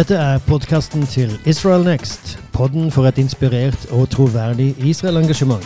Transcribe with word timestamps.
Dette 0.00 0.14
er 0.14 0.38
podkasten 0.38 1.02
til 1.06 1.40
Israel 1.46 1.84
Next. 1.84 2.38
Podden 2.52 2.90
for 2.90 3.04
et 3.04 3.18
inspirert 3.18 3.86
og 3.92 4.10
troverdig 4.10 4.74
Israel-engasjement. 4.78 5.64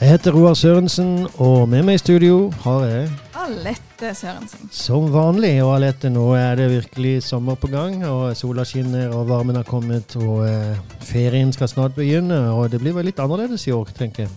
Jeg 0.00 0.10
heter 0.10 0.32
Roar 0.32 0.54
Sørensen, 0.54 1.26
og 1.34 1.68
med 1.68 1.82
meg 1.82 1.94
i 1.94 1.98
studio 1.98 2.52
har 2.64 2.84
jeg 2.84 3.08
Alette 3.44 4.14
Sørensen. 4.16 4.70
som 4.72 5.10
vanlig. 5.12 5.58
Og 5.64 5.74
Alette, 5.74 6.08
nå 6.08 6.30
er 6.38 6.56
det 6.56 6.70
virkelig 6.70 7.26
sommer 7.26 7.58
på 7.60 7.68
gang, 7.68 7.98
og 8.08 8.32
sola 8.36 8.64
skinner, 8.64 9.12
og 9.12 9.28
varmen 9.28 9.58
har 9.58 9.66
kommet, 9.68 10.16
og 10.16 10.46
eh, 10.48 10.78
ferien 11.04 11.52
skal 11.52 11.68
snart 11.68 11.96
begynne. 11.98 12.38
Og 12.54 12.70
det 12.72 12.80
blir 12.80 12.96
vel 12.96 13.10
litt 13.10 13.20
annerledes 13.20 13.66
i 13.68 13.74
år, 13.76 13.92
tenker 13.96 14.24
jeg. 14.24 14.32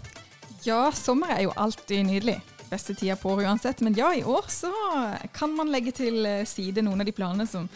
Ja, 0.68 0.90
sommer 0.92 1.32
er 1.38 1.46
jo 1.46 1.56
alltid 1.56 2.04
nydelig. 2.10 2.42
Beste 2.68 2.98
tida 3.00 3.16
på 3.16 3.32
året 3.32 3.48
uansett. 3.48 3.80
Men 3.86 3.96
ja, 3.96 4.12
i 4.12 4.26
år 4.28 4.50
så 4.52 4.74
kan 5.32 5.56
man 5.56 5.72
legge 5.72 5.96
til 5.96 6.28
eh, 6.28 6.44
side 6.44 6.84
noen 6.84 7.00
av 7.00 7.08
de 7.08 7.16
planene 7.16 7.48
som 7.48 7.70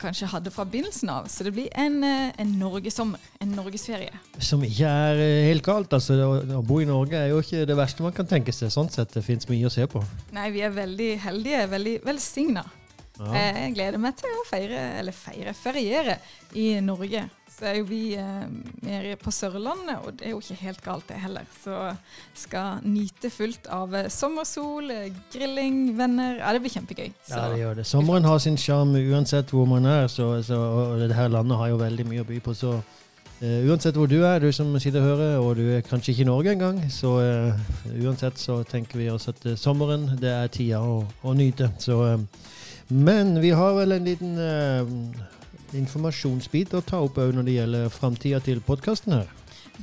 kanskje 0.00 0.28
hadde 0.32 0.52
fra 0.54 0.64
begynnelsen 0.68 1.10
av. 1.12 1.28
Så 1.28 1.44
det 1.44 1.52
blir 1.56 1.68
en, 1.78 2.02
eh, 2.04 2.32
en 2.38 2.52
norgessommer. 2.58 3.20
En 3.40 3.48
norgesferie. 3.56 4.12
Som 4.38 4.64
ikke 4.64 4.88
er 4.88 5.20
eh, 5.20 5.46
helt 5.48 5.64
galt. 5.66 5.92
altså 5.92 6.14
å, 6.14 6.38
å 6.58 6.62
bo 6.66 6.80
i 6.80 6.88
Norge 6.88 7.18
er 7.18 7.32
jo 7.32 7.42
ikke 7.42 7.66
det 7.68 7.76
verste 7.76 8.02
man 8.02 8.14
kan 8.16 8.26
tenke 8.26 8.52
seg. 8.52 8.72
Sånn 8.72 8.90
sett, 8.92 9.12
det 9.14 9.24
fins 9.26 9.48
mye 9.50 9.66
å 9.66 9.72
se 9.72 9.86
på. 9.86 10.02
Nei, 10.32 10.50
vi 10.54 10.64
er 10.64 10.70
veldig 10.74 11.10
heldige, 11.26 11.66
veldig 11.72 11.98
velsigna. 12.06 12.64
Ja. 13.18 13.32
Jeg 13.36 13.74
gleder 13.76 14.00
meg 14.00 14.16
til 14.18 14.32
å 14.32 14.46
feire, 14.48 14.80
eller 14.98 15.12
feire, 15.12 15.52
feriere 15.54 16.18
i 16.58 16.74
Norge. 16.80 17.26
Er 17.62 17.78
jo 17.78 17.84
vi 17.88 18.00
eh, 18.18 18.46
mer 18.82 19.08
på 19.22 19.32
Sørlandet, 19.34 20.00
og 20.02 20.16
det 20.18 20.26
er 20.26 20.34
jo 20.34 20.40
ikke 20.42 20.58
helt 20.62 20.82
galt 20.84 21.08
det 21.08 21.18
heller. 21.22 21.46
Så 21.62 21.76
skal 22.44 22.82
nyte 22.86 23.30
fullt 23.30 23.68
av 23.72 23.94
eh, 23.94 24.08
sommersol, 24.12 24.90
eh, 24.90 25.12
grilling, 25.34 25.92
venner. 25.98 26.40
Ja, 26.40 26.52
det 26.56 26.64
blir 26.64 26.74
kjempegøy. 26.74 27.12
Så, 27.26 27.36
Ja, 27.36 27.44
det 27.52 27.60
gjør 27.62 27.78
det. 27.80 27.86
Sommeren 27.86 28.26
har 28.26 28.42
sin 28.42 28.58
sjarm 28.58 28.96
uansett 28.98 29.54
hvor 29.54 29.68
man 29.70 29.86
er, 29.86 30.08
så, 30.10 30.34
så, 30.42 30.58
og 30.58 30.98
det 31.04 31.14
her 31.16 31.30
landet 31.32 31.60
har 31.60 31.72
jo 31.72 31.78
veldig 31.82 32.08
mye 32.10 32.26
å 32.26 32.28
by 32.32 32.42
på. 32.42 32.56
Så 32.58 32.80
Uh, 33.42 33.64
uansett 33.66 33.96
hvor 33.98 34.06
du 34.06 34.20
er, 34.22 34.38
du 34.38 34.52
som 34.54 34.68
sitter 34.78 35.02
og 35.02 35.06
hører, 35.16 35.32
og 35.42 35.56
du 35.58 35.64
er 35.74 35.80
kanskje 35.82 36.12
ikke 36.12 36.22
i 36.22 36.26
Norge 36.28 36.52
engang, 36.52 36.76
så 36.94 37.16
uh, 37.18 37.56
uansett 38.04 38.38
så 38.38 38.60
tenker 38.62 39.00
vi 39.00 39.08
oss 39.10 39.26
at 39.32 39.40
uh, 39.48 39.56
sommeren, 39.58 40.04
det 40.20 40.30
er 40.30 40.52
tida 40.54 40.78
å, 40.78 41.00
å 41.26 41.34
nyte. 41.34 41.72
Så, 41.82 41.96
eh, 42.06 42.20
men 42.92 43.34
vi 43.42 43.50
har 43.50 43.74
vel 43.74 43.96
en 43.96 44.06
liten 44.06 44.38
eh, 44.38 44.92
informasjonsbit 45.78 46.74
å 46.76 46.82
ta 46.84 47.00
opp 47.04 47.20
òg 47.22 47.34
når 47.36 47.48
det 47.48 47.58
gjelder 47.58 47.92
framtida 47.92 48.40
til 48.44 48.62
podkasten 48.64 49.16
her. 49.18 49.30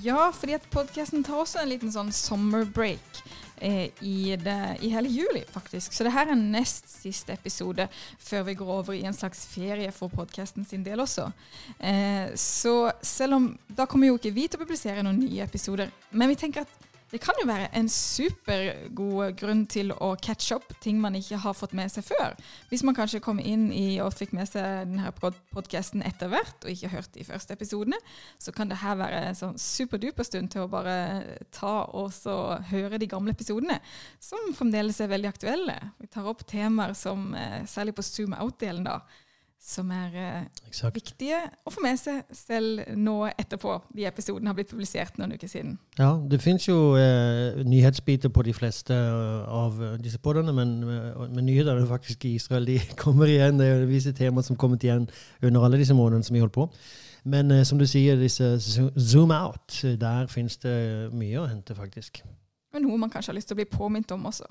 Ja, 0.04 0.30
fordi 0.36 0.56
at 0.56 0.68
podkasten 0.72 1.23
tar 1.26 1.42
også 1.42 1.62
en 1.62 1.72
liten 1.72 1.92
sånn 1.92 2.12
summer 2.16 2.66
break. 2.66 3.23
Eh, 3.62 3.90
i, 4.00 4.36
det, 4.40 4.78
I 4.81 4.90
hele 4.90 5.09
juli, 5.12 5.44
faktisk. 5.52 5.94
Så 5.94 6.06
det 6.08 6.14
her 6.16 6.30
er 6.31 6.40
nest 6.40 6.88
siste 6.88 7.36
episode 7.36 7.90
før 8.23 8.46
vi 8.48 8.56
går 8.56 8.70
over 8.72 8.96
i 8.96 9.04
en 9.04 9.16
slags 9.16 9.42
ferie 9.52 9.92
for 9.92 10.12
podkasten 10.14 10.64
sin 10.68 10.86
del 10.86 11.04
også. 11.04 11.28
Eh, 11.80 12.31
så 12.40 12.92
selv 13.02 13.36
om 13.36 13.50
Da 13.68 13.86
kommer 13.86 14.08
jo 14.08 14.16
ikke 14.16 14.31
vi 14.31 14.47
til 14.47 14.59
å 14.59 14.63
publisere 14.63 15.03
noen 15.03 15.19
nye 15.19 15.44
episoder, 15.44 15.92
men 16.12 16.31
vi 16.31 16.40
tenker 16.40 16.63
at 16.63 16.88
det 17.12 17.20
kan 17.24 17.38
jo 17.42 17.47
være 17.50 17.70
en 17.78 17.90
supergod 17.90 19.36
grunn 19.40 19.64
til 19.72 19.94
å 19.96 20.12
catch 20.22 20.53
up 20.56 20.74
ting 20.84 21.00
man 21.02 21.18
ikke 21.18 21.40
har 21.42 21.56
fått 21.58 21.74
med 21.78 21.92
seg 21.92 22.06
før. 22.06 22.36
Hvis 22.70 22.84
man 22.86 22.97
kanskje 22.97 23.22
kom 23.24 23.40
inn 23.42 23.70
i 23.74 24.00
og 24.03 24.14
fikk 24.14 24.36
med 24.38 24.50
seg 24.50 24.90
denne 24.90 25.12
podkasten 25.18 26.03
etter 26.06 26.31
hvert, 26.31 26.58
og 26.64 26.74
ikke 26.74 26.92
hørt 26.94 27.14
de 27.16 27.25
første 27.28 27.56
episodene, 27.58 28.00
så 28.38 28.53
kan 28.56 28.69
det 28.69 28.81
her 28.84 29.00
være 29.00 29.24
en 29.30 29.40
sånn 29.40 29.58
superduper 29.59 30.28
stund 30.28 30.53
til 30.53 30.66
å 30.66 30.72
bare 30.72 30.98
ta 31.56 31.74
og 31.98 32.14
høre 32.69 33.00
de 33.02 33.09
gamle 33.09 33.34
episodene, 33.34 33.80
som 34.22 34.53
fremdeles 34.58 35.02
er 35.02 35.12
veldig 35.12 35.31
aktuelle. 35.31 35.80
Vi 36.00 36.12
tar 36.14 36.30
opp 36.30 36.46
temaer 36.48 36.94
som, 36.98 37.34
eh, 37.34 37.66
særlig 37.66 37.96
på 37.96 38.06
zoom 38.06 38.38
out-delen, 38.38 38.86
da, 38.86 39.02
som 39.59 39.92
er 39.92 40.14
Exakt. 40.68 40.96
Viktige 40.96 41.40
å 41.68 41.72
få 41.74 41.84
med 41.84 42.00
seg 42.00 42.24
selv 42.36 42.86
nå 42.97 43.18
etterpå 43.31 43.75
de 43.96 44.06
episodene 44.08 44.50
har 44.50 44.58
blitt 44.58 44.72
publisert 44.72 45.20
noen 45.20 45.36
uker 45.36 45.52
siden. 45.52 45.75
Ja, 46.00 46.14
det 46.31 46.40
finnes 46.42 46.66
jo 46.68 46.96
eh, 46.97 47.59
nyhetsbiter 47.68 48.31
på 48.34 48.46
de 48.48 48.53
fleste 48.56 48.96
eh, 48.96 49.52
av 49.52 49.81
eh, 49.84 49.98
disse 50.02 50.22
podene, 50.24 50.53
men, 50.56 50.78
eh, 50.84 51.22
men 51.28 51.46
nyhetene 51.48 51.86
faktisk 51.90 52.25
i 52.25 52.36
Israel 52.40 52.66
de 52.69 52.80
kommer 53.03 53.30
igjen. 53.30 53.59
Det 53.59 53.68
er 53.68 53.86
visse 53.90 54.16
temaer 54.16 54.48
som 54.48 54.58
kommet 54.59 54.84
igjen 54.88 55.09
under 55.44 55.68
alle 55.68 55.81
disse 55.81 55.98
månedene 55.98 56.25
som 56.25 56.38
vi 56.38 56.44
holdt 56.44 56.56
på. 56.56 56.69
Men 57.30 57.52
eh, 57.52 57.66
som 57.68 57.80
du 57.80 57.86
sier, 57.90 58.19
disse 58.19 58.56
zoom 58.96 59.34
out, 59.36 59.81
eh, 59.84 59.98
der 60.00 60.30
finnes 60.31 60.58
det 60.64 60.75
mye 61.14 61.42
å 61.42 61.50
hente, 61.50 61.75
faktisk. 61.78 62.24
Og 62.69 62.84
noe 62.84 63.00
man 63.02 63.09
kanskje 63.09 63.31
har 63.31 63.38
lyst 63.40 63.50
til 63.50 63.57
å 63.57 63.59
bli 63.62 63.69
påminnet 63.69 64.12
om 64.13 64.28
også. 64.30 64.46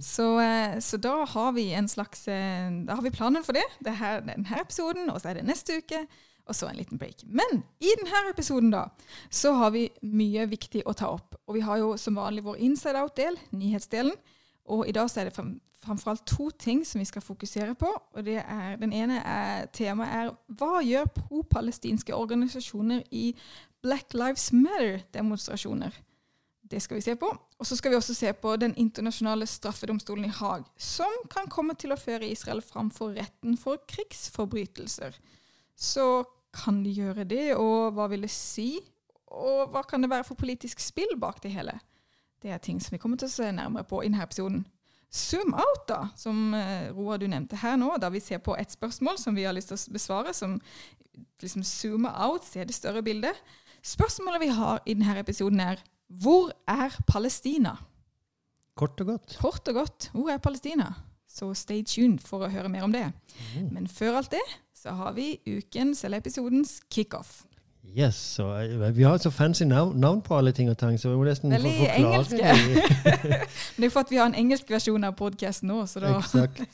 Så, 0.00 0.26
eh, 0.40 0.78
så 0.80 0.96
da 0.96 1.24
har 1.28 1.52
vi 1.52 1.68
en 1.76 1.88
slags 1.88 2.26
eh, 2.28 2.70
Da 2.86 2.96
har 2.96 3.04
vi 3.04 3.12
planen 3.14 3.44
for 3.44 3.52
det. 3.52 3.66
Det 3.84 3.92
er 3.92 4.24
denne 4.24 4.60
episoden, 4.62 5.10
og 5.12 5.20
så 5.20 5.30
er 5.30 5.38
det 5.38 5.46
neste 5.48 5.76
uke, 5.82 6.06
og 6.48 6.56
så 6.56 6.70
en 6.70 6.80
liten 6.80 6.98
break. 6.98 7.26
Men 7.28 7.62
i 7.84 7.92
denne 8.00 8.24
episoden 8.32 8.72
da, 8.72 8.86
så 9.30 9.52
har 9.60 9.74
vi 9.76 9.88
mye 10.00 10.48
viktig 10.48 10.86
å 10.88 10.96
ta 10.96 11.12
opp. 11.12 11.36
Og 11.46 11.58
vi 11.58 11.64
har 11.66 11.80
jo 11.82 11.92
som 12.00 12.16
vanlig 12.16 12.46
vår 12.46 12.56
inside 12.64 12.96
out-del, 12.96 13.36
nyhetsdelen. 13.52 14.16
Og 14.72 14.88
i 14.88 14.96
dag 14.96 15.10
så 15.12 15.20
er 15.20 15.28
det 15.28 15.36
frem, 15.36 15.58
framfor 15.84 16.14
alt 16.14 16.26
to 16.26 16.48
ting 16.50 16.82
som 16.88 17.02
vi 17.02 17.08
skal 17.08 17.24
fokusere 17.24 17.76
på. 17.76 17.92
og 18.14 18.24
det 18.24 18.40
er, 18.40 18.76
Den 18.80 18.92
ene 18.92 19.20
er, 19.20 19.66
temaet 19.72 20.08
er 20.08 20.34
hva 20.56 20.80
gjør 20.84 21.12
pro-palestinske 21.20 22.16
organisasjoner 22.16 23.04
i 23.12 23.34
Black 23.82 24.14
Lives 24.14 24.52
Matter-demonstrasjoner? 24.52 25.92
Det 26.68 26.80
skal 26.84 26.98
vi 26.98 27.04
se 27.04 27.14
på. 27.16 27.30
Og 27.58 27.66
så 27.66 27.76
skal 27.76 27.92
vi 27.92 27.96
også 27.96 28.14
se 28.14 28.32
på 28.36 28.56
Den 28.60 28.74
internasjonale 28.76 29.46
straffedomstolen 29.46 30.28
i 30.28 30.32
Haag, 30.40 30.66
som 30.76 31.12
kan 31.32 31.48
komme 31.48 31.74
til 31.74 31.94
å 31.94 32.00
føre 32.00 32.28
Israel 32.28 32.60
fram 32.62 32.90
for 32.92 33.16
retten 33.16 33.56
for 33.56 33.80
krigsforbrytelser. 33.88 35.16
Så 35.76 36.24
kan 36.52 36.82
de 36.84 36.92
gjøre 36.92 37.24
det, 37.28 37.54
og 37.56 37.94
hva 37.96 38.08
vil 38.12 38.26
det 38.26 38.32
si? 38.34 38.78
Og 39.28 39.68
hva 39.72 39.84
kan 39.84 40.02
det 40.02 40.10
være 40.10 40.26
for 40.28 40.40
politisk 40.40 40.80
spill 40.80 41.16
bak 41.20 41.40
det 41.44 41.52
hele? 41.54 41.78
Det 42.42 42.52
er 42.52 42.60
ting 42.62 42.80
som 42.80 42.94
vi 42.94 43.00
kommer 43.02 43.18
til 43.20 43.28
å 43.28 43.34
se 43.34 43.48
nærmere 43.52 43.88
på 43.88 44.02
i 44.02 44.08
denne 44.08 44.24
episoden. 44.24 44.66
Zoom 45.08 45.54
out, 45.56 45.86
da, 45.88 46.00
som 46.20 46.52
Roa 46.52 46.92
Roar 46.92 47.20
du 47.22 47.26
nevnte 47.32 47.56
her 47.56 47.78
nå, 47.80 47.94
da 47.96 48.10
vi 48.12 48.20
ser 48.20 48.42
på 48.44 48.56
et 48.60 48.72
spørsmål 48.72 49.16
som 49.18 49.36
vi 49.36 49.46
har 49.48 49.56
lyst 49.56 49.72
til 49.72 49.78
å 49.78 49.94
besvare, 49.94 50.34
som 50.36 50.58
liksom 51.42 51.64
zoomer 51.64 52.12
out, 52.26 52.44
ser 52.44 52.68
det 52.68 52.76
større 52.76 53.02
bildet. 53.02 53.36
Spørsmålet 53.82 54.42
vi 54.42 54.50
har 54.52 54.82
i 54.84 54.94
denne 54.98 55.16
episoden 55.22 55.62
er 55.64 55.80
hvor 56.08 56.52
er 56.68 56.94
Palestina? 57.06 57.76
Kort 58.78 59.00
og 59.02 59.12
godt. 59.12 59.36
Kort 59.40 59.68
og 59.68 59.74
godt, 59.74 60.10
hvor 60.14 60.30
er 60.32 60.40
Palestina? 60.42 60.92
Så 61.28 61.50
stay 61.54 61.82
tuned 61.84 62.22
for 62.24 62.42
å 62.44 62.50
høre 62.50 62.70
mer 62.72 62.86
om 62.86 62.94
det. 62.94 63.04
Mm. 63.54 63.68
Men 63.74 63.88
før 63.90 64.20
alt 64.22 64.32
det, 64.32 64.44
så 64.74 64.94
har 64.96 65.12
vi 65.18 65.36
ukens 65.46 66.04
eller 66.06 66.22
episodens 66.22 66.78
kickoff. 66.90 67.42
Yes, 67.98 68.14
så, 68.14 68.60
eh, 68.60 68.96
Vi 68.96 69.02
har 69.02 69.18
så 69.18 69.30
fancy 69.30 69.64
navn, 69.64 70.00
navn 70.00 70.20
på 70.22 70.38
alle 70.38 70.52
ting 70.52 70.70
og 70.70 70.78
tang, 70.78 71.00
så 71.00 71.08
vi 71.08 71.16
må 71.16 71.24
nesten 71.24 71.50
Veldig 71.50 71.70
forklare 71.78 71.96
engelske. 71.96 72.36
Men 73.74 73.76
det 73.76 73.84
er 73.84 73.90
for 73.90 74.00
at 74.00 74.10
vi 74.10 74.16
har 74.16 74.26
en 74.26 74.34
engelsk 74.34 74.70
versjon 74.70 75.04
av 75.04 75.16
podkasten 75.18 75.68
nå, 75.68 75.86
så 75.86 76.00
da 76.00 76.12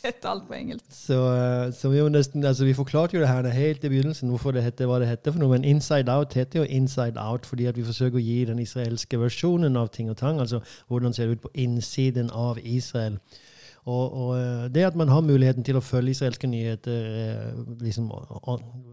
heter 0.04 0.28
alt 0.32 0.44
på 0.48 0.54
engelsk. 0.54 0.84
Så, 0.90 1.20
eh, 1.36 1.72
så 1.72 1.88
vi, 1.88 2.02
nesten, 2.12 2.44
altså 2.44 2.64
vi 2.64 2.74
forklarte 2.74 3.16
jo 3.16 3.22
det 3.22 3.28
her 3.28 3.48
helt 3.48 3.84
i 3.84 3.88
begynnelsen 3.88 4.28
hvorfor 4.28 4.52
det 4.52 4.62
heter 4.62 4.90
hva 4.90 4.98
det 5.00 5.08
heter 5.08 5.32
for 5.32 5.40
noe, 5.40 5.54
men 5.56 5.64
Inside 5.64 6.12
Out 6.12 6.34
heter 6.34 6.58
jo 6.58 6.66
Inside 6.68 7.16
Out 7.16 7.46
fordi 7.46 7.66
at 7.66 7.76
vi 7.76 7.86
forsøker 7.88 8.20
å 8.20 8.26
gi 8.26 8.44
den 8.44 8.58
israelske 8.58 9.20
versjonen 9.20 9.76
av 9.80 9.88
ting 9.96 10.10
og 10.10 10.20
tang, 10.20 10.40
altså 10.40 10.60
hvordan 10.88 11.16
ser 11.16 11.26
det 11.26 11.38
ut 11.38 11.46
på 11.48 11.54
innsiden 11.54 12.30
av 12.30 12.60
Israel. 12.62 13.18
Og, 13.84 14.12
og 14.12 14.30
eh, 14.38 14.68
det 14.74 14.86
at 14.86 14.96
man 14.96 15.08
har 15.08 15.20
muligheten 15.20 15.64
til 15.64 15.76
å 15.76 15.84
følge 15.84 16.14
israelske 16.14 16.48
nyheter, 16.48 17.08
eh, 17.20 17.64
liksom, 17.84 18.08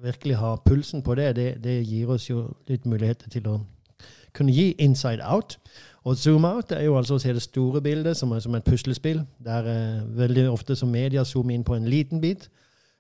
virkelig 0.03 0.35
ha 0.41 0.55
pulsen 0.65 1.03
på 1.03 1.15
det, 1.15 1.35
det, 1.35 1.51
det 1.63 1.77
gir 1.88 2.11
oss 2.11 2.29
jo 2.29 2.49
litt 2.67 2.85
muligheter 2.85 3.31
til 3.31 3.47
å 3.47 3.59
kunne 4.35 4.51
gi 4.51 4.71
inside 4.79 5.23
out. 5.23 5.57
Og 6.03 6.17
zoom 6.17 6.45
out 6.45 6.71
er 6.71 6.83
jo 6.88 6.97
altså 6.97 7.15
å 7.15 7.21
se 7.21 7.33
det 7.33 7.43
store 7.45 7.81
bildet 7.81 8.17
som 8.17 8.31
er 8.33 8.41
som 8.41 8.55
et 8.57 8.65
puslespill, 8.65 9.21
der 9.39 9.67
eh, 9.69 10.03
veldig 10.17 10.49
ofte 10.49 10.75
som 10.75 10.91
media 10.91 11.23
zoomer 11.23 11.55
inn 11.55 11.65
på 11.67 11.77
en 11.77 11.88
liten 11.88 12.21
bit. 12.21 12.49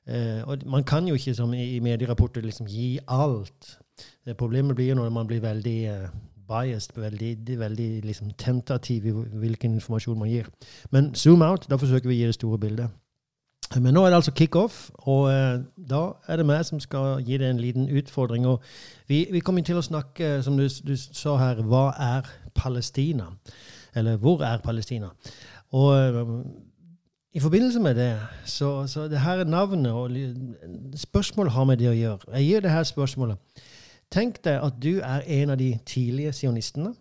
Eh, 0.07 0.41
og 0.45 0.63
man 0.69 0.83
kan 0.83 1.07
jo 1.07 1.17
ikke 1.17 1.33
som 1.35 1.53
i, 1.53 1.75
i 1.75 1.79
medierapporter 1.83 2.45
liksom 2.45 2.69
gi 2.69 2.99
alt. 3.07 3.77
Det 4.25 4.37
problemet 4.37 4.75
blir 4.75 4.93
jo 4.93 4.99
når 5.01 5.09
man 5.13 5.27
blir 5.27 5.41
veldig 5.41 5.79
eh, 5.89 6.07
biased, 6.51 6.97
veldig, 6.99 7.59
veldig 7.59 7.89
liksom 8.05 8.33
tentativ 8.37 9.07
i 9.07 9.13
hvilken 9.13 9.79
informasjon 9.79 10.19
man 10.19 10.31
gir. 10.31 10.51
Men 10.91 11.13
zoom 11.15 11.41
out, 11.41 11.69
da 11.71 11.79
forsøker 11.79 12.11
vi 12.11 12.17
å 12.17 12.19
gi 12.19 12.31
det 12.31 12.39
store 12.39 12.59
bildet. 12.61 12.97
Men 13.79 13.93
nå 13.95 14.03
er 14.03 14.11
det 14.11 14.17
altså 14.19 14.33
kickoff, 14.35 14.89
og 15.07 15.29
eh, 15.31 15.61
da 15.89 16.01
er 16.27 16.41
det 16.41 16.45
meg 16.45 16.65
som 16.67 16.79
skal 16.83 17.21
gi 17.23 17.37
deg 17.39 17.53
en 17.53 17.61
liten 17.61 17.87
utfordring. 17.87 18.47
Og 18.49 18.59
vi, 19.07 19.23
vi 19.31 19.39
kommer 19.39 19.63
til 19.63 19.79
å 19.79 19.85
snakke, 19.85 20.41
som 20.43 20.57
du, 20.59 20.65
du 20.67 20.95
sa 20.99 21.37
her, 21.39 21.61
hva 21.63 21.85
er 21.95 22.27
Palestina? 22.55 23.29
Eller 23.95 24.19
hvor 24.19 24.43
er 24.43 24.59
Palestina? 24.63 25.13
Og 25.71 25.95
eh, 25.95 26.35
i 27.31 27.39
forbindelse 27.39 27.79
med 27.79 27.95
det, 27.95 28.11
så, 28.45 28.87
så 28.91 29.07
det 29.07 29.23
her 29.23 29.39
er 29.39 29.47
navnet 29.47 29.91
og 29.91 30.11
spørsmålet 30.99 31.53
har 31.55 31.69
med 31.69 31.79
det 31.79 31.87
å 31.87 31.95
gjøre. 31.95 32.33
Jeg 32.35 32.49
gir 32.49 32.65
det 32.65 32.73
her 32.75 32.83
spørsmålet. 32.83 33.61
Tenk 34.11 34.41
deg 34.43 34.59
at 34.59 34.79
du 34.83 34.99
er 34.99 35.23
en 35.39 35.53
av 35.53 35.59
de 35.61 35.71
tidlige 35.87 36.33
sionistene, 36.35 36.91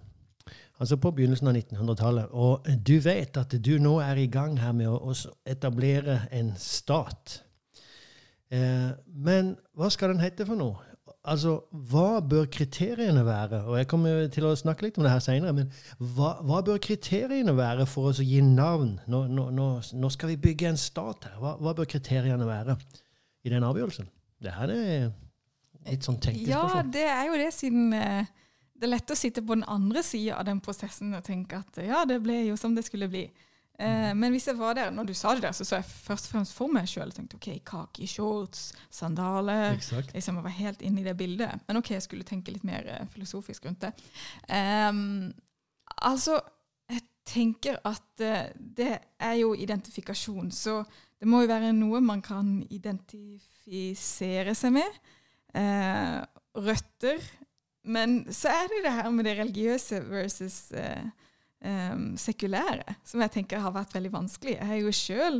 altså 0.81 0.97
på 0.97 1.11
begynnelsen 1.17 1.51
av 1.51 1.57
1900-tallet, 1.59 2.31
og 2.31 2.69
du 2.87 3.01
vet 3.03 3.37
at 3.41 3.57
du 3.59 3.73
nå 3.83 3.97
er 4.05 4.21
i 4.23 4.29
gang 4.31 4.55
her 4.61 4.77
med 4.77 4.93
å, 4.93 5.15
etablere 5.51 6.23
en 6.33 6.53
stat. 6.59 7.41
Eh, 8.55 8.93
men 9.11 9.57
hva 9.75 9.91
skal 9.91 10.15
den 10.15 10.23
hete 10.23 10.47
for 10.47 10.59
noe? 10.59 10.87
Altså, 11.21 11.57
hva 11.91 12.23
bør 12.25 12.47
kriteriene 12.49 13.25
være? 13.27 13.65
Og 13.69 13.75
jeg 13.77 13.89
kommer 13.91 14.23
til 14.33 14.47
å 14.49 14.55
snakke 14.57 14.87
litt 14.87 14.97
om 14.97 15.05
det 15.05 15.13
her 15.13 15.25
seinere, 15.25 15.53
men 15.53 15.67
hva, 15.99 16.37
hva, 16.47 16.63
bør 16.65 16.79
kriteriene 16.81 17.53
være 17.59 17.85
for 17.91 18.09
oss 18.13 18.23
å 18.23 18.25
gi 18.25 18.39
navn? 18.47 18.95
Nå, 19.11 19.27
nå, 19.29 19.67
nå 19.77 20.13
skal 20.15 20.33
vi 20.33 20.39
bygge 20.47 20.71
en 20.71 20.81
stat 20.81 21.27
her. 21.29 21.35
Hva, 21.43 21.57
hva, 21.61 21.75
bør 21.77 21.91
kriteriene 21.91 22.47
være 22.49 22.79
i 23.45 23.53
den 23.53 23.67
avgjørelsen? 23.67 24.09
Det 24.41 24.55
her 24.57 24.73
er 24.73 25.11
litt 25.87 26.07
sånn 26.07 26.19
tenkespørsmål. 26.21 26.77
Ja, 26.77 26.87
det 26.97 27.07
er 27.09 27.29
jo 27.29 27.39
det, 27.41 27.51
siden 27.57 27.93
eh, 27.97 28.33
det 28.81 28.89
er 28.89 28.95
lett 28.95 29.13
å 29.13 29.19
sitte 29.19 29.45
på 29.45 29.57
den 29.57 29.67
andre 29.69 30.03
sida 30.05 30.39
av 30.41 30.49
den 30.49 30.61
prosessen 30.65 31.13
og 31.17 31.25
tenke 31.27 31.61
at 31.61 31.81
ja, 31.85 32.05
det 32.09 32.21
ble 32.25 32.43
jo 32.49 32.59
som 32.61 32.75
det 32.77 32.87
skulle 32.87 33.11
bli. 33.13 33.27
Eh, 33.81 34.13
men 34.17 34.33
hvis 34.35 34.49
jeg 34.51 34.59
var 34.59 34.77
der, 34.77 34.93
når 34.93 35.11
du 35.11 35.15
sa 35.17 35.35
det 35.37 35.45
der, 35.45 35.53
så 35.57 35.65
så 35.65 35.79
jeg 35.79 35.89
først 35.89 36.29
og 36.29 36.35
fremst 36.35 36.57
for 36.57 36.73
meg 36.73 36.89
sjøl 36.89 37.13
OK, 37.23 37.49
kake, 37.65 38.07
shorts, 38.09 38.71
sandaler 38.93 39.79
liksom 40.15 40.41
Jeg 40.41 40.45
var 40.45 40.57
helt 40.57 40.83
inne 40.85 41.01
i 41.01 41.05
det 41.05 41.17
bildet. 41.17 41.61
Men 41.69 41.81
OK, 41.81 41.93
jeg 41.97 42.05
skulle 42.05 42.29
tenke 42.29 42.53
litt 42.53 42.65
mer 42.65 42.89
uh, 42.89 43.07
filosofisk 43.13 43.69
rundt 43.69 43.87
det. 43.87 43.93
Um, 44.49 45.33
altså, 45.97 46.41
jeg 46.91 47.05
tenker 47.25 47.79
at 47.85 48.25
det 48.57 48.99
er 49.21 49.37
jo 49.41 49.55
identifikasjon. 49.55 50.51
Så 50.53 50.83
det 51.21 51.29
må 51.29 51.43
jo 51.45 51.53
være 51.53 51.73
noe 51.77 52.01
man 52.05 52.21
kan 52.25 52.63
identifisere 52.69 54.55
seg 54.57 54.77
med. 54.77 55.01
Uh, 55.51 56.21
røtter. 56.55 57.23
Men 57.83 58.23
så 58.33 58.53
er 58.53 58.69
det 58.71 58.85
det 58.85 58.93
her 58.93 59.11
med 59.15 59.27
det 59.27 59.39
religiøse 59.39 60.03
versus 60.11 60.71
eh, 60.77 61.07
um, 61.65 62.13
sekulære, 62.21 62.97
som 63.05 63.23
jeg 63.25 63.33
tenker 63.39 63.63
har 63.65 63.75
vært 63.75 63.95
veldig 63.97 64.13
vanskelig. 64.13 64.57
Jeg 64.59 64.75
er 64.75 64.81
jo 64.83 64.95
sjøl 64.95 65.39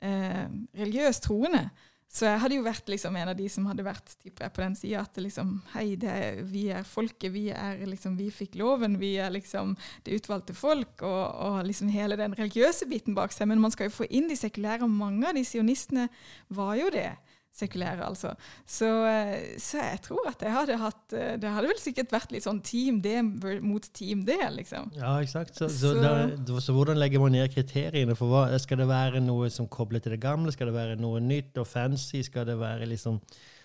eh, 0.00 0.46
religiøst 0.78 1.26
troende. 1.28 1.66
Så 2.12 2.26
jeg 2.28 2.40
hadde 2.42 2.56
jo 2.58 2.64
vært 2.64 2.90
liksom 2.92 3.14
en 3.16 3.30
av 3.32 3.36
de 3.38 3.46
som 3.48 3.64
hadde 3.70 3.84
vært 3.86 4.10
tipper 4.20 4.44
jeg, 4.44 4.52
på 4.52 4.60
den 4.60 4.74
sida 4.76 5.00
at 5.00 5.20
liksom, 5.24 5.52
hei, 5.72 5.86
er, 5.96 6.42
vi 6.44 6.66
er 6.68 6.84
folket, 6.84 7.32
vi, 7.32 7.46
er, 7.56 7.80
liksom, 7.88 8.18
vi 8.20 8.26
fikk 8.28 8.58
loven, 8.60 8.98
vi 9.00 9.14
er 9.16 9.32
liksom 9.32 9.72
det 10.04 10.18
utvalgte 10.20 10.52
folk, 10.56 10.92
og, 11.00 11.22
og, 11.24 11.56
liksom 11.64 11.88
hele 11.92 12.18
den 12.20 12.36
religiøse 12.36 12.88
biten 12.90 13.16
bak 13.16 13.32
seg. 13.32 13.48
Men 13.48 13.64
man 13.64 13.72
skal 13.72 13.88
jo 13.88 13.96
få 13.96 14.08
inn 14.12 14.28
de 14.28 14.36
sekulære, 14.36 14.84
og 14.84 14.92
mange 14.92 15.30
av 15.30 15.38
de 15.38 15.44
sionistene 15.48 16.10
var 16.52 16.76
jo 16.82 16.92
det 16.92 17.10
sekulære, 17.52 18.00
altså. 18.06 18.32
Så, 18.66 18.88
eh, 19.06 19.58
så, 19.60 19.78
jeg 19.82 20.00
tror 20.06 20.28
at 20.30 20.42
jeg 20.42 20.52
hadde 20.54 20.78
hatt 20.80 21.14
eh, 21.16 21.34
Det 21.40 21.50
hadde 21.52 21.68
vel 21.68 21.80
sikkert 21.80 22.14
vært 22.14 22.32
litt 22.32 22.46
sånn 22.46 22.62
Team 22.64 23.00
D 23.04 23.14
mot 23.60 23.88
Team 23.92 24.24
D, 24.28 24.36
liksom. 24.56 24.90
Ja, 24.96 25.14
eksakt. 25.20 25.58
Så, 25.58 25.68
så, 25.68 25.92
så, 26.00 26.60
så, 26.60 26.76
hvordan 26.76 27.00
legger 27.00 27.22
man 27.22 27.36
ned 27.36 27.52
kriteriene 27.52 28.16
for 28.18 28.32
hva? 28.32 28.46
Skal 28.62 28.80
det 28.82 28.88
være 28.88 29.22
noe 29.24 29.50
som 29.52 29.68
kobler 29.68 30.02
til 30.02 30.16
det 30.16 30.22
gamle? 30.24 30.52
Skal 30.54 30.70
det 30.70 30.76
være 30.76 31.00
noe 31.00 31.20
nytt 31.20 31.60
og 31.60 31.68
fancy? 31.68 32.22
Skal 32.26 32.48
det 32.48 32.58
være 32.60 32.88
liksom 32.90 33.20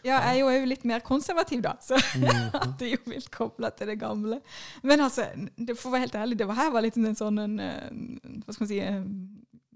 ja, 0.05 0.19
jeg 0.29 0.43
er 0.45 0.59
jo 0.61 0.67
litt 0.69 0.83
mer 0.87 1.01
konservativ, 1.03 1.59
da, 1.65 1.73
så 1.83 1.97
jeg 2.13 2.21
det 2.21 2.35
hadde 2.53 2.91
jo 2.93 2.99
vilt 3.09 3.27
koble 3.33 3.67
til 3.75 3.89
det 3.89 3.97
gamle. 3.99 4.37
Men 4.87 5.01
altså, 5.03 5.25
det, 5.57 5.73
for 5.75 5.89
å 5.89 5.95
være 5.95 6.05
helt 6.05 6.15
ærlig, 6.21 6.37
det 6.39 6.47
var 6.47 6.59
her 6.61 6.69
var 6.71 6.85
litt 6.85 6.99
en 7.01 7.17
sånn 7.17 7.41
en, 7.41 7.57
Hva 8.45 8.53
skal 8.53 8.63
man 8.63 8.69
si 8.71 8.79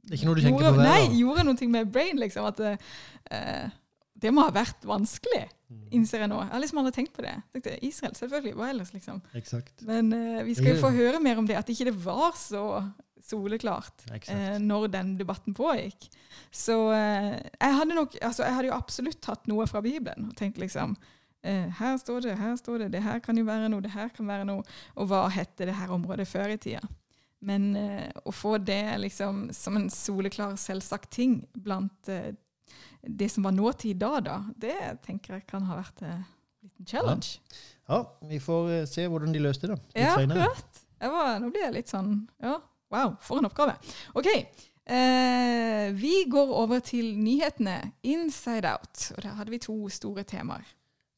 det 0.01 0.15
er 0.15 0.17
ikke 0.17 0.27
noe 0.29 0.37
du 0.37 0.41
tenker 0.43 0.63
gjorde, 0.65 0.71
på 0.73 0.81
hver 0.81 0.87
Nei, 0.89 1.19
gjorde 1.19 1.43
noe 1.47 1.67
med 1.71 1.91
brain, 1.93 2.17
liksom. 2.19 2.47
At 2.49 2.61
uh, 2.63 3.75
det 4.21 4.31
må 4.33 4.43
ha 4.45 4.53
vært 4.53 4.83
vanskelig, 4.85 5.45
mm. 5.71 5.85
innser 5.97 6.23
jeg 6.23 6.29
nå. 6.29 6.41
Jeg 6.43 6.53
har 6.53 6.61
liksom 6.61 6.81
aldri 6.81 6.93
tenkt 6.93 7.13
på 7.15 7.23
det. 7.25 7.33
Tenkte, 7.55 7.77
Israel, 7.87 8.17
selvfølgelig. 8.17 8.57
Hva 8.59 8.67
ellers, 8.69 8.91
liksom? 8.93 9.21
Exakt. 9.37 9.81
Men 9.87 10.11
uh, 10.13 10.41
vi 10.45 10.57
skal 10.57 10.75
jo 10.75 10.81
få 10.83 10.91
høre 10.93 11.21
mer 11.23 11.41
om 11.41 11.47
det, 11.49 11.57
at 11.57 11.71
ikke 11.73 11.89
det 11.89 11.95
var 12.03 12.35
så 12.37 12.65
soleklart 13.21 14.05
uh, 14.11 14.59
når 14.61 14.91
den 14.93 15.15
debatten 15.17 15.55
pågikk. 15.57 16.05
Så 16.53 16.77
uh, 16.91 17.33
jeg 17.33 17.79
hadde 17.79 17.97
nok 17.97 18.17
altså 18.21 18.45
Jeg 18.45 18.57
hadde 18.57 18.69
jo 18.69 18.77
absolutt 18.77 19.21
tatt 19.25 19.49
noe 19.49 19.65
fra 19.69 19.81
Bibelen 19.85 20.29
og 20.29 20.37
tenkt 20.37 20.61
liksom 20.61 20.97
her 21.41 21.95
står 21.97 22.19
det, 22.21 22.33
her 22.37 22.51
står 22.53 22.83
det, 22.83 22.87
det 22.93 22.99
her 23.01 23.15
kan 23.25 23.33
jo 23.33 23.47
være 23.47 23.65
noe, 23.73 23.81
det 23.81 23.89
her 23.95 24.11
kan 24.13 24.27
være 24.29 24.43
noe. 24.45 24.61
Og 24.93 25.07
hva 25.09 25.23
hette 25.33 25.65
det 25.65 25.73
her 25.73 25.89
området 25.89 26.27
før 26.29 26.51
i 26.53 26.57
tida? 26.61 26.83
Men 27.41 27.71
å 28.21 28.29
få 28.29 28.59
det 28.61 28.99
liksom 29.01 29.47
som 29.49 29.79
en 29.79 29.87
soleklar, 29.89 30.53
selvsagt 30.61 31.09
ting 31.17 31.39
blant 31.57 32.11
det 33.01 33.29
som 33.29 33.43
var 33.43 33.55
nåtid 33.55 33.99
da, 34.01 34.19
da, 34.23 34.37
det 34.61 34.77
tenker 35.05 35.39
jeg 35.39 35.47
kan 35.49 35.65
ha 35.69 35.79
vært 35.79 36.03
en 36.05 36.25
liten 36.61 36.87
challenge. 36.87 37.39
Ja, 37.87 37.97
ja 37.97 38.29
vi 38.29 38.41
får 38.41 38.71
uh, 38.71 38.81
se 38.89 39.07
hvordan 39.09 39.33
de 39.33 39.41
løste 39.43 39.71
det 39.71 39.79
ja, 39.97 40.15
akkurat. 40.17 40.83
Var, 41.01 41.39
nå 41.41 41.49
blir 41.49 41.65
jeg 41.65 41.77
litt 41.79 41.89
sånn 41.89 42.11
Ja, 42.43 42.59
wow, 42.93 43.15
for 43.25 43.41
en 43.41 43.49
oppgave. 43.49 43.79
OK. 44.13 44.29
Eh, 44.91 45.87
vi 45.93 46.25
går 46.29 46.51
over 46.57 46.81
til 46.83 47.13
nyhetene 47.17 47.93
Inside 48.03 48.69
Out. 48.69 49.11
Og 49.15 49.23
der 49.23 49.35
hadde 49.37 49.53
vi 49.53 49.61
to 49.61 49.89
store 49.89 50.23
temaer. 50.27 50.65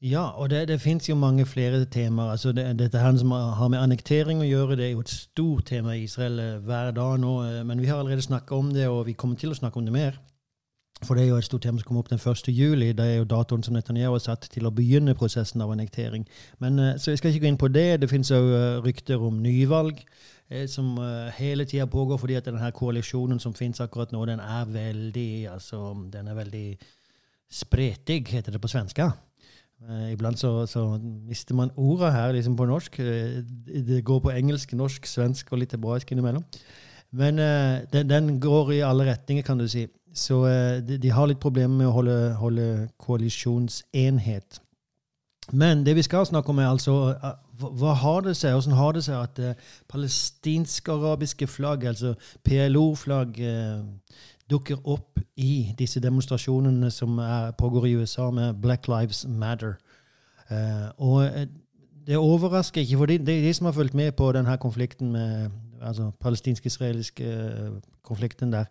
Ja, 0.03 0.25
og 0.36 0.50
det, 0.51 0.68
det 0.68 0.81
fins 0.83 1.07
jo 1.09 1.15
mange 1.15 1.45
flere 1.47 1.86
temaer. 1.86 2.36
Altså 2.36 2.51
det, 2.51 2.65
dette 2.79 3.00
her 3.00 3.15
som 3.18 3.31
har 3.31 3.71
med 3.71 3.79
annektering 3.79 4.44
å 4.44 4.47
gjøre, 4.47 4.75
det 4.75 4.89
er 4.89 4.91
jo 4.91 5.03
et 5.03 5.13
stort 5.15 5.71
tema 5.71 5.95
i 5.95 6.03
Israel 6.03 6.39
eh, 6.44 6.59
hver 6.63 6.91
dag 6.95 7.18
nå. 7.24 7.33
Men 7.68 7.81
vi 7.81 7.88
har 7.91 8.03
allerede 8.03 8.25
snakka 8.25 8.56
om 8.56 8.74
det, 8.75 8.88
og 8.91 9.06
vi 9.07 9.15
kommer 9.15 9.39
til 9.39 9.56
å 9.56 9.57
snakke 9.57 9.79
om 9.79 9.88
det 9.88 9.95
mer. 9.95 10.19
For 11.03 11.17
det 11.17 11.23
er 11.23 11.31
jo 11.33 11.39
et 11.41 11.45
stort 11.45 11.63
tema 11.65 11.79
som 11.79 11.88
kommer 11.88 12.03
opp 12.03 12.09
den 12.11 12.19
1. 12.21 12.50
juli. 12.53 12.91
Det 12.95 13.05
er 13.05 13.17
jo 13.17 13.27
datoen 13.27 13.63
som 13.63 13.75
Netanyahu 13.75 14.15
har 14.15 14.21
satt 14.23 14.47
til 14.51 14.67
å 14.67 14.71
begynne 14.73 15.15
prosessen 15.17 15.61
av 15.63 15.71
annektering. 15.73 16.25
Men, 16.59 16.79
eh, 16.79 16.97
så 16.97 17.11
jeg 17.11 17.19
skal 17.19 17.31
ikke 17.31 17.45
gå 17.45 17.50
inn 17.51 17.57
på 17.57 17.71
det. 17.71 18.01
Det 18.01 18.09
finnes 18.09 18.31
òg 18.31 18.47
eh, 18.53 18.81
rykter 18.85 19.21
om 19.21 19.41
nyvalg 19.44 20.00
eh, 20.50 20.65
som 20.67 20.95
hele 21.38 21.65
tida 21.65 21.85
pågår, 21.85 22.17
fordi 22.17 22.35
at 22.39 22.45
denne 22.45 22.71
koalisjonen 22.71 23.39
som 23.39 23.53
finnes 23.53 23.81
akkurat 23.81 24.11
nå, 24.11 24.25
den 24.25 24.39
er 24.39 24.65
veldig 24.65 25.47
altså, 25.51 25.94
den 26.13 26.27
er 26.27 26.39
veldig 26.39 26.77
spretig, 27.51 28.27
heter 28.27 28.51
det 28.51 28.62
på 28.62 28.67
svenska. 28.67 29.12
iblant 30.12 30.39
så, 30.39 30.65
så, 30.65 30.98
mister 31.27 31.55
man 31.55 31.72
orda 31.75 32.10
her 32.10 32.31
liksom 32.31 32.55
på 32.55 32.65
norsk. 32.65 32.98
det 33.88 34.05
går 34.05 34.19
på 34.19 34.31
engelsk, 34.31 34.74
norsk, 34.74 35.05
svensk 35.05 35.51
og 35.51 35.60
litt 35.60 35.72
hebraisk 35.72 36.12
innimellom. 36.12 36.43
Men 37.12 37.38
den, 37.91 38.10
den 38.10 38.39
går 38.39 38.72
i 38.72 38.79
alle 38.79 39.05
retninger, 39.12 39.43
kan 39.43 39.57
du 39.57 39.67
si. 39.67 39.88
Så 40.13 40.46
eh, 40.46 40.82
de, 40.88 40.98
de, 40.98 41.10
har 41.10 41.27
litt 41.27 41.41
problemer 41.41 41.75
med 41.77 41.89
å 41.89 41.96
holde, 41.96 42.17
holde 42.38 42.67
koalisjonsenhet. 43.01 44.60
Men 45.51 45.82
det 45.86 45.96
vi 45.98 46.05
skal 46.05 46.25
snakke 46.25 46.53
om, 46.53 46.60
er 46.62 46.70
altså 46.70 46.93
eh, 47.13 47.34
hva 47.60 47.93
har 47.98 48.22
det 48.25 48.36
seg, 48.38 48.53
hvordan 48.55 48.77
har 48.77 48.93
det 48.96 49.03
seg 49.05 49.17
at 49.20 49.39
uh, 49.39 49.74
palestinsk-arabiske 49.91 51.48
flagg, 51.48 51.86
altså 51.86 52.15
PLO-flagg, 52.48 53.38
uh, 53.38 54.24
dukker 54.50 54.79
opp 54.89 55.20
i 55.38 55.74
disse 55.77 56.01
demonstrasjonene 56.01 56.89
som 56.91 57.20
er, 57.22 57.51
pågår 57.58 57.86
i 57.88 57.93
USA 58.01 58.32
med 58.34 58.58
Black 58.62 58.89
Lives 58.89 59.25
Matter. 59.29 59.77
Uh, 60.50 60.89
og 60.98 61.48
det 62.08 62.17
overrasker 62.17 62.82
ikke, 62.82 62.98
for 62.98 63.05
de, 63.05 63.17
de, 63.17 63.38
de, 63.46 63.53
som 63.53 63.70
har 63.70 63.77
fulgt 63.77 63.93
med 63.93 64.12
på 64.17 64.32
denne 64.36 64.58
konflikten 64.58 65.12
med 65.12 65.50
altså 65.83 66.11
palestinsk-israelske 66.19 67.31
konflikten 68.03 68.53
der, 68.53 68.65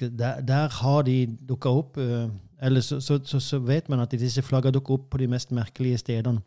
der, 0.00 0.40
der 0.40 0.68
har 0.68 1.02
de 1.02 1.36
dukka 1.48 1.68
opp. 1.68 1.96
Eh, 1.98 2.28
eller 2.62 2.80
så, 2.80 3.00
så, 3.00 3.40
så, 3.40 3.58
vet 3.58 3.88
man 3.88 4.00
at 4.00 4.10
disse 4.10 4.42
flaggene 4.42 4.72
dukker 4.72 4.94
opp 4.94 5.10
på 5.10 5.18
de 5.18 5.26
mest 5.26 5.52
merkelige 5.52 5.98
stedene. 5.98 6.40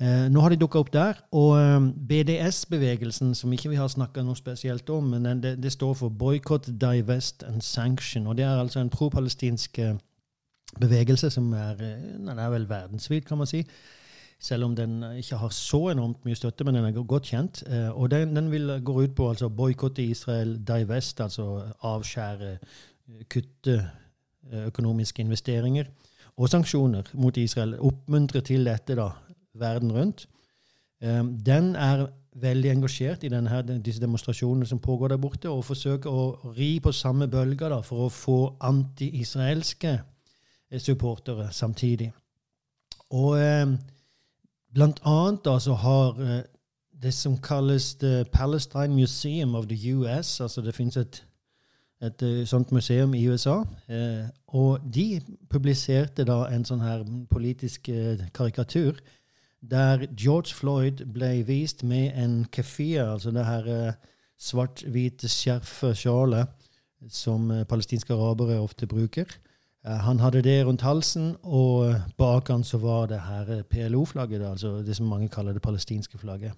Eh, 0.00 0.28
nå 0.30 0.40
har 0.40 0.48
de 0.48 0.56
dukka 0.56 0.78
opp 0.78 0.92
der. 0.92 1.18
Og 1.32 1.58
eh, 1.58 1.80
BDS-bevegelsen, 2.08 3.34
som 3.34 3.52
ikke 3.52 3.72
vi 3.72 3.80
har 3.80 3.88
snakka 3.88 4.22
noe 4.22 4.38
spesielt 4.38 4.90
om, 4.90 5.14
men 5.14 5.42
det, 5.42 5.56
det, 5.62 5.72
står 5.72 5.94
for 5.94 6.08
Boycott, 6.08 6.70
Divest 6.80 7.42
and 7.42 7.62
Sanction. 7.62 8.26
Og 8.26 8.36
det 8.36 8.44
er 8.44 8.60
altså 8.60 8.80
en 8.80 8.90
pro-palestinsk 8.90 9.78
eh, 9.78 9.94
bevegelse 10.80 11.30
som 11.30 11.52
er, 11.52 11.82
eh, 11.82 12.36
er 12.36 12.50
vel 12.50 12.68
verdensvid, 12.68 13.20
kan 13.28 13.38
man 13.38 13.46
si 13.46 13.64
selv 14.42 14.64
om 14.64 14.76
den 14.76 15.02
ikke 15.16 15.38
har 15.38 15.52
så 15.54 15.78
enormt 15.92 16.24
mye 16.26 16.34
støtte, 16.34 16.64
men 16.66 16.74
den 16.74 16.86
er 16.88 16.96
godt 17.06 17.28
kjent. 17.30 17.62
Eh, 17.68 17.90
og 17.94 18.10
den, 18.10 18.34
den 18.36 18.50
vil 18.50 18.74
gå 18.84 18.94
ut 19.04 19.14
på 19.14 19.28
altså 19.30 19.48
boikotte 19.48 20.02
Israel, 20.02 20.56
divest, 20.66 21.20
altså 21.20 21.62
avskjære, 21.86 22.56
eh, 22.58 23.20
kutte 23.30 23.76
eh, 23.78 24.64
økonomiske 24.66 25.22
investeringer, 25.22 25.86
og 26.36 26.48
sanksjoner 26.48 27.12
mot 27.14 27.36
Israel. 27.36 27.76
Oppmuntre 27.78 28.40
til 28.40 28.66
dette 28.66 28.96
da, 28.98 29.12
verden 29.54 29.92
rundt. 29.92 30.26
Den 31.46 31.74
er 31.76 32.06
veldig 32.40 32.70
engasjert 32.70 33.24
i 33.26 33.28
denne, 33.28 33.58
disse 33.84 34.00
demonstrasjonene 34.00 34.66
som 34.66 34.78
pågår 34.80 35.12
der 35.12 35.20
borte, 35.20 35.50
og 35.50 35.64
forsøker 35.66 36.10
å 36.10 36.52
ri 36.56 36.76
på 36.80 36.92
samme 36.94 37.28
bølger 37.28 37.74
da, 37.74 37.80
for 37.84 38.06
å 38.06 38.12
få 38.14 38.38
anti-israelske 38.64 39.96
supportere 40.78 41.50
samtidig. 41.52 42.08
Og 43.10 43.36
Blant 44.72 45.02
annet 45.04 45.44
da, 45.44 45.58
så 45.60 45.74
har 45.76 46.16
uh, 46.20 46.40
det 47.02 47.12
som 47.14 47.36
kalles 47.38 47.94
The 47.94 48.24
Palestine 48.32 48.94
Museum 48.94 49.54
of 49.54 49.66
the 49.66 49.92
US 49.92 50.40
altså 50.40 50.60
Det 50.60 50.74
finnes 50.74 50.96
et, 50.96 51.24
et 52.02 52.22
uh, 52.22 52.46
sånt 52.46 52.72
museum 52.72 53.14
i 53.14 53.28
USA. 53.28 53.58
Uh, 53.88 54.28
og 54.46 54.80
de 54.94 55.20
publiserte 55.50 56.24
da 56.24 56.46
en 56.48 56.64
sånn 56.64 56.84
her 56.84 57.04
politisk 57.30 57.90
uh, 57.92 58.22
karikatur 58.34 59.00
der 59.62 60.06
George 60.18 60.54
Floyd 60.54 61.04
ble 61.14 61.44
vist 61.46 61.84
med 61.86 62.16
en 62.18 62.40
kefir, 62.50 63.04
altså 63.04 63.30
det 63.30 63.44
her 63.46 63.92
svart-hvite 64.34 65.28
skjerfet, 65.30 65.94
sjalet, 66.00 66.50
som 67.06 67.46
palestinske 67.70 68.10
arabere 68.10 68.58
ofte 68.58 68.88
bruker. 68.90 69.30
Han 69.84 70.20
hadde 70.20 70.42
det 70.42 70.66
rundt 70.66 70.82
halsen, 70.82 71.36
og 71.42 71.94
bak 72.18 72.48
han 72.48 72.64
så 72.64 72.78
var 72.78 73.06
det 73.06 73.20
her 73.20 73.62
PLO-flagget, 73.62 74.42
altså 74.50 74.76
det 74.82 74.96
som 74.96 75.06
mange 75.06 75.28
kaller 75.28 75.52
det 75.52 75.62
palestinske 75.62 76.18
flagget. 76.18 76.52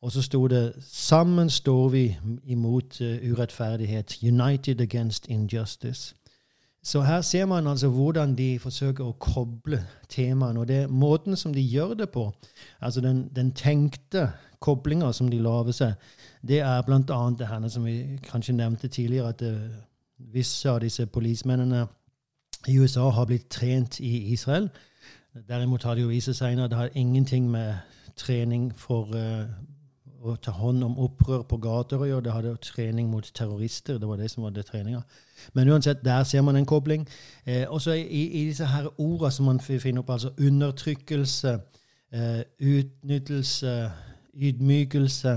Og 0.00 0.12
så 0.12 0.22
sto 0.22 0.46
det 0.46 0.72
'Sammen 0.80 1.50
står 1.50 1.88
vi 1.88 2.18
imot 2.44 3.00
urettferdighet'. 3.00 4.22
'United 4.22 4.80
against 4.80 5.28
injustice'. 5.28 6.14
Så 6.82 7.00
her 7.00 7.20
ser 7.20 7.46
man 7.46 7.66
altså 7.66 7.88
hvordan 7.88 8.34
de 8.38 8.58
forsøker 8.58 9.04
å 9.04 9.16
koble 9.18 9.86
temaene. 10.08 10.60
Og 10.60 10.68
det 10.68 10.90
måten 10.90 11.36
som 11.36 11.54
de 11.54 11.60
gjør 11.60 11.94
det 11.94 12.10
på, 12.10 12.32
altså 12.80 13.00
den, 13.00 13.30
den 13.36 13.52
tenkte 13.52 14.30
koblinga 14.60 15.12
som 15.12 15.28
de 15.28 15.38
lager 15.38 15.72
seg, 15.72 15.92
det 16.48 16.60
er 16.60 16.82
bl.a. 16.82 17.30
det 17.38 17.46
her 17.46 17.68
som 17.68 17.84
vi 17.84 18.18
kanskje 18.22 18.54
nevnte 18.54 18.88
tidligere, 18.88 19.28
at 19.28 19.42
visse 20.18 20.70
av 20.70 20.80
disse 20.80 21.06
politimennene 21.06 21.86
i 22.68 22.78
USA 22.78 23.10
har 23.10 23.26
blitt 23.26 23.48
trent 23.50 24.00
i 24.00 24.32
Israel. 24.32 24.68
Derimot 25.48 25.82
har 25.82 25.94
det 25.94 26.02
jo 26.02 26.08
vist 26.08 26.32
seg 26.34 26.58
at 26.58 26.70
det 26.70 26.78
har 26.78 26.94
ingenting 26.94 27.50
med 27.50 27.74
trening 28.16 28.70
for 28.74 29.12
uh, 29.12 29.44
å 30.26 30.36
ta 30.42 30.52
hånd 30.56 30.84
om 30.84 30.98
opprør 31.02 31.44
på 31.48 31.58
gater 31.62 32.00
å 32.00 32.08
gjøre. 32.08 32.24
Det 32.26 32.34
hadde 32.34 32.54
trening 32.64 33.08
mot 33.10 33.26
terrorister. 33.34 33.98
Det 34.00 34.08
var 34.08 34.20
det 34.20 34.30
som 34.32 34.46
var 34.46 34.54
det 34.56 34.66
treninga. 34.68 35.02
Men 35.54 35.70
uansett, 35.70 36.04
der 36.04 36.24
ser 36.24 36.42
man 36.42 36.56
en 36.56 36.66
kobling. 36.66 37.06
Eh, 37.44 37.64
også 37.68 37.96
i, 37.96 38.24
i, 38.26 38.44
disse 38.48 38.66
her 38.66 38.88
ordene 38.96 39.32
som 39.32 39.50
man 39.50 39.60
finner 39.60 40.02
opp, 40.02 40.14
altså 40.16 40.32
undertrykkelse, 40.38 41.58
eh, 42.12 42.40
utnyttelse, 42.60 43.76
ydmykelse 44.34 45.36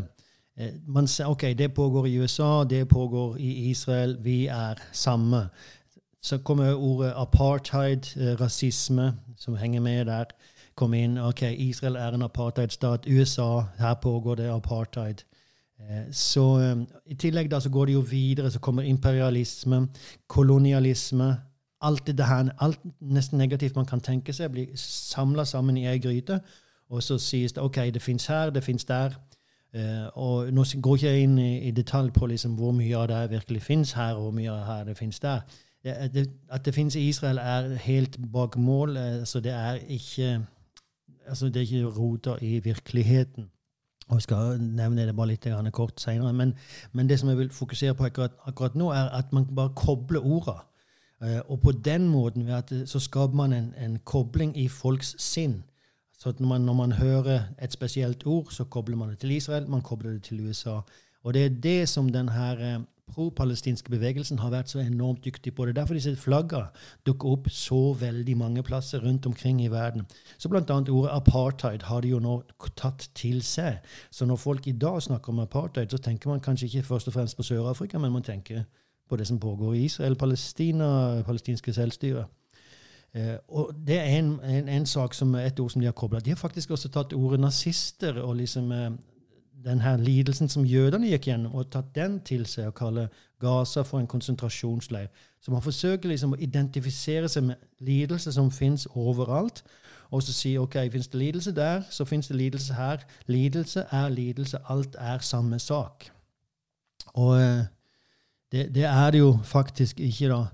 eh, 0.57 0.74
man 0.88 1.07
ser, 1.07 1.29
OK, 1.29 1.41
det 1.57 1.74
pågår 1.74 2.07
i 2.07 2.15
USA, 2.19 2.63
det 2.63 2.88
pågår 2.89 3.38
i 3.39 3.69
Israel. 3.69 4.17
Vi 4.24 4.48
er 4.48 4.81
samme. 4.91 5.48
Så 6.21 6.38
kommer 6.38 6.73
ordet 6.73 7.13
apartheid, 7.15 8.17
eh, 8.17 8.41
rasisme, 8.41 9.13
som 9.38 9.55
henger 9.55 9.79
med 9.79 10.05
der 10.05 10.25
kom 10.75 10.93
inn. 10.93 11.17
ok, 11.17 11.41
Israel 11.41 11.95
er 11.95 12.13
en 12.13 12.21
apartheidstat. 12.21 13.05
USA, 13.07 13.63
her 13.77 13.93
pågår 13.93 14.35
det 14.35 14.49
apartheid. 14.49 15.23
Eh, 15.79 16.11
så 16.11 16.41
um, 16.71 16.88
I 17.05 17.15
tillegg 17.15 17.51
da 17.51 17.59
så 17.59 17.69
går 17.69 17.85
det 17.85 17.93
jo 17.93 17.99
videre, 17.99 18.51
så 18.51 18.59
kommer 18.59 18.83
imperialisme, 18.83 19.88
kolonialisme 20.27 21.35
Alt 21.81 22.07
det 22.07 22.25
her, 22.25 22.49
alt 22.59 22.79
nesten 22.99 23.38
negativt 23.38 23.75
man 23.75 23.85
kan 23.85 24.01
tenke 24.03 24.33
seg, 24.33 24.51
blir 24.51 24.65
samla 24.75 25.45
sammen 25.45 25.77
i 25.77 25.85
ei 25.88 25.99
gryte. 26.03 26.41
Og 26.89 27.03
så 27.03 27.15
sies 27.17 27.53
det 27.53 27.63
OK, 27.63 27.75
det 27.75 28.01
fins 28.01 28.25
her, 28.27 28.49
det 28.49 28.63
fins 28.63 28.85
der. 28.85 29.15
Og 30.13 30.51
Nå 30.53 30.65
går 30.81 30.97
jeg 30.97 31.13
ikke 31.15 31.23
inn 31.23 31.38
i, 31.39 31.71
detalj 31.71 32.11
på 32.11 32.27
liksom 32.27 32.57
hvor 32.59 32.75
mye 32.75 32.97
av 32.97 33.07
det 33.07 33.21
virkelig 33.31 33.61
fins 33.61 33.93
her, 33.93 34.13
og 34.13 34.21
hvor 34.21 34.35
mye 34.35 34.51
av 34.51 34.85
det 34.85 34.97
fins 34.97 35.19
der. 35.19 35.39
Det, 35.83 36.13
det, 36.13 36.29
at 36.51 36.65
det 36.65 36.74
finnes 36.75 36.95
i 36.95 37.07
Israel, 37.07 37.38
er 37.38 37.75
helt 37.75 38.17
bak 38.33 38.57
mål. 38.57 38.98
Uh, 38.98 39.25
så 39.25 39.39
det 39.39 39.51
er 39.51 39.74
ikke 39.74 40.45
altså 41.27 41.45
Det 41.45 41.55
er 41.55 41.59
ikke 41.59 42.00
roter 42.00 42.38
i 42.41 42.59
virkeligheten. 42.59 43.50
Og 44.07 44.15
Jeg 44.15 44.21
skal 44.21 44.62
nevne 44.62 45.05
det 45.05 45.15
bare 45.15 45.27
litt 45.27 45.48
kort 45.71 46.01
senere. 46.01 46.33
Men, 46.33 46.53
men, 46.93 47.09
det 47.09 47.19
som 47.19 47.29
jeg 47.29 47.38
vil 47.38 47.51
fokusere 47.51 47.93
på 47.93 48.03
akkurat, 48.03 48.31
akkurat 48.45 48.75
nå, 48.75 48.89
er 48.89 49.09
at 49.09 49.33
man 49.33 49.45
bare 49.55 49.69
kobler 49.75 50.19
ordene. 50.19 50.59
Uh, 51.21 51.51
og 51.51 51.62
på 51.62 51.71
den 51.71 52.07
måten 52.07 52.48
så 52.86 53.00
skaper 53.00 53.36
man 53.36 53.53
en, 53.53 53.74
en, 53.77 54.00
kobling 54.05 54.57
i 54.57 54.67
folks 54.67 55.15
sinn. 55.17 55.63
Så 56.19 56.33
når 56.39 56.48
man, 56.48 56.62
når 56.62 56.74
man, 56.74 56.91
hører 56.91 57.41
et 57.62 57.74
spesielt 57.74 58.25
ord, 58.25 58.48
så 58.51 58.63
kobler 58.63 58.98
man 58.98 59.09
det 59.09 59.19
til 59.19 59.31
Israel, 59.31 59.69
man 59.69 59.81
kobler 59.81 60.12
det 60.12 60.24
til 60.24 60.48
USA. 60.48 60.79
Og 61.24 61.33
det 61.33 61.45
er 61.45 61.50
det 61.50 61.89
som 61.89 62.09
denne 62.09 62.86
pro-palestinske 63.13 63.91
bevegelsen 63.91 64.39
har 64.39 64.53
vært 64.53 64.71
så 64.71 64.79
enormt 64.79 65.23
dyktig 65.25 65.53
på. 65.55 65.65
Det 65.65 65.73
er 65.73 65.79
derfor 65.81 65.97
disse 65.97 66.15
flaggene 66.19 66.69
dukker 67.07 67.35
opp 67.35 67.49
så 67.53 67.93
veldig 67.99 68.35
mange 68.37 68.63
plasser 68.63 69.03
rundt 69.05 69.25
omkring 69.25 69.61
i 69.63 69.71
verden. 69.71 70.07
Så 70.37 70.49
annet 70.53 70.89
ordet 70.89 71.11
apartheid 71.13 71.83
har 71.89 72.01
de 72.01 72.13
jo 72.13 72.19
nå 72.19 72.41
tatt 72.75 73.09
til 73.15 73.41
seg. 73.43 73.79
Så 74.11 74.25
når 74.25 74.35
folk 74.35 74.67
i 74.67 74.71
dag 74.71 75.01
snakker 75.01 75.29
om 75.33 75.39
apartheid, 75.39 75.89
så 75.91 75.97
tenker 75.97 76.29
man 76.29 76.39
kanskje 76.39 76.65
ikke 76.65 76.83
først 76.83 77.07
og 77.07 77.13
fremst 77.13 77.37
på 77.37 77.43
Sør-Afrika, 77.43 77.99
men 77.99 78.11
man 78.11 78.23
tenker 78.23 78.63
på 79.09 79.15
det 79.15 79.27
som 79.27 79.39
pågår 79.39 79.73
i 79.73 79.85
Israel, 79.85 80.15
Palestina, 80.15 81.21
palestinske 81.25 81.73
selvstyre. 81.73 82.25
Uh, 83.17 83.37
og 83.47 83.71
Det 83.87 83.97
er 83.97 84.19
en, 84.19 84.39
en, 84.43 84.67
en, 84.69 84.85
sak 84.85 85.13
som 85.13 85.35
et 85.35 85.59
ord 85.59 85.69
som 85.69 85.81
de 85.81 85.87
har 85.87 85.93
kobla. 85.97 86.19
De 86.19 86.29
har 86.29 86.37
faktisk 86.37 86.71
også 86.71 86.89
tatt 86.93 87.13
ordet 87.13 87.39
nazister 87.39 88.21
og 88.21 88.35
liksom 88.35 88.71
eh, 88.71 88.91
den 89.65 89.81
her 89.81 89.97
lidelsen 89.97 90.49
som 90.49 90.65
jødene 90.65 91.09
gikk 91.11 91.27
gjennom, 91.27 91.55
og 91.55 91.71
tatt 91.71 91.91
den 91.95 92.19
til 92.25 92.45
seg 92.47 92.69
og 92.71 92.75
kalle 92.79 93.07
Gaza 93.39 93.83
for 93.87 93.99
en 93.99 94.07
konsentrasjonsleir. 94.07 95.07
Så 95.41 95.51
man 95.51 95.63
forsøker 95.63 96.09
liksom 96.09 96.35
å 96.35 96.39
identifisere 96.39 97.29
seg 97.31 97.43
med 97.49 97.55
lidelse 97.79 98.31
som 98.35 98.51
fins 98.51 98.87
overalt, 98.95 99.63
og 100.11 100.23
så 100.23 100.33
si 100.33 100.55
OK, 100.57 100.75
fins 100.91 101.07
det 101.07 101.19
lidelse 101.19 101.51
der, 101.55 101.83
så 101.89 102.05
fins 102.05 102.27
det 102.27 102.37
lidelse 102.37 102.73
her. 102.73 103.03
Lidelse 103.27 103.85
er 103.91 104.09
lidelse. 104.09 104.57
Alt 104.69 104.95
er 104.99 105.19
samme 105.21 105.59
sak. 105.59 106.09
Og 107.13 107.35
eh, 107.41 107.67
det, 108.51 108.75
det 108.75 108.83
er 108.83 109.11
det 109.11 109.19
jo 109.19 109.37
faktisk 109.43 109.99
ikke, 109.99 110.31
da. 110.31 110.45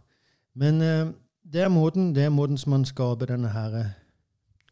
Men 0.55 0.81
eh, 0.81 1.13
det 1.53 1.61
er 1.61 1.69
måten, 1.69 2.15
det 2.15 2.23
er 2.23 2.29
måten 2.29 2.57
som 2.57 2.75
man 2.75 2.85
skaper 2.85 3.25
denne 3.31 3.53
her 3.53 3.79
eh, 3.79 3.93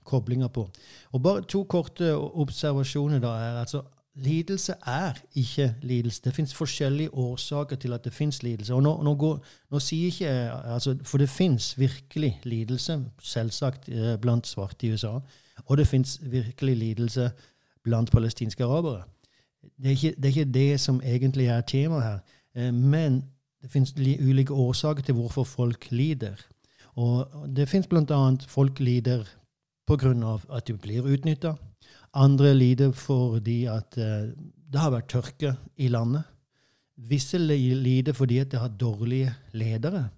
koblinga 0.04 0.48
på. 0.48 0.68
Og 1.12 1.24
bare 1.24 1.42
to 1.42 1.64
korte 1.64 2.16
observasjoner 2.18 3.24
da 3.24 3.28
er 3.28 3.60
altså 3.62 3.84
lidelse 4.16 4.74
er 4.86 5.14
ikke 5.36 5.76
lidelse. 5.82 6.22
Det 6.24 6.34
fins 6.34 6.54
forskjellige 6.54 7.14
årsaker 7.14 7.76
til 7.76 7.94
at 7.94 8.04
det 8.04 8.14
fins 8.14 8.44
lidelse. 8.44 8.74
Og 8.74 8.84
nå, 8.84 9.04
nå, 9.04 9.16
går, 9.16 9.40
nå 9.72 9.80
sier 9.80 10.06
ikke 10.06 10.30
altså, 10.74 10.98
For 11.04 11.18
det 11.18 11.30
fins 11.30 11.80
virkelig 11.80 12.40
lidelse, 12.44 13.06
selvsagt, 13.22 13.90
eh, 13.90 14.18
blant 14.22 14.48
svarte 14.48 14.88
i 14.88 14.94
USA. 14.94 15.20
Og 15.66 15.78
det 15.78 15.88
fins 15.88 16.20
virkelig 16.22 16.78
lidelse 16.78 17.32
blant 17.84 18.12
palestinske 18.12 18.64
arabere. 18.64 19.04
Det 19.78 19.86
er, 19.86 19.90
ikke, 19.90 20.14
det 20.18 20.26
er 20.26 20.30
ikke 20.30 20.54
det 20.54 20.80
som 20.80 21.02
egentlig 21.04 21.48
er 21.48 21.62
temaet 21.62 22.04
her. 22.04 22.20
Eh, 22.56 22.74
men 22.74 23.24
det 23.62 23.72
fins 23.72 23.96
ulike 23.98 24.54
årsaker 24.54 25.04
til 25.04 25.16
hvorfor 25.16 25.44
folk 25.44 25.88
lider. 25.92 26.36
Og 26.96 27.28
det 27.56 27.70
fins 27.70 27.88
bl.a. 27.88 28.36
folk 28.48 28.80
lider 28.80 29.24
pga. 29.88 30.38
at 30.54 30.68
de 30.68 30.78
blir 30.78 31.02
utnytta 31.02 31.54
andre 32.14 32.54
lider 32.56 32.92
fordi 32.92 33.64
at 33.66 33.98
uh, 33.98 34.30
det 34.74 34.82
har 34.82 34.94
vært 34.94 35.10
tørke 35.10 35.56
i 35.78 35.88
landet. 35.88 36.24
Visse 36.98 37.38
lider 37.38 38.14
fordi 38.14 38.38
at 38.38 38.52
det 38.52 38.60
har 38.60 38.68
dårlige 38.68 39.34
ledere. 39.54 40.10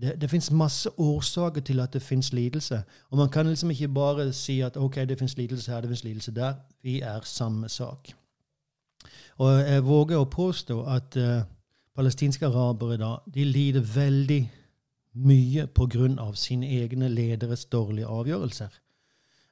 Det, 0.00 0.20
det 0.20 0.30
fins 0.30 0.50
masse 0.50 0.90
årsaker 1.00 1.60
til 1.60 1.80
at 1.80 1.92
det 1.92 2.02
fins 2.02 2.32
lidelse. 2.32 2.82
Og 3.10 3.18
man 3.18 3.28
kan 3.28 3.46
liksom 3.46 3.70
ikke 3.70 3.88
bare 3.88 4.32
si 4.32 4.60
at 4.60 4.76
ok, 4.76 4.94
det 4.94 5.18
fins 5.18 5.36
lidelse 5.36 5.72
her, 5.72 5.80
det 5.80 5.88
fins 5.90 6.04
lidelse 6.04 6.34
der. 6.34 6.54
Vi 6.82 7.00
er 7.00 7.20
samme 7.24 7.68
sak. 7.68 8.12
Og 9.38 9.52
jeg 9.60 9.84
våger 9.84 10.16
å 10.16 10.28
påstå 10.30 10.82
at 10.88 11.16
uh, 11.16 11.42
palestinske 11.96 12.46
arabere 12.46 12.96
da, 13.00 13.16
de 13.34 13.44
lider 13.44 13.80
veldig 13.80 14.40
mye 15.26 15.66
pga. 15.66 16.32
sine 16.34 16.66
egne 16.66 17.08
lederes 17.08 17.64
dårlige 17.64 18.06
avgjørelser. 18.06 18.68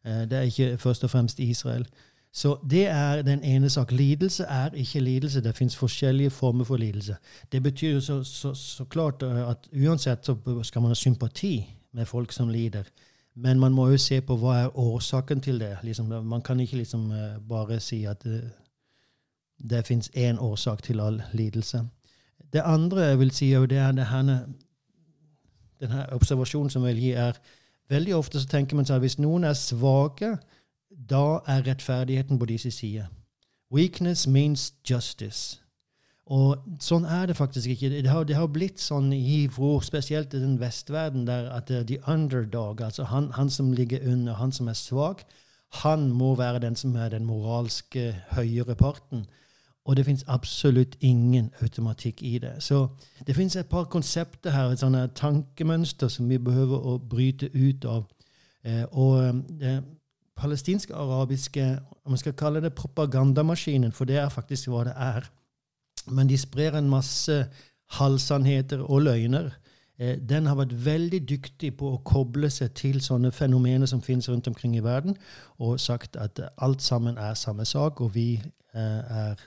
Eh, 0.06 0.12
det 0.30 0.32
er 0.32 0.40
ikke 0.40 0.78
først 0.78 1.04
og 1.04 1.10
fremst 1.10 1.38
Israel. 1.38 1.86
Så 2.32 2.58
det 2.70 2.86
er 2.86 3.22
den 3.22 3.44
ene 3.44 3.70
sak. 3.70 3.92
Lidelse 3.92 4.44
er 4.44 4.70
ikke 4.74 5.00
lidelse. 5.00 5.40
Det 5.40 5.56
fins 5.56 5.76
forskjellige 5.76 6.30
former 6.30 6.64
for 6.64 6.76
lidelse. 6.76 7.16
Det 7.52 7.62
betyr 7.62 8.00
så, 8.00 8.22
så, 8.22 8.54
så, 8.54 8.84
klart 8.84 9.22
eh, 9.22 9.50
at 9.50 9.68
uansett 9.72 10.26
så 10.26 10.36
skal 10.62 10.82
man 10.82 10.90
ha 10.90 10.94
sympati 10.94 11.74
med 11.92 12.06
folk 12.06 12.32
som 12.32 12.48
lider. 12.48 12.82
Men 13.34 13.60
man 13.60 13.72
må 13.72 13.88
jo 13.88 13.98
se 13.98 14.20
på 14.20 14.36
hva 14.36 14.56
er 14.56 14.78
årsaken 14.78 15.40
til 15.40 15.60
det. 15.60 15.76
Liksom, 15.82 16.24
man 16.24 16.42
kan 16.42 16.60
ikke 16.60 16.76
liksom 16.76 17.12
eh, 17.12 17.38
bare 17.48 17.80
si 17.80 18.04
at 18.04 18.22
det, 18.24 18.50
det 19.70 19.86
fins 19.86 20.10
én 20.16 20.38
årsak 20.38 20.82
til 20.82 21.00
all 21.00 21.22
lidelse. 21.32 21.84
Det 22.52 22.62
andre 22.64 23.00
jeg 23.00 23.18
vil 23.18 23.30
si, 23.30 23.50
det 23.50 23.78
er 23.78 23.92
denne, 23.92 24.38
denne 25.80 26.06
observasjonen 26.12 26.70
som 26.70 26.84
jeg 26.84 26.94
vil 26.94 27.02
gi, 27.02 27.10
er 27.12 27.32
Veldig 27.88 28.14
ofte 28.16 28.40
så 28.40 28.48
tenker 28.48 28.76
man 28.76 28.86
seg 28.88 28.96
at 28.96 29.04
hvis 29.04 29.18
noen 29.20 29.44
er 29.44 29.58
svake, 29.58 30.36
da 30.88 31.40
er 31.50 31.66
rettferdigheten 31.66 32.38
på 32.40 32.48
deres 32.48 32.74
side. 32.74 33.06
Weakness 33.74 34.26
means 34.26 34.72
justice. 34.90 35.60
Og 36.24 36.56
sånn 36.80 37.04
er 37.04 37.26
det 37.28 37.36
faktisk 37.36 37.74
ikke. 37.74 37.90
Det 37.92 38.08
har, 38.08 38.24
det 38.24 38.36
har 38.38 38.48
blitt 38.48 38.80
sånn 38.80 39.10
i 39.12 39.44
hvor, 39.52 39.82
spesielt 39.84 40.32
i 40.32 40.40
den 40.40 40.56
vestverden, 40.60 41.26
der 41.28 41.50
at 41.52 41.68
the 41.68 41.98
underdog, 42.08 42.80
altså 42.80 43.04
han, 43.10 43.28
han, 43.36 43.50
som 43.50 43.72
ligger 43.76 44.00
under, 44.08 44.38
han 44.40 44.52
som 44.52 44.70
er 44.72 44.78
svak, 44.78 45.26
han 45.82 46.08
må 46.14 46.34
være 46.38 46.62
den 46.64 46.76
som 46.76 46.94
er 46.96 47.12
den 47.12 47.26
moralske 47.28 48.14
høyere 48.32 48.76
parten. 48.78 49.26
Og 49.84 49.96
det 49.96 50.06
fins 50.06 50.24
absolutt 50.26 50.96
ingen 51.00 51.50
automatikk 51.62 52.22
i 52.22 52.38
det. 52.38 52.62
Så 52.62 52.86
det 53.26 53.36
fins 53.36 53.56
et 53.56 53.68
par 53.68 53.84
konsepter 53.84 54.50
her, 54.50 54.70
et 54.72 54.80
sånt 54.80 54.96
tankemønster 55.14 56.08
som 56.08 56.28
vi 56.28 56.38
behøver 56.38 56.86
å 56.88 56.98
bryte 56.98 57.50
ut 57.52 57.84
av. 57.84 58.06
Eh, 58.64 58.84
og 58.92 59.42
det 59.60 59.82
palestinske 60.36 60.94
arabiske 60.94 61.66
om 62.04 62.12
man 62.12 62.18
skal 62.18 62.32
kalle 62.32 62.60
det 62.60 62.74
propagandamaskinen, 62.74 63.92
for 63.92 64.04
det 64.04 64.16
er 64.16 64.28
faktisk 64.28 64.68
hva 64.68 64.84
det 64.88 64.94
er. 64.96 65.28
Men 66.10 66.28
de 66.28 66.38
sprer 66.38 66.76
en 66.78 66.88
masse 66.88 67.44
halvsannheter 67.98 68.82
og 68.82 69.02
løgner. 69.02 69.52
Eh, 69.98 70.18
den 70.28 70.46
har 70.46 70.56
vært 70.58 70.74
veldig 70.84 71.20
dyktig 71.28 71.76
på 71.76 71.92
å 71.92 72.00
koble 72.04 72.50
seg 72.50 72.72
til 72.74 73.00
sånne 73.04 73.30
fenomener 73.32 73.86
som 73.86 74.02
finnes 74.02 74.28
rundt 74.28 74.48
omkring 74.48 74.76
i 74.76 74.82
verden, 74.84 75.16
og 75.58 75.80
sagt 75.80 76.16
at 76.16 76.40
alt 76.58 76.82
sammen 76.82 77.18
er 77.18 77.34
samme 77.34 77.64
sak, 77.64 78.00
og 78.00 78.14
vi 78.14 78.42
eh, 78.74 78.80
er 79.20 79.44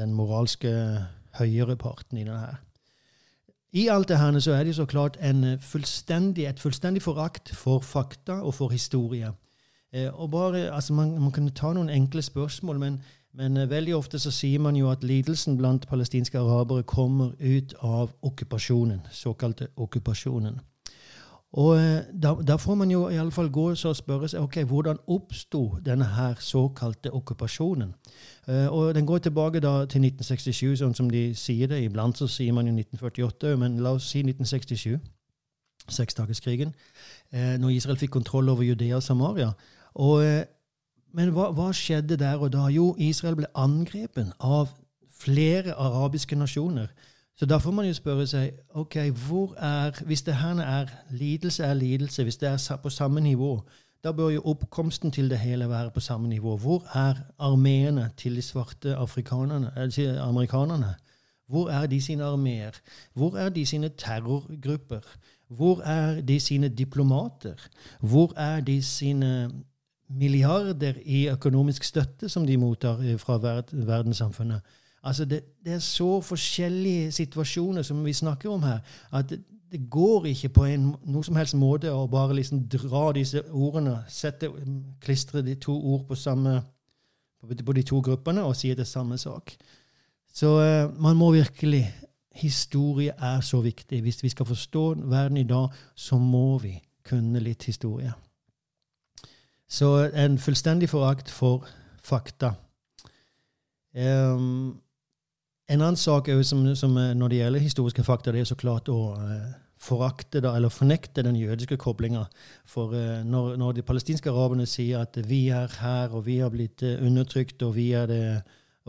den 0.00 0.16
moralske 0.16 0.72
høyere 1.38 1.76
parten 1.76 2.18
i 2.18 2.24
denne 2.24 2.40
her. 2.40 2.58
I 3.72 3.86
alt 3.88 4.08
det 4.08 4.18
her 4.18 4.38
så 4.42 4.52
er 4.56 4.64
det 4.64 4.74
så 4.74 4.86
klart 4.86 5.18
fullstendig, 5.62 6.46
et 6.46 6.60
fullstendig 6.60 7.02
forakt 7.02 7.54
for 7.54 7.80
fakta 7.80 8.40
og 8.42 8.54
for 8.54 8.68
historie. 8.68 9.30
Eh, 9.92 10.20
og 10.20 10.30
bare, 10.30 10.70
altså 10.74 10.92
man, 10.92 11.18
man, 11.18 11.32
kan 11.32 11.48
ta 11.50 11.72
noen 11.72 11.90
enkle 11.90 12.22
spørsmål, 12.22 12.78
men, 12.78 13.00
men 13.34 13.56
eh, 13.56 13.70
veldig 13.70 13.94
ofte 13.96 14.18
så 14.18 14.30
sier 14.30 14.58
man 14.58 14.76
jo 14.76 14.90
at 14.90 15.04
lidelsen 15.04 15.56
blant 15.58 15.88
palestinske 15.88 16.38
arabere 16.38 16.82
kommer 16.82 17.32
ut 17.40 17.74
av 17.82 18.12
okkupasjonen, 18.22 19.00
såkalte 19.10 19.68
okkupasjonen. 19.76 20.60
Og 21.52 21.76
eh, 21.76 22.02
da, 22.22 22.34
da, 22.46 22.56
får 22.56 22.74
man 22.74 22.90
jo 22.90 23.08
i 23.08 23.16
alle 23.18 23.32
fall 23.34 23.50
gå 23.50 23.64
og 23.72 23.96
spørre 23.96 24.28
seg 24.30 24.42
ok, 24.42 24.60
hvordan 24.70 25.00
oppsto 25.10 25.64
denne 25.84 26.06
her 26.14 26.34
såkalte 26.38 27.10
okkupasjonen. 27.12 27.94
Uh, 28.48 28.68
og 28.68 28.94
Den 28.94 29.06
går 29.06 29.18
tilbake 29.18 29.60
da 29.60 29.84
til 29.90 30.04
1967, 30.06 30.78
sånn 30.78 30.94
som 30.94 31.10
de 31.10 31.34
sier 31.34 31.66
det. 31.66 31.82
Iblant 31.82 32.18
så 32.18 32.28
sier 32.30 32.54
man 32.54 32.70
jo 32.70 32.74
1948, 32.74 33.56
men 33.58 33.80
la 33.82 33.96
oss 33.98 34.06
si 34.12 34.22
1967. 34.22 35.00
Seksdagerskrigen. 35.90 36.74
Uh, 37.34 37.58
når 37.58 37.74
Israel 37.74 37.98
fikk 37.98 38.14
kontroll 38.14 38.48
over 38.48 38.62
Judea 38.62 38.96
og 38.96 39.02
Samaria. 39.02 39.50
Og, 39.94 40.22
uh, 40.22 40.42
men 41.18 41.34
hva, 41.34 41.50
hva, 41.50 41.72
skjedde 41.74 42.16
der 42.16 42.38
og 42.38 42.52
da? 42.54 42.68
Jo, 42.70 42.92
Israel 42.98 43.34
ble 43.34 43.50
angrepen 43.58 44.30
av 44.38 44.70
flere 45.18 45.74
arabiske 45.74 46.38
nasjoner. 46.38 46.94
Så 47.40 47.46
da 47.46 47.56
får 47.56 47.72
man 47.72 47.86
jo 47.88 47.94
spørre 47.96 48.26
seg 48.28 48.56
ok, 48.76 48.96
hvor 49.16 49.54
er, 49.64 49.96
hvis 50.04 50.22
det 50.26 50.34
her 50.36 50.58
er 50.60 50.90
lidelse 51.10 51.64
er 51.64 51.74
lidelse, 51.74 52.22
hvis 52.22 52.36
det 52.36 52.48
er 52.48 52.76
på 52.82 52.90
samme 52.92 53.20
nivå, 53.20 53.62
da 54.04 54.12
bør 54.12 54.28
jo 54.28 54.42
oppkomsten 54.44 55.10
til 55.10 55.30
det 55.30 55.38
hele 55.40 55.68
være 55.68 55.90
på 55.90 56.00
samme 56.00 56.28
nivå. 56.28 56.56
Hvor 56.56 56.84
er 56.92 57.14
armeene 57.38 58.10
til 58.16 58.36
de 58.36 58.42
svarte 58.42 58.92
afrikanerne, 58.94 59.70
amerikanerne? 60.20 60.94
Hvor 61.48 61.70
er 61.70 61.86
de 61.86 62.00
sine 62.00 62.24
armeer? 62.24 62.76
Hvor 63.14 63.36
er 63.36 63.48
de 63.48 63.66
sine 63.66 63.88
terrorgrupper? 63.88 65.00
Hvor 65.48 65.80
er 65.80 66.20
de 66.20 66.40
sine 66.40 66.68
diplomater? 66.68 67.54
Hvor 68.00 68.34
er 68.36 68.60
de 68.60 68.82
sine 68.82 69.50
milliarder 70.08 70.92
i 71.04 71.28
økonomisk 71.28 71.84
støtte 71.84 72.28
som 72.28 72.46
de 72.46 72.56
mottar 72.56 73.16
fra 73.16 73.38
verdenssamfunnet? 73.72 74.60
Altså 75.02 75.24
det, 75.24 75.40
det, 75.64 75.72
er 75.72 75.78
så 75.78 76.20
forskjellige 76.20 77.12
situasjoner 77.12 77.82
som 77.82 78.04
vi 78.04 78.12
snakker 78.12 78.50
om 78.50 78.62
her, 78.62 78.78
at 79.12 79.30
det, 79.30 79.40
det 79.72 79.90
går 79.90 80.26
ikke 80.26 80.48
på 80.48 80.64
en, 80.64 80.90
noe 81.06 81.24
som 81.24 81.38
helst 81.38 81.56
måte 81.56 81.92
å 81.92 82.06
bare 82.10 82.36
liksom 82.36 82.66
dra 82.68 83.12
disse 83.16 83.42
ordene, 83.48 84.00
sette, 84.08 84.50
klistre 85.00 85.44
de 85.46 85.54
to 85.54 85.72
ord 85.72 86.04
på, 86.08 86.18
samme, 86.18 86.58
på 87.40 87.76
de 87.76 87.84
to 87.86 88.00
gruppene 88.04 88.44
og 88.44 88.56
si 88.58 88.74
det 88.74 88.88
samme 88.90 89.18
sak. 89.18 89.54
Så 90.34 90.52
uh, 90.58 91.00
man 91.00 91.16
må 91.16 91.32
virkelig 91.32 91.86
Historie 92.40 93.10
er 93.18 93.40
så 93.42 93.58
viktig. 93.60 93.98
Hvis 94.00 94.22
vi 94.22 94.28
skal 94.28 94.46
forstå 94.46 94.94
verden 95.10 95.36
i 95.36 95.44
dag, 95.44 95.68
så 95.94 96.18
må 96.18 96.58
vi 96.58 96.76
kunne 97.04 97.40
litt 97.42 97.64
historie. 97.66 98.12
Så 99.68 100.10
en 100.14 100.38
fullstendig 100.38 100.88
forakt 100.88 101.30
for 101.30 101.66
fakta. 102.02 102.52
Um, 103.94 104.80
en 105.70 105.80
annen 105.80 105.98
sak 105.98 106.28
er 106.28 106.40
som, 106.46 106.64
som, 106.74 106.96
eh, 106.98 107.14
når 107.14 107.32
det 107.32 107.40
gjelder 107.40 107.62
historiske 107.64 108.04
fakta, 108.04 108.32
det 108.34 108.42
er 108.42 108.48
så 108.50 108.58
klart 108.58 108.90
å 108.90 108.98
uh, 109.14 109.50
forakte 109.80 110.42
da, 110.42 110.56
eller 110.58 110.72
fornekte 110.72 111.22
den 111.22 111.38
jødiske 111.38 111.78
koblinga. 111.80 112.24
For 112.68 112.94
uh, 112.94 113.22
når, 113.26 113.54
når, 113.60 113.78
de 113.78 113.86
palestinske 113.86 114.32
araberne 114.32 114.66
sier 114.66 115.04
at 115.04 115.18
vi 115.30 115.46
er 115.54 115.70
her, 115.80 116.10
og 116.10 116.26
vi 116.26 116.40
har 116.42 116.50
blitt 116.50 116.82
undertrykt, 116.82 117.62
og 117.62 117.76
vi 117.78 117.92
er 117.94 118.10
det 118.10 118.22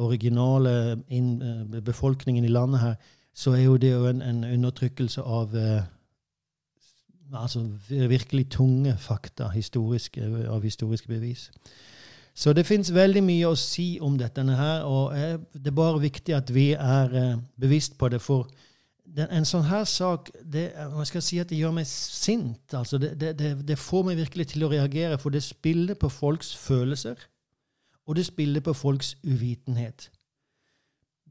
originale 0.02 0.98
befolkningen 1.86 2.46
i 2.48 2.52
landet 2.52 2.82
her, 2.82 2.96
så 3.36 3.54
er 3.54 3.66
jo 3.68 3.78
det 3.78 3.92
jo 3.92 4.08
en, 4.10 4.22
en 4.26 4.44
undertrykkelse 4.48 5.22
av 5.22 5.54
altså 7.32 7.62
virkelig 7.88 8.50
tunge 8.56 8.96
fakta 9.00 9.52
historisk, 9.54 10.18
av 10.50 10.64
historiske 10.64 11.08
bevis. 11.12 11.52
Så 12.34 12.54
det 12.54 12.66
fins 12.66 12.94
veldig 12.94 13.22
mye 13.24 13.50
å 13.50 13.58
si 13.60 14.00
om 14.02 14.18
dette 14.18 14.44
her, 14.44 14.84
og 14.88 15.16
det 15.54 15.68
er 15.68 15.76
bare 15.76 16.02
viktig 16.02 16.36
at 16.36 16.54
vi 16.54 16.72
er 16.74 17.16
eh, 17.16 17.40
bevisst 17.60 17.98
på 18.00 18.10
det. 18.10 18.22
For 18.24 18.48
en 19.18 19.46
sånn 19.46 19.68
her 19.68 19.84
sak 19.90 20.32
det, 20.54 20.70
man 20.94 21.06
skal 21.06 21.24
si 21.26 21.40
at 21.42 21.50
det 21.52 21.60
gjør 21.60 21.76
meg 21.76 21.88
sint. 21.90 22.74
Altså 22.78 22.98
det, 23.02 23.18
det, 23.20 23.52
det, 23.68 23.78
får 23.80 24.08
meg 24.08 24.22
virkelig 24.22 24.48
til 24.54 24.64
å 24.66 24.72
reagere, 24.72 25.20
for 25.20 25.34
det 25.34 25.44
spiller 25.44 26.00
på 26.00 26.10
folks 26.10 26.56
følelser, 26.56 27.20
og 28.08 28.16
det 28.16 28.26
spiller 28.26 28.64
på 28.64 28.74
folks 28.74 29.16
uvitenhet. 29.24 30.10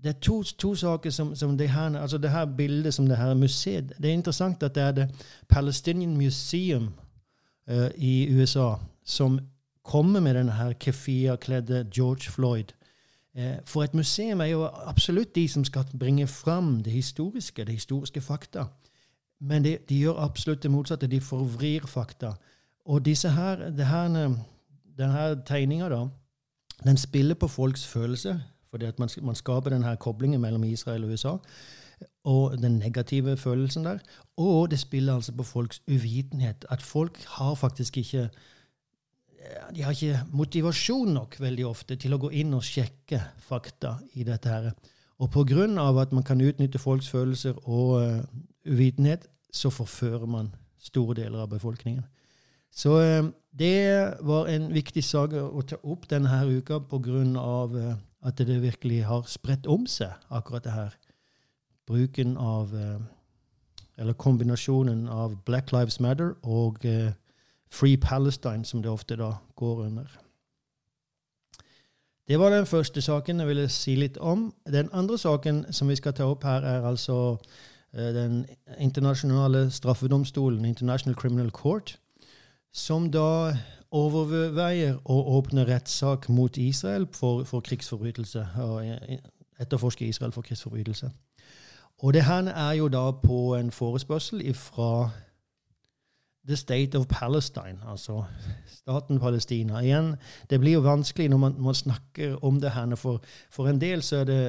Det 0.00 0.14
er 0.14 0.20
to, 0.20 0.42
to 0.42 0.74
saker 0.74 1.10
som, 1.12 1.34
som 1.36 1.56
det, 1.58 1.70
her, 1.70 1.96
altså 2.00 2.18
det 2.18 2.30
her 2.30 2.44
bildet 2.56 2.94
som 2.94 3.08
det 3.08 3.18
her 3.20 3.34
museet 3.34 3.92
Det 3.98 4.08
er 4.08 4.14
interessant 4.16 4.62
at 4.62 4.74
det 4.74 4.82
er 4.82 4.92
det 4.96 5.08
Palestinian 5.48 6.16
Museum 6.16 6.86
uh, 7.68 7.90
i 7.96 8.28
USA 8.32 8.78
som 9.04 9.36
kommer 9.90 10.22
med 10.22 10.36
denne 10.38 10.54
her 10.54 10.72
kefir-kledde 10.78 11.84
George 11.96 12.30
Floyd. 12.30 12.74
Eh, 13.34 13.58
for 13.66 13.82
et 13.82 13.94
museum 13.94 14.40
er 14.40 14.52
jo 14.52 14.68
absolutt 14.86 15.34
de 15.34 15.48
som 15.48 15.64
skal 15.64 15.90
bringe 15.98 16.26
fram 16.26 16.82
det 16.82 16.92
historiske, 16.92 17.64
det 17.64 17.74
historiske 17.74 18.20
fakta. 18.20 18.68
Men 19.40 19.64
de, 19.64 19.78
de 19.88 19.98
gjør 19.98 20.22
absolutt 20.22 20.62
det 20.62 20.70
motsatte. 20.70 21.08
De 21.10 21.20
forvrir 21.20 21.86
fakta. 21.86 22.34
Og 22.84 23.04
disse 23.04 23.28
her, 23.28 23.70
her 23.70 24.08
denne 24.98 25.26
tegninga, 25.46 25.88
da, 25.88 26.04
den 26.84 26.96
spiller 26.96 27.34
på 27.34 27.48
folks 27.48 27.86
følelse. 27.86 28.40
Fordi 28.70 28.86
at 28.86 28.98
man, 28.98 29.08
man 29.22 29.34
skaper 29.34 29.70
denne 29.70 29.96
koblingen 29.96 30.40
mellom 30.40 30.64
Israel 30.64 31.04
og 31.04 31.10
USA. 31.10 31.36
Og 32.24 32.58
den 32.58 32.78
negative 32.78 33.36
følelsen 33.36 33.84
der. 33.84 33.98
Og 34.36 34.70
det 34.70 34.78
spiller 34.78 35.14
altså 35.14 35.32
på 35.32 35.42
folks 35.42 35.82
uvitenhet. 35.88 36.66
At 36.70 36.82
folk 36.82 37.24
har 37.24 37.54
faktisk 37.54 37.96
ikke 37.96 38.28
de 39.74 39.82
har 39.82 39.94
ikke 39.94 40.20
motivasjon 40.36 41.14
nok 41.14 41.36
veldig 41.40 41.66
ofte 41.68 41.96
til 42.00 42.14
å 42.14 42.20
gå 42.20 42.30
inn 42.42 42.52
og 42.56 42.64
sjekke 42.66 43.20
fakta 43.40 43.96
i 44.18 44.24
dette. 44.26 44.48
her. 44.48 44.72
Og 45.20 45.30
pga. 45.30 45.66
at 46.00 46.12
man 46.12 46.22
kan 46.22 46.40
utnytte 46.40 46.78
folks 46.78 47.08
følelser 47.08 47.54
og 47.68 48.02
uh, 48.02 48.22
uvitenhet, 48.64 49.28
så 49.52 49.70
forfører 49.70 50.26
man 50.26 50.54
store 50.78 51.14
deler 51.14 51.40
av 51.40 51.48
befolkningen. 51.48 52.04
Så 52.70 52.90
uh, 52.90 53.30
det 53.52 54.16
var 54.20 54.48
en 54.48 54.72
viktig 54.72 55.04
sak 55.04 55.32
å 55.32 55.62
ta 55.62 55.76
opp 55.82 56.08
denne 56.10 56.28
uka 56.46 56.80
pga. 56.80 57.24
Uh, 57.74 57.96
at 58.22 58.36
det 58.36 58.62
virkelig 58.62 59.04
har 59.04 59.22
spredt 59.24 59.66
om 59.66 59.86
seg, 59.86 60.12
akkurat 60.30 60.64
det 60.64 60.72
her. 60.72 60.96
Bruken 61.86 62.36
av 62.36 62.74
Eller 63.96 64.12
kombinasjonen 64.12 65.08
av 65.08 65.36
Black 65.44 65.72
Lives 65.72 66.00
Matter 66.00 66.34
og 66.42 66.84
uh, 66.84 67.12
Free 67.72 67.96
Palestine, 67.96 68.64
som 68.64 68.82
det 68.82 68.90
ofte 68.90 69.16
da 69.16 69.32
går 69.56 69.84
under. 69.86 70.04
Det 72.28 72.38
var 72.38 72.50
den 72.50 72.66
første 72.66 73.02
saken 73.02 73.40
jeg 73.40 73.48
ville 73.48 73.68
si 73.68 73.94
litt 73.98 74.18
om. 74.18 74.52
Den 74.66 74.88
andre 74.92 75.18
saken 75.18 75.64
som 75.74 75.88
vi 75.88 75.96
skal 75.98 76.14
ta 76.14 76.28
opp 76.30 76.44
her, 76.46 76.62
er 76.62 76.86
altså 76.86 77.16
uh, 77.34 78.10
den 78.14 78.44
internasjonale 78.78 79.70
straffedomstolen, 79.70 80.64
International 80.64 81.14
Criminal 81.18 81.50
Court, 81.50 81.98
som 82.72 83.10
da 83.10 83.56
overveier 83.90 85.00
å 85.04 85.16
åpne 85.38 85.66
rettssak 85.66 86.28
mot 86.28 86.56
Israel 86.56 87.08
for, 87.14 87.42
for 87.44 87.66
krigsforbrytelse. 87.66 88.46
Og 88.62 88.86
etterforske 89.60 90.06
Israel 90.06 90.32
for 90.32 90.46
krigsforbrytelse. 90.46 91.10
Og 91.98 92.14
det 92.14 92.24
her 92.24 92.42
er 92.42 92.72
jo 92.72 92.88
da 92.88 93.10
på 93.10 93.56
en 93.58 93.70
forespørsel 93.70 94.54
fra 94.54 95.10
The 96.50 96.56
State 96.58 96.98
of 96.98 97.06
Palestine, 97.06 97.78
altså 97.86 98.24
staten 98.66 99.20
Palestina. 99.22 99.80
Igjen, 99.84 100.16
det 100.50 100.58
blir 100.60 100.72
jo 100.72 100.80
vanskelig 100.82 101.28
når 101.30 101.38
man, 101.38 101.54
man 101.62 101.74
snakker 101.74 102.44
om 102.44 102.58
det 102.60 102.70
her. 102.74 102.96
For, 102.98 103.22
for, 103.50 103.68
en 103.70 103.80
del 103.80 104.02
så 104.02 104.16
er 104.16 104.24
det 104.24 104.40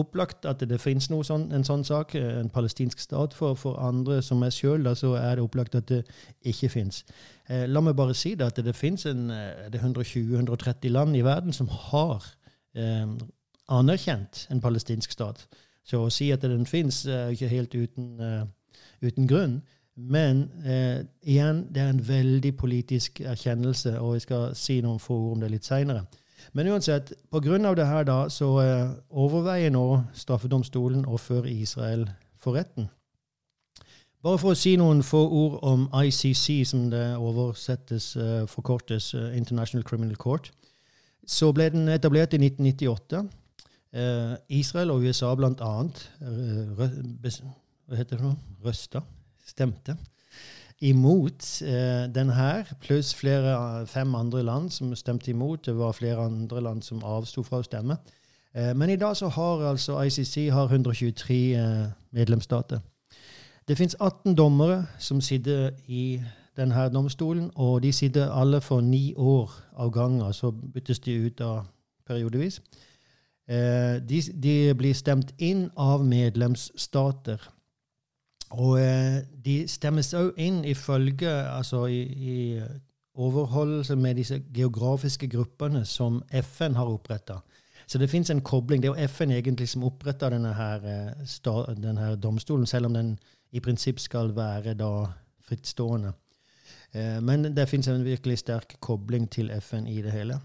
opplagt 0.00 0.46
at 0.48 0.60
det, 0.60 0.70
det 0.72 0.80
finnes 0.80 1.10
sånn, 1.12 1.50
en 1.52 1.64
sånn 1.66 1.84
sak, 1.84 2.14
en 2.16 2.48
palestinsk 2.52 3.04
stat. 3.04 3.36
For, 3.36 3.54
for 3.58 3.76
andre, 3.84 4.22
som 4.24 4.40
meg 4.40 4.52
sjøl, 4.56 4.88
så 4.96 5.12
er 5.20 5.36
det 5.36 5.44
opplagt 5.44 5.76
at 5.76 5.88
det 5.92 6.02
ikke 6.48 6.68
fins. 6.72 7.04
Eh, 7.48 7.66
la 7.68 7.80
meg 7.84 7.98
bare 7.98 8.14
si 8.16 8.34
det 8.34 8.48
at 8.48 8.56
det, 8.56 8.64
det 8.70 8.76
fins 8.78 9.06
120-130 9.06 10.88
land 10.88 11.16
i 11.16 11.24
verden 11.26 11.52
som 11.52 11.68
har 11.68 12.24
eh, 12.74 13.06
anerkjent 13.68 14.46
en 14.50 14.64
palestinsk 14.64 15.12
stat. 15.12 15.46
Så 15.84 16.04
å 16.06 16.10
si 16.14 16.30
at 16.32 16.44
den 16.46 16.66
fins, 16.66 17.04
er 17.06 17.32
ikke 17.34 17.50
helt 17.50 17.74
uten, 17.74 18.12
uh, 18.22 18.44
uten 19.02 19.26
grunn. 19.26 19.56
Men 19.96 20.46
eh, 20.64 21.04
igjen, 21.28 21.66
det 21.74 21.82
er 21.82 21.90
en 21.92 22.08
veldig 22.08 22.56
politisk 22.56 23.20
erkjennelse, 23.20 23.98
og 24.00 24.14
jeg 24.16 24.24
skal 24.24 24.54
si 24.56 24.80
noen 24.80 25.00
få 25.00 25.18
ord 25.18 25.36
om 25.36 25.44
det 25.44 25.50
litt 25.52 25.68
seinere. 25.68 26.06
Men 26.52 26.68
uansett, 26.72 27.12
pga. 27.30 27.74
det 27.74 27.86
her 27.86 28.04
da, 28.04 28.28
så 28.28 28.48
eh, 28.62 28.90
overveier 29.10 29.70
nå 29.70 30.02
straffedomstolen 30.14 31.04
å 31.06 31.20
føre 31.20 31.52
Israel 31.52 32.08
for 32.40 32.56
retten. 32.56 32.88
Bare 34.22 34.38
for 34.38 34.54
å 34.54 34.58
si 34.58 34.76
noen 34.78 35.02
få 35.02 35.20
ord 35.26 35.54
om 35.66 35.88
ICC, 35.98 36.62
som 36.66 36.88
det 36.90 37.04
oversettes, 37.18 38.16
eh, 38.16 38.44
forkortes 38.46 39.14
uh, 39.14 39.36
International 39.36 39.82
Criminal 39.84 40.16
Court, 40.16 40.52
så 41.26 41.52
ble 41.52 41.68
den 41.74 41.88
etablert 41.90 42.34
i 42.34 42.38
1998. 42.38 43.24
Uh, 43.92 44.36
Israel 44.48 44.94
og 44.94 45.02
USA 45.04 45.34
blant 45.36 45.60
annet 45.60 45.98
Hva 46.22 46.86
heter 47.98 48.16
det 48.16 48.24
nå? 48.24 48.30
Røsta? 48.64 49.02
Stemte 49.46 49.96
imot 50.82 51.62
eh, 51.62 52.14
den 52.14 52.30
her, 52.30 52.64
pluss 52.80 53.14
flere 53.14 53.86
fem 53.86 54.14
andre 54.14 54.42
land 54.42 54.70
som 54.70 54.94
stemte 54.94 55.30
imot. 55.30 55.66
Det 55.66 55.78
var 55.78 55.92
flere 55.92 56.24
andre 56.24 56.60
land 56.60 56.82
som 56.82 57.04
avsto 57.04 57.42
fra 57.46 57.60
å 57.62 57.66
stemme. 57.66 57.96
Eh, 58.54 58.72
men 58.76 58.90
i 58.90 58.96
dag 58.96 59.16
så 59.16 59.28
har 59.28 59.62
altså 59.70 60.00
ICC 60.02 60.50
har 60.50 60.66
123 60.66 61.54
eh, 61.54 61.86
medlemsstater. 62.10 62.80
Det 63.68 63.78
fins 63.78 63.96
18 64.00 64.34
dommere 64.34 64.86
som 64.98 65.20
sitter 65.20 65.70
i 65.86 66.22
denne 66.56 66.88
domstolen, 66.88 67.50
og 67.54 67.82
de 67.82 67.92
sitter 67.92 68.32
alle 68.32 68.60
for 68.60 68.80
ni 68.80 69.14
år 69.16 69.50
av 69.76 69.92
gangen. 69.92 70.32
Så 70.32 70.50
byttes 70.50 70.98
de 70.98 71.12
ut 71.12 71.40
av 71.40 71.64
periodevis. 72.06 72.60
Eh, 73.48 74.02
de, 74.08 74.22
de 74.42 74.74
blir 74.74 74.94
stemt 74.94 75.34
inn 75.38 75.68
av 75.76 76.04
medlemsstater. 76.04 77.38
Og 78.52 78.80
eh, 78.80 79.22
de 79.44 79.62
stemmes 79.68 80.12
òg 80.14 80.36
inn 80.40 80.62
ifølge 80.68 81.30
altså 81.30 81.86
i, 81.86 82.00
i, 82.02 82.62
overholdelse 83.14 83.96
med 83.96 84.16
disse 84.16 84.38
geografiske 84.54 85.28
gruppene 85.28 85.84
som 85.84 86.22
FN 86.32 86.78
har 86.78 86.88
oppretta. 86.88 87.42
Så 87.86 87.98
det 87.98 88.08
fins 88.10 88.30
en 88.30 88.40
kobling. 88.40 88.80
Det 88.82 88.88
er 88.88 88.94
jo 88.94 89.08
FN 89.08 89.34
egentlig 89.36 89.68
som 89.68 89.84
oppretta 89.84 90.30
denne, 90.32 90.54
her, 90.56 90.84
eh, 90.84 91.74
denne 91.76 92.14
domstolen, 92.16 92.66
selv 92.66 92.86
om 92.86 92.94
den 92.94 93.18
i 93.52 93.60
prinsipp 93.60 94.00
skal 94.00 94.32
være 94.36 94.74
da 94.74 94.92
frittstående. 95.44 96.12
Eh, 96.94 97.20
men 97.20 97.56
det 97.56 97.68
fins 97.68 97.88
en 97.88 98.04
virkelig 98.04 98.38
sterk 98.38 98.76
kobling 98.80 99.30
til 99.30 99.50
FN 99.60 99.86
i 99.86 100.02
det 100.02 100.12
hele. 100.12 100.40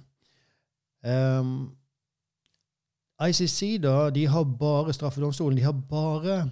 Um, 1.08 1.72
ICC, 3.22 3.80
da, 3.84 4.10
de 4.10 4.28
har 4.28 4.44
bare 4.44 4.94
straffedomstolen. 4.94 5.58
De 5.58 5.64
har 5.64 5.76
bare 5.90 6.50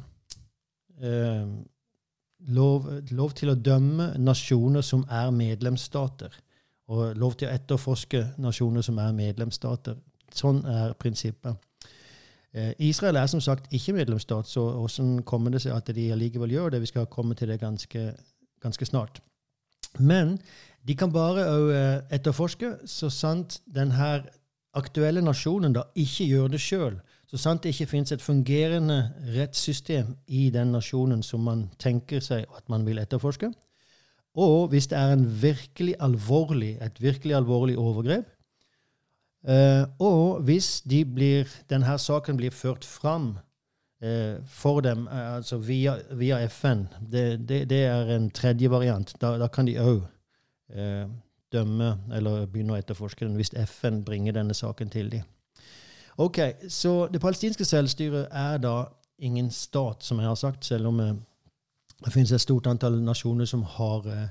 eh, 1.02 1.46
lov, 2.56 2.90
lov, 3.12 3.36
til 3.38 3.52
å 3.52 3.60
dømme 3.60 4.14
nasjoner 4.22 4.86
som 4.86 5.06
er 5.10 5.32
medlemsstater. 5.36 6.34
Og 6.88 7.16
lov 7.18 7.38
til 7.40 7.50
å 7.50 7.54
etterforske 7.56 8.22
nasjoner 8.38 8.86
som 8.86 9.00
er 9.02 9.16
medlemsstater. 9.18 9.98
Sånn 10.36 10.62
er 10.70 10.94
prinsippet. 11.00 11.58
Eh, 12.56 12.72
Israel 12.88 13.18
er 13.20 13.28
som 13.28 13.42
sagt 13.42 13.74
ikke 13.74 13.96
medlemsstat, 13.98 14.48
så 14.48 14.64
hvordan 14.78 15.24
kommer 15.28 15.52
det 15.52 15.64
seg 15.66 15.76
at 15.76 15.90
de 15.96 16.12
allikevel 16.14 16.54
gjør 16.54 16.76
det? 16.76 16.82
Vi 16.86 16.92
skal 16.94 17.10
komme 17.12 17.36
til 17.36 17.52
det 17.52 17.60
ganske, 17.60 18.14
ganske 18.64 18.86
snart. 18.86 19.20
Men 20.00 20.38
de 20.88 20.96
kan 20.96 21.12
bare 21.12 21.44
uh, 21.50 22.04
etterforske 22.14 22.76
så 22.86 23.10
sant 23.10 23.60
denne 23.66 24.24
aktuelle 24.76 25.24
nasjonen 25.24 25.74
da 25.74 25.86
ikke 25.96 26.28
gjør 26.30 26.52
det 26.54 26.62
sjøl. 26.62 26.98
Så 27.26 27.38
sant 27.42 27.64
det 27.64 27.74
ikke 27.74 27.90
finnes 27.90 28.12
et 28.14 28.22
fungerende 28.22 29.00
rettssystem 29.36 30.14
i 30.28 30.50
den 30.54 30.76
nasjonen 30.76 31.24
som 31.26 31.42
man 31.46 31.70
tenker 31.82 32.22
seg 32.22 32.46
at 32.56 32.70
man 32.70 32.86
vil 32.86 33.02
etterforske, 33.02 33.50
og 34.36 34.68
hvis 34.68 34.88
det 34.88 34.98
er 34.98 35.16
virkelig 35.42 35.96
alvorlig, 36.00 36.78
et 36.82 37.02
virkelig 37.02 37.36
alvorlig 37.36 37.78
overgrep, 37.78 38.26
eh, 39.48 39.84
og 40.00 40.42
hvis 40.42 40.82
de 40.82 41.06
blir, 41.06 41.48
denne 41.70 41.98
saken 41.98 42.38
blir 42.38 42.52
ført 42.52 42.86
fram 42.86 43.38
eh, 44.04 44.36
for 44.46 44.82
dem, 44.82 45.08
eh, 45.08 45.36
altså 45.36 45.58
via, 45.58 45.96
via 46.12 46.44
FN, 46.46 46.88
det, 47.12 47.50
det, 47.50 47.70
det, 47.70 47.86
er 47.86 48.16
en 48.16 48.30
tredje 48.30 48.72
variant. 48.72 49.16
Da, 49.22 49.38
da 49.38 49.48
kan 49.48 49.68
de 49.68 49.80
òg 49.80 50.04
dømme 51.54 51.92
eller 52.12 52.48
begynne 52.50 52.74
å 52.74 52.78
etterforske 52.82 53.24
den 53.24 53.38
hvis 53.38 53.54
FN 53.70 54.02
bringer 54.04 54.34
denne 54.36 54.54
saken 54.58 54.90
til 54.90 55.12
dem. 55.14 55.35
Ok, 56.18 56.40
Så 56.70 57.08
det 57.14 57.22
palestinske 57.22 57.66
selvstyret 57.66 58.28
er 58.32 58.58
da 58.58 58.84
ingen 59.20 59.52
stat, 59.52 60.04
som 60.04 60.20
jeg 60.20 60.28
har 60.28 60.36
sagt, 60.36 60.66
selv 60.66 60.88
om 60.88 61.00
eh, 61.00 61.14
det 62.06 62.14
finnes 62.14 62.32
et 62.32 62.42
stort 62.42 62.68
antall 62.68 63.02
nasjoner 63.04 63.46
som 63.46 63.64
har, 63.64 64.08
eh, 64.08 64.28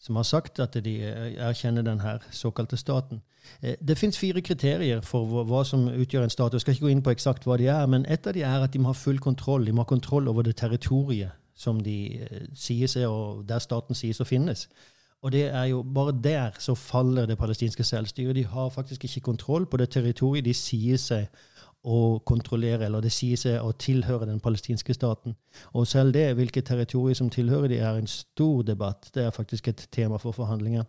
som 0.00 0.16
har 0.16 0.22
sagt 0.22 0.60
at 0.60 0.84
de 0.84 0.94
eh, 1.02 1.34
erkjenner 1.34 1.82
denne 1.82 2.18
såkalte 2.30 2.76
staten. 2.76 3.22
Det 3.62 3.98
finnes 3.98 4.18
fire 4.18 4.40
kriterier 4.40 5.00
for 5.00 5.42
hva 5.44 5.64
som 5.64 5.88
utgjør 5.88 6.22
en 6.22 6.30
stat. 6.30 6.52
Jeg 6.52 6.60
skal 6.60 6.74
ikke 6.74 6.84
gå 6.84 6.90
inn 6.94 7.02
på 7.02 7.10
eksakt 7.10 7.44
hva 7.44 7.56
de 7.58 7.66
er, 7.66 7.86
men 7.86 8.06
et 8.06 8.26
av 8.26 8.34
de 8.34 8.42
er 8.42 8.62
at 8.62 8.72
de 8.72 8.78
må 8.78 8.92
ha 8.92 8.94
full 8.94 9.18
kontroll. 9.18 9.66
De 9.66 9.72
må 9.72 9.82
ha 9.82 9.88
kontroll 9.90 10.28
over 10.28 10.42
det 10.42 10.56
territoriet 10.56 11.30
som 11.54 11.80
de 11.82 12.28
sier 12.54 12.86
seg, 12.86 13.08
og 13.10 13.42
der 13.48 13.58
staten 13.58 13.98
sies 13.98 14.20
å 14.22 14.24
finnes. 14.24 14.68
Og 15.22 15.32
det 15.32 15.44
er 15.54 15.64
jo 15.70 15.82
bare 15.82 16.14
der 16.24 16.50
så 16.58 16.74
faller 16.74 17.26
det 17.26 17.38
palestinske 17.38 17.84
selvstyret. 17.84 18.36
De 18.36 18.44
har 18.44 18.68
faktisk 18.68 19.04
ikke 19.04 19.20
kontroll 19.20 19.66
på 19.66 19.76
det 19.76 19.90
territoriet 19.90 20.44
de 20.44 20.54
sier 20.54 20.98
seg 20.98 21.26
å 21.82 22.18
kontrollere, 22.26 22.86
eller 22.86 23.02
det 23.02 23.10
sier 23.12 23.38
seg 23.38 23.62
å 23.62 23.72
tilhøre 23.74 24.26
den 24.26 24.40
palestinske 24.40 24.94
staten. 24.94 25.34
Og 25.74 25.86
selv 25.86 26.14
det, 26.14 26.28
hvilket 26.38 26.66
territorium 26.66 27.14
som 27.18 27.30
tilhører 27.30 27.70
de, 27.70 27.78
er 27.82 27.98
en 27.98 28.10
stor 28.10 28.62
debatt. 28.66 29.10
Det 29.14 29.24
er 29.24 29.34
faktisk 29.34 29.68
et 29.68 29.88
tema 29.92 30.18
for 30.22 30.34
forhandlinger. 30.34 30.86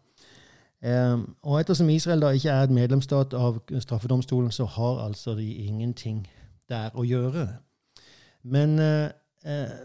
Um, 0.84 1.36
og 1.48 1.62
ettersom 1.62 1.90
Israel 1.90 2.22
da 2.22 2.34
ikke 2.36 2.52
er 2.52 2.68
et 2.68 2.76
medlemsstat 2.76 3.34
av 3.34 3.62
straffedomstolen, 3.80 4.52
så 4.52 4.66
har 4.66 5.06
altså 5.06 5.34
de 5.38 5.48
ingenting 5.66 6.26
der 6.70 6.94
å 6.94 7.06
gjøre. 7.08 7.48
Men 8.44 8.78
uh, 8.80 9.10
uh, 9.48 9.78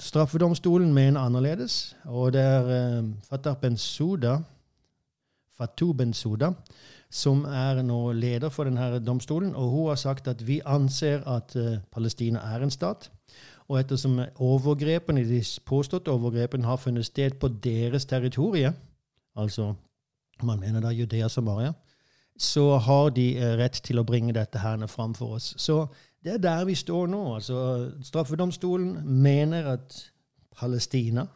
Straffedomstolen 0.00 0.92
mener 0.94 1.20
annerledes, 1.20 1.96
og 2.04 2.32
det 2.32 2.40
er 2.40 2.72
eh, 2.76 3.04
Fatah 3.28 3.56
Bensouda, 3.60 4.38
Fatou 5.58 5.92
Bensouda 5.92 6.54
som 7.12 7.44
er 7.44 7.82
nå 7.84 7.98
leder 8.16 8.50
for 8.52 8.68
denne 8.68 9.00
domstolen. 9.04 9.52
Og 9.54 9.68
hun 9.70 9.88
har 9.90 10.00
sagt 10.00 10.28
at 10.32 10.46
vi 10.46 10.60
anser 10.64 11.20
at 11.28 11.56
eh, 11.56 11.80
Palestina 11.92 12.40
er 12.54 12.64
en 12.64 12.72
stat. 12.72 13.10
Og 13.68 13.80
ettersom 13.80 14.18
overgrepene, 14.40 15.24
de 15.28 15.42
påståtte 15.66 16.12
overgrepene 16.12 16.66
har 16.66 16.80
funnet 16.80 17.06
sted 17.06 17.36
på 17.40 17.48
deres 17.62 18.04
territorie, 18.04 18.72
altså 19.36 19.74
man 20.42 20.60
mener 20.60 20.80
da 20.80 20.90
Judea 20.90 21.28
Samaria, 21.28 21.72
så 22.38 22.78
har 22.78 23.10
de 23.10 23.36
eh, 23.36 23.54
rett 23.60 23.82
til 23.84 24.00
å 24.00 24.06
bringe 24.08 24.32
dette 24.32 24.58
her 24.58 24.86
fram 24.86 25.14
for 25.14 25.36
oss. 25.36 25.52
Så 25.58 25.84
det 26.24 26.34
er 26.34 26.38
der 26.38 26.64
vi 26.64 26.74
står 26.74 27.06
nå. 27.06 27.34
Altså, 27.34 27.90
straffedomstolen 28.02 29.22
mener 29.22 29.72
at 29.72 30.12
Palestina 30.56 31.26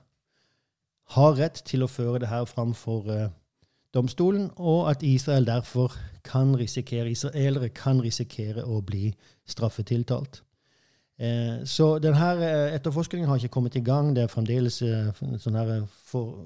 har 1.16 1.38
rett 1.38 1.62
til 1.66 1.82
å 1.82 1.90
føre 1.90 2.20
det 2.22 2.28
her 2.28 2.44
fram 2.44 2.74
for 2.74 3.10
uh, 3.10 3.28
domstolen, 3.94 4.50
og 4.56 4.90
at 4.90 5.02
Israel 5.02 5.46
derfor 5.46 5.94
kan 6.24 6.58
risikere, 6.58 7.10
israelere 7.10 7.68
kan 7.68 8.02
risikere 8.02 8.64
å 8.64 8.80
bli 8.80 9.14
straffetiltalt. 9.46 10.42
Eh, 11.18 11.64
så 11.64 11.98
denne 11.98 12.44
eh, 12.44 12.74
etterforskningen 12.76 13.28
har 13.28 13.36
ikke 13.40 13.54
kommet 13.54 13.76
i 13.76 13.84
gang. 13.84 14.16
Det 14.16 14.22
er 14.26 14.32
fremdeles 14.32 14.82
eh, 14.84 15.12
sånn 15.40 15.56
her 15.56 15.86
for, 16.10 16.44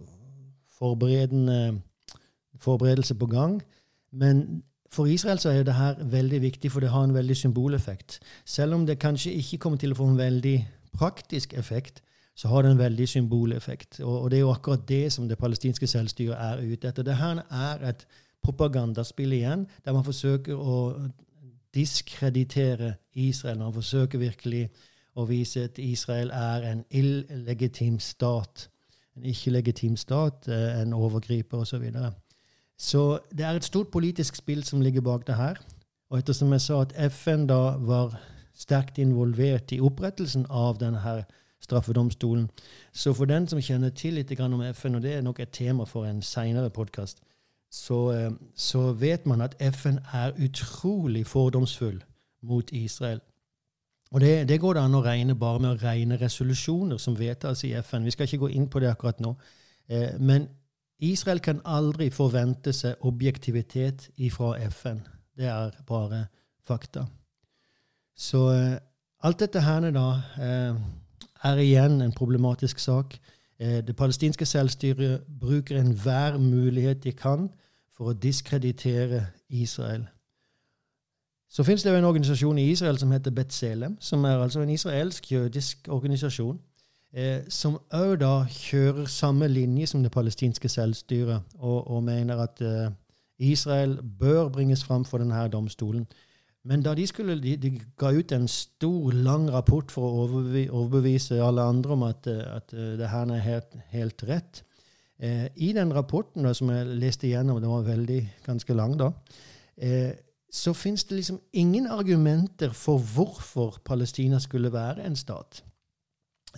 forberedelse 0.78 3.14
på 3.18 3.26
gang. 3.26 3.62
Men 4.10 4.62
for 4.92 5.06
Israel 5.06 5.38
så 5.38 5.50
er 5.54 5.62
det 5.62 5.74
her 5.74 5.94
veldig 6.02 6.42
viktig, 6.42 6.72
for 6.72 6.80
det 6.80 6.90
har 6.90 7.04
en 7.04 7.14
veldig 7.14 7.36
symboleffekt. 7.36 8.20
Selv 8.44 8.74
om 8.74 8.86
det 8.86 8.98
kanskje 8.98 9.32
ikke 9.38 9.58
kommer 9.58 9.78
til 9.78 9.92
å 9.94 9.98
få 10.00 10.08
en 10.10 10.18
veldig 10.18 10.56
praktisk 10.98 11.54
effekt, 11.54 12.02
så 12.34 12.48
har 12.48 12.62
det 12.62 12.70
en 12.72 12.78
veldig 12.78 13.08
symboleffekt. 13.08 14.00
Og, 14.00 14.22
og 14.22 14.30
det 14.30 14.38
er 14.38 14.40
jo 14.40 14.52
akkurat 14.52 14.88
det 14.88 15.12
som 15.12 15.28
det 15.28 15.38
palestinske 15.38 15.86
selvstyret 15.86 16.36
er 16.38 16.62
ute 16.64 16.88
etter. 16.88 17.06
Det 17.06 17.16
her 17.20 17.42
er 17.50 17.84
et 17.92 18.06
propagandaspill 18.42 19.32
igjen, 19.36 19.66
der 19.84 19.92
man 19.92 20.04
forsøker 20.04 20.56
å 20.56 20.78
diskreditere 21.74 22.94
Israel. 23.14 23.60
Man 23.60 23.76
forsøker 23.76 24.18
virkelig 24.18 24.64
å 25.14 25.26
vise 25.28 25.66
at 25.68 25.78
Israel 25.78 26.32
er 26.34 26.66
en 26.70 26.82
illegitim 26.90 27.98
stat. 28.02 28.68
En 29.18 29.26
ikke-legitim 29.26 29.96
stat, 29.98 30.48
eh, 30.48 30.80
en 30.80 30.94
overgriper 30.96 31.58
osv. 31.58 31.76
Så, 31.76 31.78
videre. 31.82 32.12
Så 32.80 33.18
det 33.36 33.44
er 33.44 33.58
et 33.58 33.66
stort 33.68 33.90
politisk 33.92 34.38
spill 34.40 34.64
som 34.64 34.80
ligger 34.80 35.04
bak 35.04 35.26
det 35.26 35.36
her. 35.36 35.60
Og 36.10 36.18
ettersom 36.18 36.52
jeg 36.52 36.64
sa 36.64 36.80
at 36.80 36.94
FN 37.12 37.44
da 37.46 37.76
var 37.76 38.16
sterkt 38.56 38.98
involvert 38.98 39.72
i 39.72 39.80
opprettelsen 39.84 40.46
av 40.48 40.80
denne 40.80 41.24
straffedomstolen, 41.60 42.48
så 42.92 43.12
for 43.12 43.28
den 43.28 43.46
som 43.48 43.60
kjenner 43.60 43.92
til 43.92 44.16
litt 44.16 44.32
om 44.40 44.62
FN, 44.72 44.94
og 44.94 45.02
det 45.02 45.12
er 45.14 45.22
nok 45.22 45.40
et 45.40 45.52
tema 45.52 45.84
for 45.84 46.08
en 46.08 46.22
seinere 46.22 46.70
podkast, 46.70 47.20
så, 47.70 48.12
eh, 48.12 48.30
så 48.56 48.92
vet 48.92 49.26
man 49.26 49.40
at 49.40 49.54
FN 49.60 49.98
er 50.12 50.32
utrolig 50.40 51.26
fordomsfull 51.26 52.02
mot 52.42 52.72
Israel. 52.72 53.20
Og 54.12 54.20
det, 54.20 54.48
det, 54.48 54.60
går 54.60 54.74
det 54.74 54.82
an 54.82 54.94
å 54.94 55.04
regne 55.04 55.34
bare 55.34 55.60
med 55.60 55.70
å 55.70 55.86
regne 55.86 56.18
resolusjoner 56.18 56.98
som 56.98 57.18
vedtas 57.18 57.64
i 57.64 57.74
FN. 57.82 58.04
Vi 58.04 58.10
skal 58.10 58.26
ikke 58.26 58.38
gå 58.38 58.48
inn 58.48 58.66
på 58.68 58.80
det 58.80 58.90
akkurat 58.90 59.20
nå. 59.20 59.36
Eh, 59.88 60.16
men 60.18 60.48
Israel 61.00 61.40
kan 61.40 61.60
aldri 61.64 62.10
forvente 62.10 62.72
seg 62.72 63.00
objektivitet 63.00 64.10
ifra 64.16 64.54
FN. 64.68 65.00
Det 65.36 65.46
er 65.48 65.70
bare 65.86 66.26
fakta. 66.66 67.06
Så 68.16 68.50
eh, 68.52 68.76
alt 69.24 69.40
dette 69.40 69.60
her 69.64 69.90
da 69.90 70.06
eh, 70.40 70.80
er 71.44 71.62
igjen 71.62 72.00
en 72.02 72.12
problematisk 72.12 72.78
sak. 72.78 73.16
Eh, 73.58 73.80
det 73.86 73.96
palestinske 73.96 74.46
selvstyret 74.46 75.24
bruker 75.40 75.80
enhver 75.80 76.38
mulighet 76.38 77.04
de 77.04 77.12
kan 77.12 77.48
for 77.96 78.12
å 78.12 78.16
diskreditere 78.16 79.26
Israel. 79.48 80.06
Så 81.50 81.64
finnes 81.66 81.82
det 81.82 81.90
jo 81.90 81.98
en 81.98 82.04
organisasjon 82.04 82.58
i 82.58 82.70
Israel 82.70 82.98
som 82.98 83.10
heter 83.10 83.34
Betzelem, 83.34 83.96
som 84.00 84.24
er 84.24 84.38
altså 84.38 84.60
en 84.60 84.70
israelsk 84.70 85.32
jødisk 85.32 85.88
organisasjon, 85.88 86.60
eh, 87.12 87.42
som 87.48 87.78
òg 87.94 88.16
da 88.20 88.34
kjører 88.50 89.06
samme 89.10 89.48
linje 89.48 89.86
som 89.90 90.02
det 90.02 90.12
palestinske 90.12 90.68
selvstyret, 90.68 91.42
og, 91.58 91.90
og 91.90 92.02
mener 92.04 92.42
at 92.46 92.60
eh, 92.60 92.90
Israel 93.38 93.98
bør 94.18 94.48
bringes 94.48 94.84
fram 94.84 95.04
for 95.04 95.18
denne 95.18 95.48
domstolen. 95.48 96.06
Men 96.64 96.82
da 96.84 96.92
de, 96.94 97.06
skulle, 97.08 97.38
de, 97.40 97.54
de, 97.56 97.70
ga 97.96 98.10
ut 98.12 98.32
en 98.36 98.48
stor, 98.48 99.12
lang 99.16 99.46
rapport 99.52 99.92
for 99.92 100.04
å 100.04 100.26
overbevise 100.28 101.38
alle 101.40 101.64
andre 101.64 101.94
om 101.96 102.02
at, 102.04 102.26
eh, 102.28 102.42
at 102.56 102.74
eh, 102.76 102.96
det 103.00 103.08
her 103.08 103.32
er 103.32 103.46
helt, 103.46 103.78
helt 103.94 104.26
rett 104.28 104.60
eh, 105.16 105.46
I 105.56 105.72
den 105.76 105.94
rapporten 105.96 106.44
da, 106.44 106.52
som 106.56 106.68
jeg 106.72 106.98
leste 107.00 107.30
igjennom, 107.30 107.62
den 107.62 107.72
var 107.72 107.88
veldig 107.88 108.20
ganske 108.44 108.76
lang, 108.76 108.98
da, 109.00 109.12
eh, 109.80 110.12
så 110.50 110.74
fins 110.74 111.04
det 111.06 111.20
liksom 111.20 111.40
ingen 111.52 111.86
argumenter 111.86 112.74
for 112.74 112.98
hvorfor 112.98 113.78
Palestina 113.84 114.40
skulle 114.42 114.72
være 114.72 115.06
en 115.06 115.16
stat. 115.16 115.62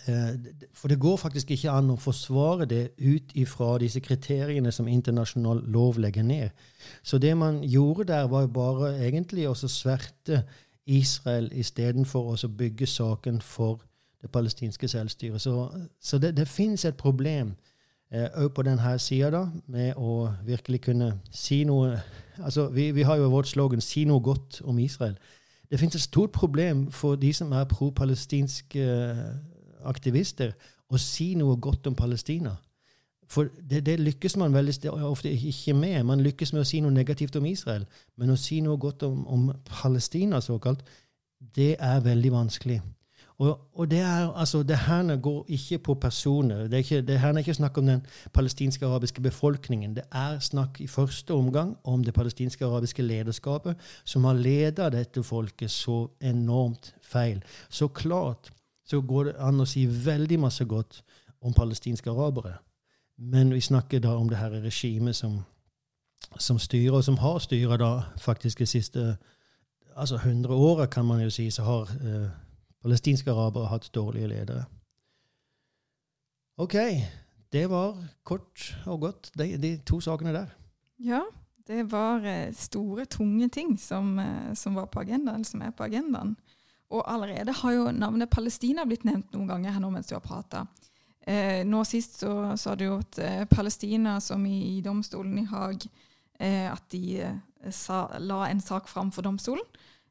Eh, 0.08 0.34
for 0.72 0.88
det 0.88 1.00
går 1.00 1.16
faktisk 1.16 1.50
ikke 1.50 1.70
an 1.70 1.90
å 1.92 1.98
forsvare 2.00 2.66
det 2.66 2.82
ut 2.98 3.34
ifra 3.34 3.76
disse 3.78 4.00
kriteriene 4.00 4.72
som 4.72 4.88
internasjonal 4.88 5.60
lov 5.68 5.98
legger 6.00 6.22
ned. 6.22 6.50
Så 7.02 7.18
det 7.18 7.36
man 7.36 7.62
gjorde 7.62 8.04
der, 8.12 8.28
var 8.28 8.46
jo 8.46 8.52
bare 8.56 8.94
egentlig 9.06 9.48
å 9.48 9.54
sverte 9.54 10.42
Israel 10.86 11.50
istedenfor 11.52 12.32
å 12.32 12.48
bygge 12.48 12.86
saken 12.86 13.40
for 13.40 13.82
det 14.22 14.30
palestinske 14.30 14.88
selvstyret. 14.88 15.40
Så, 15.40 15.68
så 16.00 16.18
det, 16.18 16.36
det 16.36 16.48
fins 16.48 16.84
et 16.84 16.96
problem 16.96 17.54
òg 18.12 18.44
eh, 18.44 18.50
på 18.54 18.62
denne 18.62 18.98
sida 18.98 19.46
med 19.66 19.94
å 19.96 20.32
virkelig 20.44 20.80
kunne 20.88 21.14
si 21.30 21.64
noe 21.64 22.00
altså 22.42 22.68
Vi, 22.72 22.90
vi 22.92 23.02
har 23.02 23.16
jo 23.16 23.28
vårt 23.30 23.46
slogan 23.46 23.80
'Si 23.80 24.04
noe 24.04 24.20
godt 24.20 24.62
om 24.64 24.78
Israel'. 24.78 25.16
Det 25.70 25.78
finnes 25.78 25.94
et 25.94 26.00
stort 26.00 26.32
problem 26.32 26.90
for 26.90 27.16
de 27.16 27.32
som 27.32 27.52
er 27.52 27.64
pro-palestinske 27.64 28.80
eh, 28.80 29.51
aktivister 29.88 30.54
å 30.92 31.00
si 31.00 31.32
noe 31.38 31.56
godt 31.56 31.88
om 31.90 31.96
Palestina. 31.98 32.56
For 33.32 33.48
det, 33.70 33.86
det, 33.86 33.96
lykkes 34.00 34.36
man 34.36 34.52
veldig 34.52 34.90
ofte 34.92 35.30
ikke 35.32 35.74
med. 35.74 36.02
Man 36.04 36.20
lykkes 36.20 36.52
med 36.52 36.64
å 36.64 36.68
si 36.68 36.82
noe 36.84 36.92
negativt 36.92 37.36
om 37.40 37.46
Israel. 37.48 37.86
Men 38.20 38.34
å 38.34 38.40
si 38.40 38.60
noe 38.60 38.76
godt 38.76 39.06
om, 39.08 39.22
om 39.26 39.46
Palestina, 39.68 40.40
såkalt, 40.44 40.82
det 41.56 41.76
er 41.80 42.02
veldig 42.04 42.32
vanskelig. 42.32 42.82
Og, 43.42 43.58
og 43.74 43.90
det, 43.90 43.98
er, 44.04 44.28
altså, 44.36 44.62
det 44.62 44.76
her 44.84 45.16
går 45.16 45.44
ikke 45.48 45.78
på 45.78 45.94
personer. 45.94 46.68
Det, 46.68 46.74
er 46.74 46.84
ikke, 46.84 47.00
det 47.08 47.18
her 47.18 47.32
er 47.32 47.38
ikke 47.38 47.54
snakk 47.54 47.78
om 47.78 47.88
den 47.88 48.04
palestinske 48.32 48.86
arabiske 48.86 49.24
befolkningen. 49.24 49.96
Det 49.96 50.04
er 50.12 50.38
snakk 50.38 50.80
i 50.80 50.86
første 50.86 51.34
omgang 51.34 51.76
om 51.84 52.04
det 52.04 52.14
palestinske 52.14 52.64
arabiske 52.64 53.02
lederskapet, 53.02 53.80
som 54.04 54.28
har 54.28 54.38
leda 54.38 54.90
dette 54.92 55.24
folket 55.24 55.70
så 55.70 56.04
enormt 56.20 56.92
feil. 57.02 57.40
Så 57.70 57.88
klart 57.88 58.52
så 58.84 59.00
går 59.00 59.24
det 59.24 59.34
an 59.38 59.60
å 59.60 59.66
si 59.68 59.86
veldig 59.86 60.38
masse 60.40 60.64
godt 60.64 61.02
om 61.40 61.54
palestinske 61.54 62.10
arabere. 62.10 62.56
Men 63.18 63.52
vi 63.54 63.60
snakker 63.60 64.00
da 64.00 64.16
om 64.16 64.28
det 64.28 64.40
her 64.40 64.50
regimet 64.50 65.16
som, 65.16 65.40
som 66.38 66.58
styrer, 66.58 66.96
og 66.96 67.04
som 67.04 67.18
har 67.18 67.38
styra 67.38 67.76
da 67.76 67.92
faktisk 68.18 68.58
de 68.58 68.66
siste 68.66 69.16
altså 69.96 70.16
100 70.16 70.54
åra, 70.54 70.86
kan 70.86 71.04
man 71.04 71.20
jo 71.22 71.30
si, 71.30 71.50
så 71.50 71.62
har 71.62 71.82
eh, 71.82 72.30
palestinske 72.82 73.30
arabere 73.30 73.68
hatt 73.68 73.90
dårlige 73.94 74.26
ledere. 74.26 74.64
OK. 76.56 76.76
Det 77.52 77.70
var 77.70 77.96
kort 78.24 78.78
og 78.86 79.00
godt, 79.00 79.30
de, 79.38 79.56
de 79.60 79.76
to 79.86 80.00
sakene 80.00 80.32
der. 80.32 80.46
Ja, 80.98 81.20
det 81.66 81.92
var 81.92 82.24
eh, 82.24 82.54
store, 82.54 83.04
tunge 83.04 83.48
ting 83.48 83.80
som, 83.80 84.18
eh, 84.18 84.54
som 84.54 84.74
var 84.74 84.86
på 84.86 85.00
agendaen, 85.00 85.44
som 85.44 85.60
er 85.60 85.70
på 85.70 85.84
agendaen. 85.84 86.36
Og 86.92 87.02
allerede 87.08 87.54
har 87.56 87.72
jo 87.72 87.90
navnet 87.96 88.30
Palestina 88.30 88.84
blitt 88.88 89.06
nevnt 89.08 89.32
noen 89.32 89.48
ganger 89.48 89.74
her 89.74 89.82
nå 89.82 89.90
mens 89.94 90.10
du 90.10 90.16
har 90.16 90.24
prata. 90.24 90.66
Eh, 91.26 91.62
nå 91.64 91.84
sist 91.86 92.18
så 92.20 92.56
sa 92.58 92.74
du 92.74 92.88
jo 92.88 92.98
at 92.98 93.18
eh, 93.22 93.44
Palestina, 93.50 94.18
som 94.20 94.42
i, 94.46 94.76
i, 94.76 94.80
domstolen 94.82 95.38
i 95.38 95.46
Haag, 95.46 95.86
eh, 96.38 96.66
at 96.66 96.84
de 96.90 97.20
eh, 97.22 97.70
sa, 97.70 98.04
la 98.18 98.48
en 98.48 98.60
sak 98.60 98.90
fram 98.90 99.12
for 99.14 99.24
domstolen. 99.24 99.64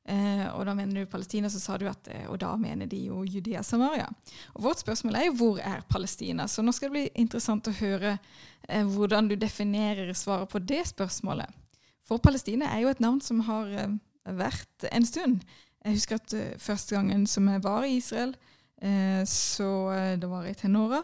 Eh, 0.07 0.47
og 0.55 0.63
da 0.65 0.73
mener 0.73 1.03
du 1.03 1.11
Palestina, 1.11 1.51
så 1.51 1.59
sa 1.61 1.75
du 1.77 1.83
at 1.85 2.07
eh, 2.09 2.23
Og 2.31 2.39
da 2.41 2.55
mener 2.57 2.87
de 2.89 3.03
jo 3.11 3.19
Judea 3.21 3.61
Samaria. 3.63 4.07
Og 4.55 4.63
vårt 4.65 4.81
spørsmål 4.81 5.19
er 5.19 5.27
jo 5.27 5.35
hvor 5.37 5.59
er 5.59 5.83
Palestina? 5.89 6.47
Så 6.47 6.63
nå 6.63 6.73
skal 6.73 6.89
det 6.89 6.95
bli 6.95 7.21
interessant 7.21 7.67
å 7.69 7.75
høre 7.81 8.17
hvordan 8.71 9.27
du 9.27 9.35
definerer 9.35 10.13
svaret 10.15 10.49
på 10.49 10.61
det 10.63 10.85
spørsmålet. 10.87 11.49
For 12.07 12.21
Palestina 12.23 12.69
er 12.71 12.85
jo 12.85 12.91
et 12.93 13.01
navn 13.03 13.19
som 13.25 13.41
har 13.47 13.67
vært 14.23 14.85
en 14.91 15.05
stund. 15.05 15.41
Jeg 15.81 15.97
husker 15.97 16.19
at 16.19 16.33
uh, 16.37 16.47
første 16.61 16.95
gangen 16.95 17.25
som 17.27 17.47
jeg 17.49 17.63
var 17.63 17.85
i 17.87 17.95
Israel, 17.97 18.35
uh, 18.83 19.21
så 19.25 19.69
uh, 19.89 20.19
det 20.19 20.29
var 20.29 20.45
i 20.45 20.57
tenåra. 20.57 21.01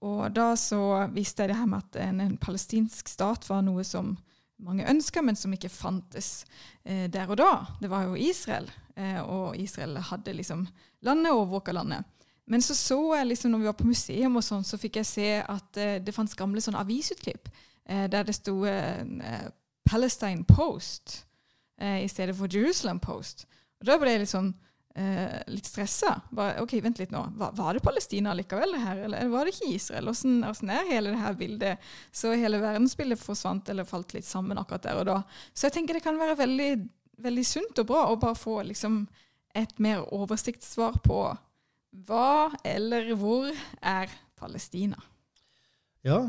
Og 0.00 0.30
da 0.32 0.52
så 0.56 1.06
visste 1.12 1.44
jeg 1.44 1.52
det 1.52 1.60
her 1.60 1.68
med 1.68 1.84
at 1.84 2.00
en, 2.06 2.20
en 2.24 2.36
palestinsk 2.40 3.08
stat 3.08 3.44
var 3.48 3.64
noe 3.64 3.84
som 3.84 4.14
mange 4.60 4.86
ønska, 4.88 5.20
men 5.24 5.36
som 5.36 5.52
ikke 5.52 5.72
fantes 5.72 6.44
der 6.84 7.28
og 7.28 7.36
da. 7.40 7.50
Det 7.80 7.88
var 7.88 8.06
jo 8.08 8.16
Israel, 8.16 8.66
og 9.28 9.56
Israel 9.60 9.98
hadde 10.08 10.34
liksom 10.36 10.66
landet, 11.04 11.32
overvåka 11.32 11.72
landet. 11.72 12.08
Men 12.48 12.64
så 12.64 12.76
så 12.76 12.98
jeg 13.18 13.28
liksom, 13.28 13.52
når 13.52 13.58
vi 13.58 13.68
var 13.68 13.76
på 13.76 13.88
museum, 13.88 14.36
og 14.36 14.44
sånn, 14.44 14.64
så 14.64 14.80
fikk 14.80 14.96
jeg 15.00 15.08
se 15.08 15.28
at 15.40 15.80
det 16.04 16.16
fantes 16.16 16.36
gamle 16.36 16.64
sånn 16.64 16.80
avisutklipp 16.80 17.48
der 17.84 18.24
det 18.24 18.36
sto 18.36 18.56
Palestine 19.88 20.48
Post 20.48 21.26
i 21.80 22.08
stedet 22.08 22.36
for 22.36 22.48
Jerusalem 22.48 23.00
Post. 23.04 23.46
Og 23.80 23.88
Da 23.88 23.96
ble 24.00 24.12
jeg 24.12 24.22
litt 24.24 24.32
sånn 24.32 24.50
eh, 24.94 25.40
litt 25.50 25.68
stressa. 25.68 26.14
OK, 26.60 26.76
vent 26.84 27.00
litt 27.00 27.12
nå. 27.14 27.22
Var, 27.40 27.54
var, 27.56 27.74
det 27.74 27.84
Palestina 27.84 28.34
likevel, 28.36 28.76
det 28.76 28.82
her, 28.84 29.02
eller 29.06 29.32
var 29.32 29.46
det 29.46 29.54
ikke 29.56 29.72
Israel? 29.74 30.10
Hvordan 30.12 30.74
er 30.74 30.90
hele 30.90 31.14
det 31.14 31.22
her 31.22 31.36
bildet? 31.38 31.90
Så 32.12 32.34
hele 32.34 32.62
verdensbildet 32.62 33.22
forsvant 33.22 33.68
eller 33.72 33.88
falt 33.88 34.14
litt 34.16 34.28
sammen 34.28 34.60
akkurat 34.60 34.88
der 34.88 35.02
og 35.02 35.08
da. 35.08 35.18
Så 35.54 35.68
jeg 35.68 35.78
tenker 35.78 35.96
det 35.98 36.04
kan 36.04 36.20
være 36.20 36.38
veldig, 36.42 36.70
veldig 37.24 37.46
sunt 37.46 37.82
og 37.82 37.90
bra 37.92 38.06
å 38.10 38.18
bare 38.20 38.38
få 38.38 38.60
liksom 38.68 39.04
et 39.56 39.72
mer 39.82 40.04
oversiktssvar 40.14 41.00
på 41.02 41.24
hva 42.06 42.52
eller 42.62 43.10
hvor 43.18 43.48
er 43.82 44.12
Palestina? 44.38 45.00
Ja, 46.06 46.22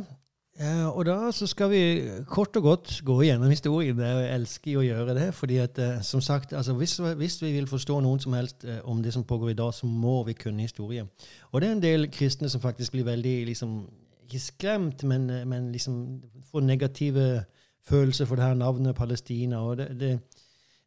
Eh, 0.59 0.87
og 0.97 1.05
da 1.07 1.29
så 1.31 1.47
skal 1.47 1.69
vi 1.71 1.81
kort 2.27 2.55
og 2.59 2.63
godt 2.63 3.01
gå 3.05 3.21
gjennom 3.23 3.49
historien. 3.49 3.97
Det 3.97 4.07
Jeg 4.07 4.33
elsker 4.35 4.77
å 4.77 4.83
gjøre 4.83 5.15
det. 5.15 5.33
fordi 5.33 5.57
at, 5.57 5.79
eh, 5.79 6.01
som 6.01 6.21
sagt, 6.21 6.53
altså, 6.53 6.73
hvis, 6.73 6.97
hvis, 6.97 7.41
vi 7.41 7.51
vil 7.51 7.67
forstå 7.67 7.99
noen 7.99 8.19
som 8.19 8.33
helst 8.33 8.65
eh, 8.65 8.79
om 8.83 9.03
det 9.03 9.13
som 9.13 9.23
pågår 9.23 9.49
i 9.49 9.53
dag, 9.53 9.73
så 9.73 9.87
må 9.87 10.23
vi 10.23 10.33
kunne 10.33 10.61
historie. 10.61 11.07
Og 11.51 11.61
det 11.61 11.69
er 11.69 11.71
en 11.71 11.81
del 11.81 12.11
kristne 12.11 12.49
som 12.49 12.61
faktisk 12.61 12.91
blir 12.91 13.03
veldig 13.03 13.45
liksom, 13.45 13.89
Ikke 14.31 14.39
skremt, 14.39 15.03
men, 15.03 15.27
men 15.49 15.71
liksom 15.71 16.21
får 16.51 16.61
negative 16.61 17.43
følelser 17.83 18.25
for 18.25 18.35
det 18.35 18.45
her 18.45 18.53
navnet 18.53 18.95
Palestina. 18.95 19.59
og 19.59 19.77
det, 19.77 19.87
det, 19.99 20.19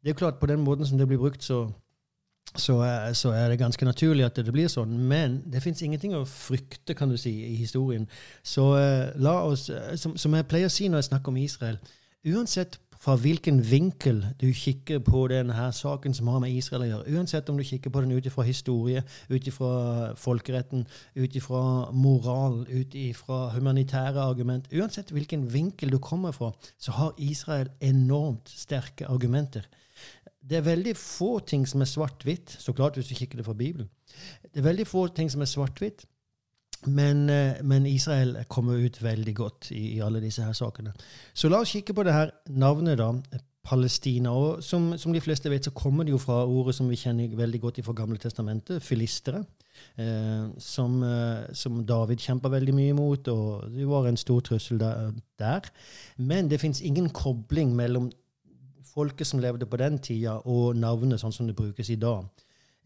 det 0.02 0.10
er 0.10 0.14
klart, 0.14 0.38
på 0.40 0.46
den 0.46 0.60
måten 0.60 0.86
som 0.86 0.98
det 0.98 1.08
blir 1.08 1.18
brukt, 1.18 1.44
så 1.44 1.70
så, 2.54 2.76
så, 3.12 3.32
er 3.34 3.48
det 3.50 3.58
ganske 3.58 3.84
naturlig 3.84 4.24
at 4.24 4.38
det 4.38 4.52
blir 4.54 4.70
sånn. 4.70 4.94
Men 5.10 5.40
det 5.50 5.62
fins 5.64 5.82
ingenting 5.82 6.14
å 6.14 6.24
frykte 6.28 6.94
kan 6.94 7.10
du 7.10 7.18
si, 7.18 7.32
i 7.50 7.56
historien. 7.58 8.06
Så 8.46 8.70
uh, 8.78 9.10
la 9.18 9.40
oss, 9.42 9.66
uh, 9.74 9.94
som, 9.98 10.14
som, 10.20 10.34
jeg 10.38 10.48
pleier 10.50 10.70
å 10.70 10.74
si 10.74 10.88
når 10.88 11.02
jeg 11.02 11.10
snakker 11.12 11.34
om 11.34 11.42
Israel 11.42 11.78
Uansett 12.24 12.78
fra 13.04 13.18
hvilken 13.20 13.58
vinkel 13.68 14.22
du 14.40 14.46
kikker 14.56 15.02
på 15.04 15.26
denne 15.28 15.66
saken 15.76 16.14
som 16.16 16.30
har 16.32 16.40
med 16.40 16.54
Israel 16.56 16.86
å 16.86 16.88
gjøre, 16.88 17.16
uansett 17.18 17.50
om 17.52 17.58
du 17.60 17.64
kikker 17.66 17.92
på 17.92 18.00
den 18.00 18.14
ut 18.16 18.28
ifra 18.30 18.46
historie, 18.48 19.02
ut 19.28 19.48
ifra 19.50 20.14
folkeretten, 20.16 20.86
ut 21.20 21.36
ifra 21.36 21.60
moral, 21.92 22.62
ut 22.70 22.96
ifra 22.96 23.50
humanitære 23.58 24.24
argument 24.24 24.72
Uansett 24.72 25.12
hvilken 25.12 25.44
vinkel 25.52 25.92
du 25.92 25.98
kommer 26.00 26.32
fra, 26.32 26.54
så 26.80 26.96
har 26.96 27.20
Israel 27.20 27.68
enormt 27.84 28.48
sterke 28.48 29.10
argumenter 29.12 29.68
det 30.50 30.58
er 30.58 30.66
veldig 30.66 30.96
få 30.96 31.38
ting 31.48 31.64
som 31.68 31.80
er 31.80 31.88
svart-hvitt. 31.88 32.56
Så 32.60 32.72
klart 32.76 32.98
hvis 32.98 33.08
du 33.08 33.14
kikker 33.14 33.40
det 33.40 33.46
fra 33.46 33.56
Bibelen. 33.56 33.88
Det 34.42 34.60
er 34.60 34.68
veldig 34.68 34.86
få 34.86 35.06
ting 35.08 35.30
som 35.32 35.40
er 35.40 35.50
svart-hvitt. 35.50 36.04
Men, 36.86 37.30
eh, 37.30 37.62
men, 37.62 37.86
Israel 37.86 38.36
kommer 38.48 38.76
ut 38.84 39.02
veldig 39.02 39.34
godt 39.34 39.70
i, 39.70 39.96
i, 39.96 40.00
alle 40.04 40.20
disse 40.20 40.44
her 40.44 40.52
sakene. 40.52 40.92
Så 41.34 41.48
la 41.48 41.62
oss 41.64 41.72
kikke 41.72 41.94
på 41.96 42.04
det 42.04 42.12
her 42.12 42.30
navnet, 42.48 42.98
da. 42.98 43.12
Palestina. 43.64 44.30
Og 44.36 44.62
som, 44.62 44.90
som, 45.00 45.12
de 45.12 45.22
fleste 45.24 45.48
vet, 45.50 45.64
så 45.64 45.72
kommer 45.72 46.04
det 46.04 46.12
jo 46.12 46.20
fra 46.20 46.42
ordet 46.44 46.74
som 46.76 46.88
vi 46.90 46.98
kjenner 47.00 47.32
veldig 47.36 47.60
godt 47.62 47.80
fra 47.86 47.94
Gamle 47.96 48.20
testamentet, 48.20 48.82
filistere. 48.84 49.40
Eh, 49.96 50.50
som, 50.58 50.98
eh, 51.02 51.46
som, 51.56 51.80
David 51.86 52.20
kjempa 52.20 52.52
veldig 52.52 52.74
mye 52.76 52.98
mot, 52.98 53.28
og 53.32 53.72
det 53.72 53.88
var 53.88 54.08
en 54.08 54.20
stor 54.20 54.44
trussel 54.44 54.78
der. 54.82 55.14
der. 55.38 55.70
Men 56.18 56.50
det 56.50 56.60
fins 56.60 56.82
ingen 56.82 57.08
kobling 57.08 57.72
mellom 57.76 58.10
folket 58.94 59.26
som 59.26 59.42
levde 59.42 59.66
på 59.66 59.78
den 59.80 59.98
tida, 59.98 60.38
og 60.44 60.76
navnet 60.78 61.20
sånn 61.20 61.34
som 61.34 61.48
det 61.48 61.56
brukes 61.58 61.90
i 61.90 61.98
dag. 62.00 62.26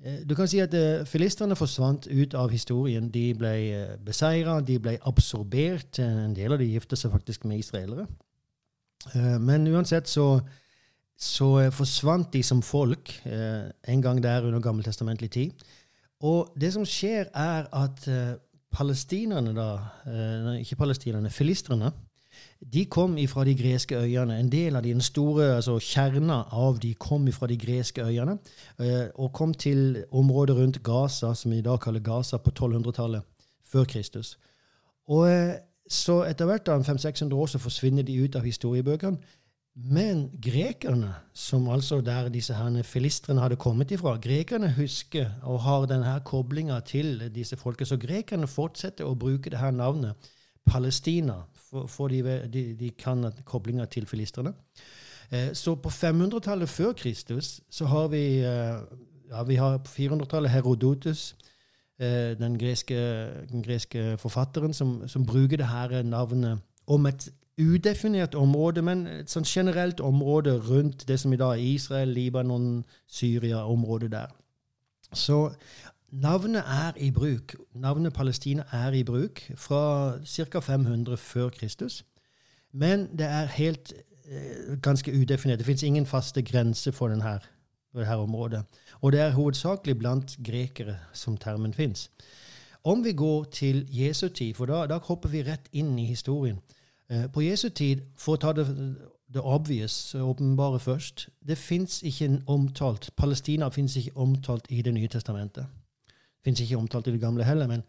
Eh, 0.04 0.20
du 0.28 0.34
kan 0.38 0.48
si 0.48 0.60
at 0.62 0.74
uh, 0.78 1.02
Filistrene 1.08 1.56
forsvant 1.58 2.06
ut 2.06 2.34
av 2.38 2.52
historien. 2.54 3.10
De 3.10 3.32
ble 3.38 3.54
uh, 3.74 3.96
beseira, 4.04 4.60
de 4.62 4.78
ble 4.82 4.94
absorbert. 5.10 5.98
En 6.02 6.36
del 6.36 6.54
av 6.54 6.62
de 6.62 6.70
gifta 6.70 6.98
seg 6.98 7.12
faktisk 7.14 7.48
med 7.48 7.64
israelere. 7.64 8.06
Men 9.14 9.62
uansett 9.70 10.08
så, 10.10 10.40
så 11.14 11.46
forsvant 11.70 12.32
de 12.34 12.40
som 12.42 12.58
folk 12.66 13.12
en 13.22 14.00
gang 14.02 14.18
der 14.20 14.42
under 14.44 14.58
gammeltestamentlig 14.60 15.28
tid. 15.30 15.62
Og 16.26 16.50
det 16.58 16.72
som 16.74 16.82
skjer, 16.82 17.30
er 17.30 17.68
at 17.70 18.02
palestinerne, 18.74 19.54
da 19.54 20.56
Ikke 20.58 20.80
palestinerne, 20.82 21.30
filistrene 21.30 21.92
de 22.72 22.84
kom 22.90 23.16
ifra 23.18 23.44
de 23.44 23.54
greske 23.54 23.96
øyene. 23.96 24.38
En 24.38 24.50
del 24.52 24.76
av 24.76 24.82
de, 24.82 24.92
den 24.92 25.04
store 25.04 25.54
altså 25.56 25.78
kjerna 25.78 26.42
av 26.52 26.80
de 26.82 26.94
kom 26.94 27.28
ifra 27.28 27.46
de 27.46 27.56
greske 27.58 28.02
øyene 28.02 28.38
eh, 28.80 29.08
og 29.14 29.32
kom 29.32 29.54
til 29.54 30.04
området 30.10 30.56
rundt 30.56 30.82
Gaza, 30.82 31.34
som 31.34 31.52
vi 31.52 31.58
i 31.58 31.66
dag 31.66 31.80
kaller 31.80 32.00
Gaza, 32.00 32.38
på 32.38 32.50
1200-tallet 32.50 33.22
før 33.64 33.84
Kristus. 33.84 34.36
Og 35.08 35.28
eh, 35.30 35.58
så 35.88 36.22
etter 36.28 36.48
hvert 36.48 36.66
da, 36.66 36.78
500-600 36.78 37.34
år 37.34 37.46
så 37.46 37.58
forsvinner 37.62 38.02
de 38.02 38.18
ut 38.24 38.36
av 38.36 38.44
historiebøkene. 38.44 39.36
Men 39.78 40.24
grekerne, 40.42 41.12
som 41.32 41.68
altså 41.70 42.00
der 42.02 42.28
disse 42.34 42.54
her 42.54 42.82
filistrene 42.82 43.40
hadde 43.44 43.56
kommet 43.56 43.92
ifra, 43.94 44.16
grekerne 44.18 44.72
husker 44.74 45.30
og 45.46 45.60
har 45.62 45.86
denne 45.86 46.16
koblinga 46.26 46.80
til 46.80 47.22
disse 47.34 47.56
folket. 47.56 47.86
Så 47.88 47.96
grekerne 47.96 48.50
fortsetter 48.50 49.06
å 49.06 49.14
bruke 49.14 49.50
det 49.50 49.60
her 49.62 49.70
navnet 49.70 50.30
Palestina 50.68 51.42
for, 51.70 51.86
for 51.86 52.08
de, 52.08 52.22
de, 52.52 52.74
de, 52.78 52.90
kan 52.90 53.32
koblinga 53.44 53.84
til 53.84 54.06
filistrene. 54.06 54.52
Eh, 55.30 55.52
så 55.54 55.74
på 55.74 55.88
500-tallet 55.88 56.68
før 56.68 56.92
Kristus 56.92 57.60
så 57.70 57.86
har 57.86 58.08
vi 58.08 58.24
eh, 58.38 58.80
ja, 59.30 59.42
vi 59.42 59.54
har 59.54 59.78
på 59.78 59.90
400-tallet 59.90 60.50
Herodotus, 60.50 61.36
eh, 62.00 62.38
den, 62.38 62.58
greske, 62.58 62.96
den, 63.50 63.62
greske, 63.62 64.16
forfatteren, 64.16 64.74
som, 64.74 65.08
som, 65.08 65.26
bruker 65.26 65.56
det 65.56 65.66
her 65.66 66.02
navnet 66.02 66.58
om 66.86 67.06
et 67.06 67.30
udefinert 67.58 68.34
område, 68.34 68.82
men 68.82 69.06
et 69.06 69.30
sånn 69.30 69.46
generelt 69.46 70.00
område 70.00 70.54
rundt 70.70 71.08
det 71.08 71.18
som 71.20 71.32
i 71.32 71.36
dag 71.40 71.58
er 71.58 71.64
Israel, 71.74 72.08
Libanon, 72.08 72.84
Syria, 73.06 73.64
området 73.66 74.12
der. 74.12 74.34
Så 75.12 75.48
Navnet 76.12 76.62
er 76.66 76.92
i 76.96 77.10
bruk. 77.10 77.54
Navnet 77.74 78.12
Palestina 78.12 78.62
er 78.72 78.92
i 78.92 79.02
bruk 79.04 79.40
fra 79.56 80.18
ca. 80.24 80.60
500 80.60 81.16
før 81.16 81.48
Kristus. 81.48 82.04
Men 82.72 83.18
det 83.18 83.26
er 83.26 83.44
helt 83.44 83.92
eh, 84.24 84.78
ganske 84.82 85.12
udefinert. 85.12 85.58
Det 85.58 85.66
fins 85.66 85.82
ingen 85.82 86.06
faste 86.06 86.42
grenser 86.42 86.92
for 86.92 87.08
denne, 87.08 87.38
dette 87.94 88.16
området. 88.16 88.62
Og 89.00 89.12
det 89.12 89.20
er 89.20 89.30
hovedsakelig 89.30 89.98
blant 89.98 90.36
grekere 90.44 90.96
som 91.12 91.36
termen 91.36 91.74
fins. 91.74 92.10
Om 92.84 93.04
vi 93.04 93.12
går 93.12 93.44
til 93.44 93.86
Jesu 93.90 94.28
tid, 94.28 94.54
for 94.54 94.66
da, 94.66 94.86
da, 94.86 94.98
hopper 94.98 95.28
vi 95.28 95.42
rett 95.42 95.68
inn 95.72 95.98
i 95.98 96.04
historien. 96.04 96.58
Eh, 97.10 97.30
på 97.32 97.40
Jesu 97.40 97.68
tid, 97.68 98.00
for 98.16 98.36
å 98.36 98.40
ta 98.40 98.52
det, 98.52 98.64
det 99.34 99.44
obvious, 99.44 100.14
åpenbare 100.14 100.78
først 100.80 101.28
Det 101.48 101.58
fins 101.58 102.02
ikke 102.02 102.40
omtalt 102.46 103.10
Palestina 103.16 103.68
fins 103.68 103.96
ikke 103.96 104.16
omtalt 104.16 104.66
i 104.70 104.82
Det 104.82 104.94
nye 104.94 105.08
testamentet. 105.08 105.66
Fins 106.44 106.60
ikke 106.60 106.76
omtalt 106.78 107.06
i 107.06 107.14
det 107.14 107.20
gamle 107.20 107.44
heller, 107.44 107.66
men 107.66 107.82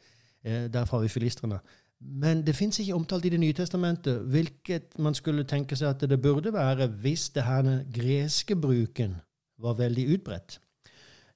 eh, 0.44 0.68
derfor 0.74 0.98
har 0.98 1.02
vi 1.02 1.14
filistrene. 1.14 1.60
Men 2.00 2.46
det 2.48 2.56
fins 2.56 2.80
ikke 2.80 2.96
omtalt 2.96 3.26
i 3.26 3.30
Det 3.30 3.40
nye 3.40 3.54
testamentet, 3.54 4.22
hvilket 4.32 5.00
man 5.00 5.14
skulle 5.14 5.44
tenke 5.44 5.76
seg 5.76 5.90
at 5.90 6.10
det 6.10 6.22
burde 6.22 6.54
være 6.54 6.88
hvis 6.88 7.30
det 7.30 7.44
her 7.44 7.84
greske 7.94 8.56
bruken 8.56 9.16
var 9.60 9.74
veldig 9.74 10.14
utbredt. 10.14 10.60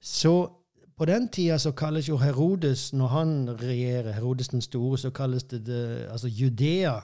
Så 0.01 0.49
på 0.97 1.05
den 1.05 1.27
tida 1.27 1.57
så 1.57 1.71
kalles 1.71 2.09
jo 2.09 2.17
Herodes, 2.17 2.93
når 2.93 3.07
han 3.07 3.49
regjerer, 3.61 4.11
Herodes 4.11 4.47
den 4.47 4.61
store, 4.61 4.97
så 4.97 5.09
kalles 5.09 5.43
det, 5.43 5.65
det 5.65 6.07
altså 6.11 6.27
Judea. 6.27 6.99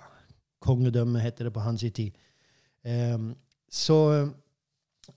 Kongedømme 0.62 1.20
heter 1.20 1.44
det 1.44 1.54
på 1.54 1.60
hans 1.60 1.86
tid. 1.96 2.12
Um, 2.86 3.36
så 3.72 4.30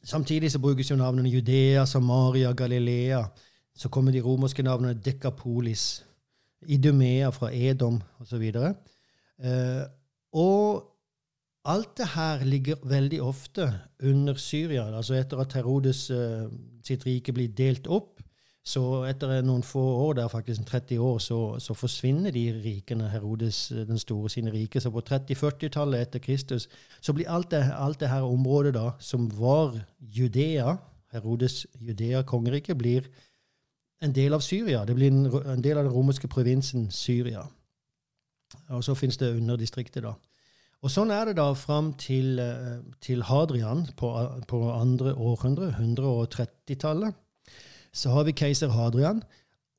Samtidig 0.04 0.52
så 0.52 0.58
brukes 0.58 0.90
jo 0.90 0.96
navnene 0.96 1.28
Judea, 1.28 1.84
Samaria, 1.84 2.52
Galilea. 2.52 3.24
Så 3.76 3.88
kommer 3.88 4.12
de 4.12 4.20
romerske 4.20 4.62
navnene 4.62 4.98
Dekapolis, 5.00 6.04
Idumea 6.68 7.30
fra 7.34 7.50
Edom 7.54 8.00
osv. 8.20 8.42
Eh, 8.42 9.84
og 10.32 10.92
alt 11.64 11.96
det 11.98 12.08
her 12.14 12.44
ligger 12.44 12.82
veldig 12.84 13.22
ofte 13.22 13.68
under 14.02 14.34
Syria. 14.34 14.96
altså 14.96 15.14
Etter 15.14 15.40
at 15.42 15.52
Herodes 15.52 16.10
eh, 16.10 16.46
sitt 16.84 17.06
rike 17.06 17.32
blir 17.32 17.48
delt 17.48 17.86
opp, 17.86 18.20
så 18.62 19.02
etter 19.10 19.40
noen 19.42 19.64
få 19.66 19.80
år, 19.80 20.12
det 20.14 20.22
er 20.22 20.30
faktisk 20.30 20.66
30 20.68 20.98
år, 21.02 21.16
så, 21.18 21.38
så 21.58 21.74
forsvinner 21.74 22.30
de 22.30 22.44
rikene, 22.62 23.08
Herodes 23.10 23.72
eh, 23.72 23.82
den 23.88 23.98
store 23.98 24.30
sine 24.30 24.52
rike. 24.54 24.80
Så 24.80 24.92
på 24.94 25.02
30-40-tallet 25.02 26.06
etter 26.06 26.22
Kristus 26.22 26.68
så 27.00 27.14
blir 27.14 27.30
alt 27.30 27.50
det, 27.50 27.64
alt 27.74 28.00
det 28.00 28.10
her 28.12 28.26
området 28.26 28.74
da, 28.78 28.92
som 29.02 29.26
var 29.38 29.74
Judea, 29.98 30.76
Herodes 31.12 31.66
Judea-kongeriket, 31.80 32.78
blir 32.78 33.10
en 34.02 34.14
del 34.14 34.34
av 34.34 34.42
Syria. 34.44 34.84
Det 34.84 34.96
blir 34.98 35.12
en, 35.12 35.26
en 35.26 35.62
del 35.62 35.78
av 35.78 35.86
den 35.86 35.94
romerske 35.94 36.28
provinsen 36.28 36.90
Syria. 36.90 37.44
Og 38.74 38.84
så 38.84 38.94
finnes 38.98 39.16
det 39.20 39.32
underdistriktet, 39.36 40.04
da. 40.04 40.16
Og 40.82 40.90
sånn 40.90 41.12
er 41.14 41.28
det 41.30 41.36
da 41.38 41.46
fram 41.54 41.92
til, 41.94 42.40
eh, 42.42 42.80
til 43.00 43.22
Hadrian 43.22 43.84
på, 43.96 44.10
på 44.50 44.62
andre 44.74 45.14
århundre, 45.14 45.70
130-tallet. 45.78 47.14
Så 47.94 48.10
har 48.10 48.26
vi 48.26 48.34
keiser 48.34 48.72
Hadrian. 48.74 49.22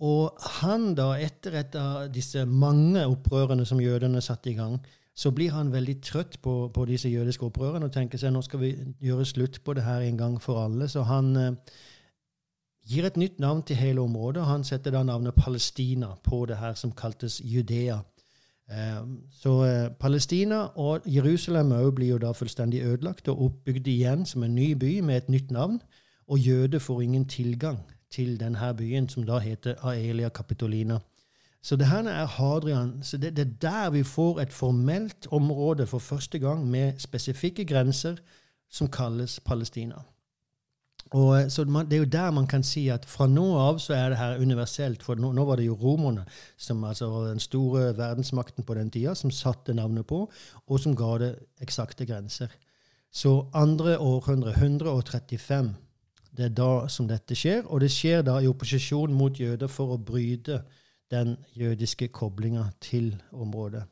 Og 0.04 0.40
han 0.62 0.94
da, 0.96 1.14
etter 1.20 1.60
et 1.60 1.76
av 1.80 2.08
disse 2.12 2.46
mange 2.48 3.04
opprørene 3.08 3.66
som 3.68 3.82
jødene 3.84 4.24
satte 4.24 4.52
i 4.52 4.58
gang, 4.58 4.80
så 5.14 5.30
blir 5.32 5.52
han 5.54 5.72
veldig 5.74 5.98
trøtt 6.02 6.40
på, 6.42 6.54
på 6.74 6.86
disse 6.90 7.12
jødiske 7.12 7.46
opprørene 7.46 7.86
og 7.86 7.94
tenker 7.94 8.18
seg 8.18 8.34
nå 8.34 8.42
skal 8.42 8.64
vi 8.64 8.72
gjøre 9.04 9.28
slutt 9.30 9.60
på 9.64 9.76
det 9.78 9.84
her 9.86 10.02
en 10.02 10.18
gang 10.18 10.40
for 10.42 10.64
alle. 10.64 10.88
Så 10.90 11.04
han 11.06 11.36
eh, 11.38 11.76
gir 12.94 13.06
et 13.08 13.18
nytt 13.18 13.40
navn 13.40 13.64
til 13.66 13.76
hele 13.76 14.02
området. 14.02 14.46
Han 14.46 14.64
setter 14.64 14.94
da 14.94 15.04
navnet 15.04 15.36
Palestina 15.36 16.14
på 16.24 16.46
det 16.46 16.58
her 16.58 16.74
som 16.80 16.92
kaltes 16.92 17.42
Judea. 17.44 18.00
Ehm, 18.72 19.18
så 19.32 19.54
eh, 19.66 19.90
Palestina 20.00 20.66
og 20.76 21.02
Jerusalem 21.06 21.74
blir 21.96 22.08
jo 22.08 22.18
da 22.18 22.32
fullstendig 22.32 22.82
ødelagt 22.82 23.28
og 23.28 23.42
oppbygd 23.46 23.88
igjen 23.88 24.26
som 24.26 24.44
en 24.44 24.56
ny 24.56 24.74
by 24.74 25.00
med 25.00 25.18
et 25.18 25.30
nytt 25.30 25.52
navn. 25.52 25.82
Og 26.28 26.40
jøder 26.40 26.80
får 26.80 27.02
ingen 27.02 27.26
tilgang 27.28 27.80
til 28.12 28.40
denne 28.40 28.74
byen, 28.78 29.10
som 29.10 29.26
da 29.26 29.40
heter 29.40 29.76
Aelia 29.84 30.30
Capitolina. 30.30 31.00
Så 31.64 31.76
det 31.76 31.88
her 31.88 32.04
er 32.04 32.26
Hadrian. 32.26 33.04
Så 33.04 33.18
det, 33.18 33.36
det, 33.38 33.48
er 33.48 33.52
der 33.62 33.90
vi 33.90 34.04
får 34.04 34.40
et 34.40 34.54
formelt 34.54 35.28
område 35.32 35.88
for 35.88 36.00
første 36.00 36.40
gang 36.40 36.68
med 36.68 37.00
spesifikke 37.00 37.66
grenser 37.66 38.16
som 38.72 38.88
kalles 38.88 39.40
Palestina. 39.40 39.96
Og, 41.14 41.42
eh, 41.42 41.48
så 41.50 41.66
man, 41.66 41.86
Det 41.86 41.94
er 41.94 41.98
jo 41.98 42.10
der 42.10 42.32
man 42.32 42.48
kan 42.48 42.64
si 42.64 42.88
at 42.90 43.06
fra 43.06 43.28
nå 43.28 43.46
av 43.58 43.80
så 43.80 43.94
er 43.94 44.10
det 44.10 44.18
her 44.18 44.42
universelt. 44.42 45.04
For 45.04 45.16
nå, 45.16 45.32
nå 45.32 45.46
var 45.46 45.56
det 45.56 45.66
jo 45.66 45.78
romerne, 45.78 46.26
som 46.58 46.84
altså 46.84 47.28
den 47.30 47.40
store 47.40 47.98
verdensmakten 47.98 48.64
på 48.64 48.74
den 48.74 48.90
tida, 48.92 49.14
som 49.16 49.32
satte 49.32 49.74
navnet 49.74 50.08
på, 50.08 50.30
og 50.68 50.80
som 50.80 50.96
ga 50.96 51.18
det 51.18 51.36
eksakte 51.62 52.06
grenser. 52.06 52.48
Så 53.14 53.48
andre 53.54 53.98
århundre, 53.98 54.52
135, 54.52 55.76
det 56.38 56.46
er 56.46 56.50
da 56.50 56.88
som 56.88 57.08
dette 57.08 57.36
skjer. 57.36 57.62
Og 57.66 57.82
det 57.82 57.92
skjer 57.92 58.24
da 58.26 58.40
i 58.42 58.50
opposisjon 58.50 59.14
mot 59.14 59.40
jøder 59.40 59.68
for 59.68 59.94
å 59.94 60.02
bryte 60.02 60.64
den 61.12 61.38
jødiske 61.54 62.08
koblinga 62.08 62.72
til 62.82 63.14
området. 63.32 63.84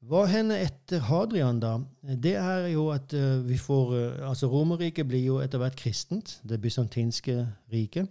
Hva 0.00 0.22
hender 0.24 0.62
etter 0.64 1.02
Hadrian, 1.04 1.58
da? 1.60 1.74
Det 2.00 2.32
er 2.40 2.70
jo 2.72 2.86
at 2.88 3.12
uh, 3.12 3.42
vi 3.44 3.58
får 3.60 3.90
uh, 3.92 4.28
Altså, 4.30 4.48
Romerriket 4.48 5.04
blir 5.08 5.26
jo 5.26 5.40
etter 5.44 5.60
hvert 5.60 5.76
kristent, 5.76 6.38
det 6.48 6.60
bysantinske 6.62 7.34
riket. 7.72 8.08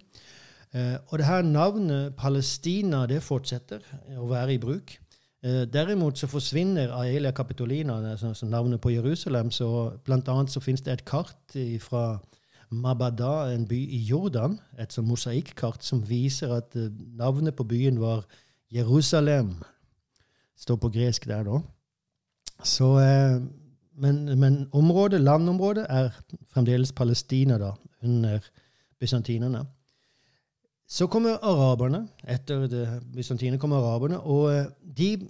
Uh, 0.69 1.01
og 1.09 1.17
det 1.17 1.25
her 1.25 1.41
navnet 1.41 2.13
Palestina, 2.17 3.07
det 3.09 3.23
fortsetter 3.25 3.81
å 4.21 4.27
være 4.29 4.53
i 4.53 4.61
bruk. 4.61 4.99
derimot 5.73 6.17
så 6.19 6.27
forsvinner 6.27 6.91
Aelia 6.91 7.31
Capitolina, 7.31 7.95
altså 8.11 8.45
navnet 8.45 8.81
på 8.81 8.89
Jerusalem. 8.91 9.51
så 9.51 9.93
Blant 10.03 10.27
annet 10.27 10.51
så 10.51 10.59
finnes 10.59 10.81
det 10.81 10.93
et 10.93 11.05
kart 11.05 11.55
fra 11.79 12.19
Mabada, 12.69 13.53
en 13.55 13.65
by 13.65 13.79
i 13.79 14.01
Jordan, 14.03 14.59
et 14.77 14.91
sånn 14.91 15.07
mosaikkart 15.07 15.81
som 15.81 16.03
viser 16.03 16.51
at 16.57 16.75
navnet 17.15 17.55
på 17.55 17.63
byen 17.63 18.01
var 18.01 18.27
Jerusalem. 18.69 19.63
Står 20.59 20.75
på 20.75 20.91
gresk 20.91 21.25
der, 21.25 21.47
da. 21.47 21.63
Så, 22.63 22.99
eh, 22.99 23.41
men, 23.97 24.39
men 24.39 24.69
området, 24.71 25.21
landområdet 25.21 25.85
er 25.89 26.09
fremdeles 26.53 26.91
Palestina, 26.91 27.57
da, 27.57 27.71
under 28.03 28.39
bysantinerne. 28.99 29.65
Så 30.87 31.07
kommer 31.07 31.37
araberne. 31.41 32.07
Etter 32.27 32.99
bysantinerne 33.13 33.59
kommer 33.59 33.77
araberne. 33.77 34.19
Og 34.19 34.55
eh, 34.55 34.65
de, 34.97 35.29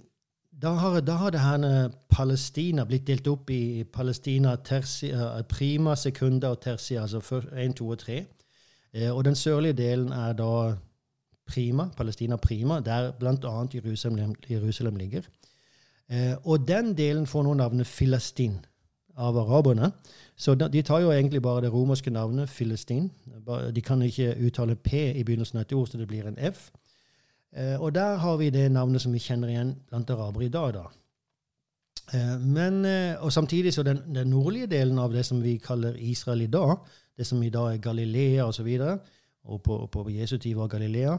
da, 0.62 0.68
har, 0.68 1.00
da 1.00 1.12
har 1.12 1.30
det 1.30 1.40
her 1.40 1.88
Palestina 2.10 2.84
blitt 2.84 3.06
delt 3.06 3.28
opp 3.28 3.50
i 3.50 3.84
Palestina 3.84 4.56
tersia, 4.56 5.42
prima, 5.48 5.96
sekunda 5.96 6.50
og 6.50 6.60
tersia, 6.60 7.02
altså 7.02 7.42
1, 7.56 7.76
2 7.76 7.88
og 7.88 7.98
3. 7.98 8.24
Eh, 8.92 9.16
og 9.16 9.24
den 9.24 9.34
sørlige 9.34 9.72
delen 9.72 10.12
er 10.12 10.32
da 10.32 10.76
prima, 11.46 11.88
Palestina 11.96 12.36
prima, 12.36 12.80
der 12.80 13.12
bl.a. 13.12 13.66
Jerusalem, 13.74 14.34
Jerusalem 14.50 14.96
ligger. 14.96 15.22
Eh, 16.10 16.34
og 16.44 16.66
den 16.68 16.94
delen 16.98 17.26
får 17.26 17.44
nå 17.46 17.54
navnet 17.54 17.86
Filistin 17.86 18.58
av 19.16 19.36
araberne. 19.38 19.92
Så 20.36 20.54
de 20.54 20.82
tar 20.82 21.04
jo 21.04 21.12
egentlig 21.12 21.42
bare 21.42 21.66
det 21.66 21.72
romerske 21.72 22.10
navnet 22.10 22.48
Filistin. 22.50 23.10
De 23.74 23.82
kan 23.84 24.02
ikke 24.02 24.34
uttale 24.46 24.76
P 24.76 24.92
i 25.12 25.24
begynnelsen 25.24 25.58
av 25.58 25.62
et 25.66 25.74
ord, 25.76 25.86
så 25.86 25.98
det 25.98 26.08
blir 26.08 26.26
en 26.26 26.38
F. 26.38 26.70
Eh, 27.52 27.76
og 27.80 27.94
der 27.94 28.16
har 28.16 28.36
vi 28.36 28.50
det 28.50 28.70
navnet 28.72 29.02
som 29.02 29.12
vi 29.12 29.22
kjenner 29.22 29.48
igjen 29.48 29.74
blant 29.88 30.10
arabere 30.10 30.44
i 30.44 30.48
dag. 30.48 30.74
da. 30.74 30.84
Eh, 32.14 32.40
men, 32.40 32.84
og 33.20 33.32
samtidig 33.32 33.74
så 33.74 33.82
den, 33.82 34.02
den, 34.14 34.30
nordlige 34.30 34.66
delen 34.66 34.98
av 34.98 35.12
det 35.12 35.26
som 35.26 35.42
vi 35.42 35.58
kaller 35.58 35.94
Israel 35.98 36.42
i 36.42 36.46
dag, 36.46 36.76
det 37.16 37.26
som 37.26 37.42
i 37.42 37.50
dag 37.50 37.74
er 37.74 37.78
Galilea 37.78 38.44
osv., 38.44 38.48
og, 38.48 38.54
så 38.54 38.62
videre, 38.62 38.98
og 39.44 39.62
på, 39.62 39.86
på 39.86 40.10
Jesu 40.10 40.38
tid 40.38 40.54
var 40.54 40.68
Galilea, 40.68 41.18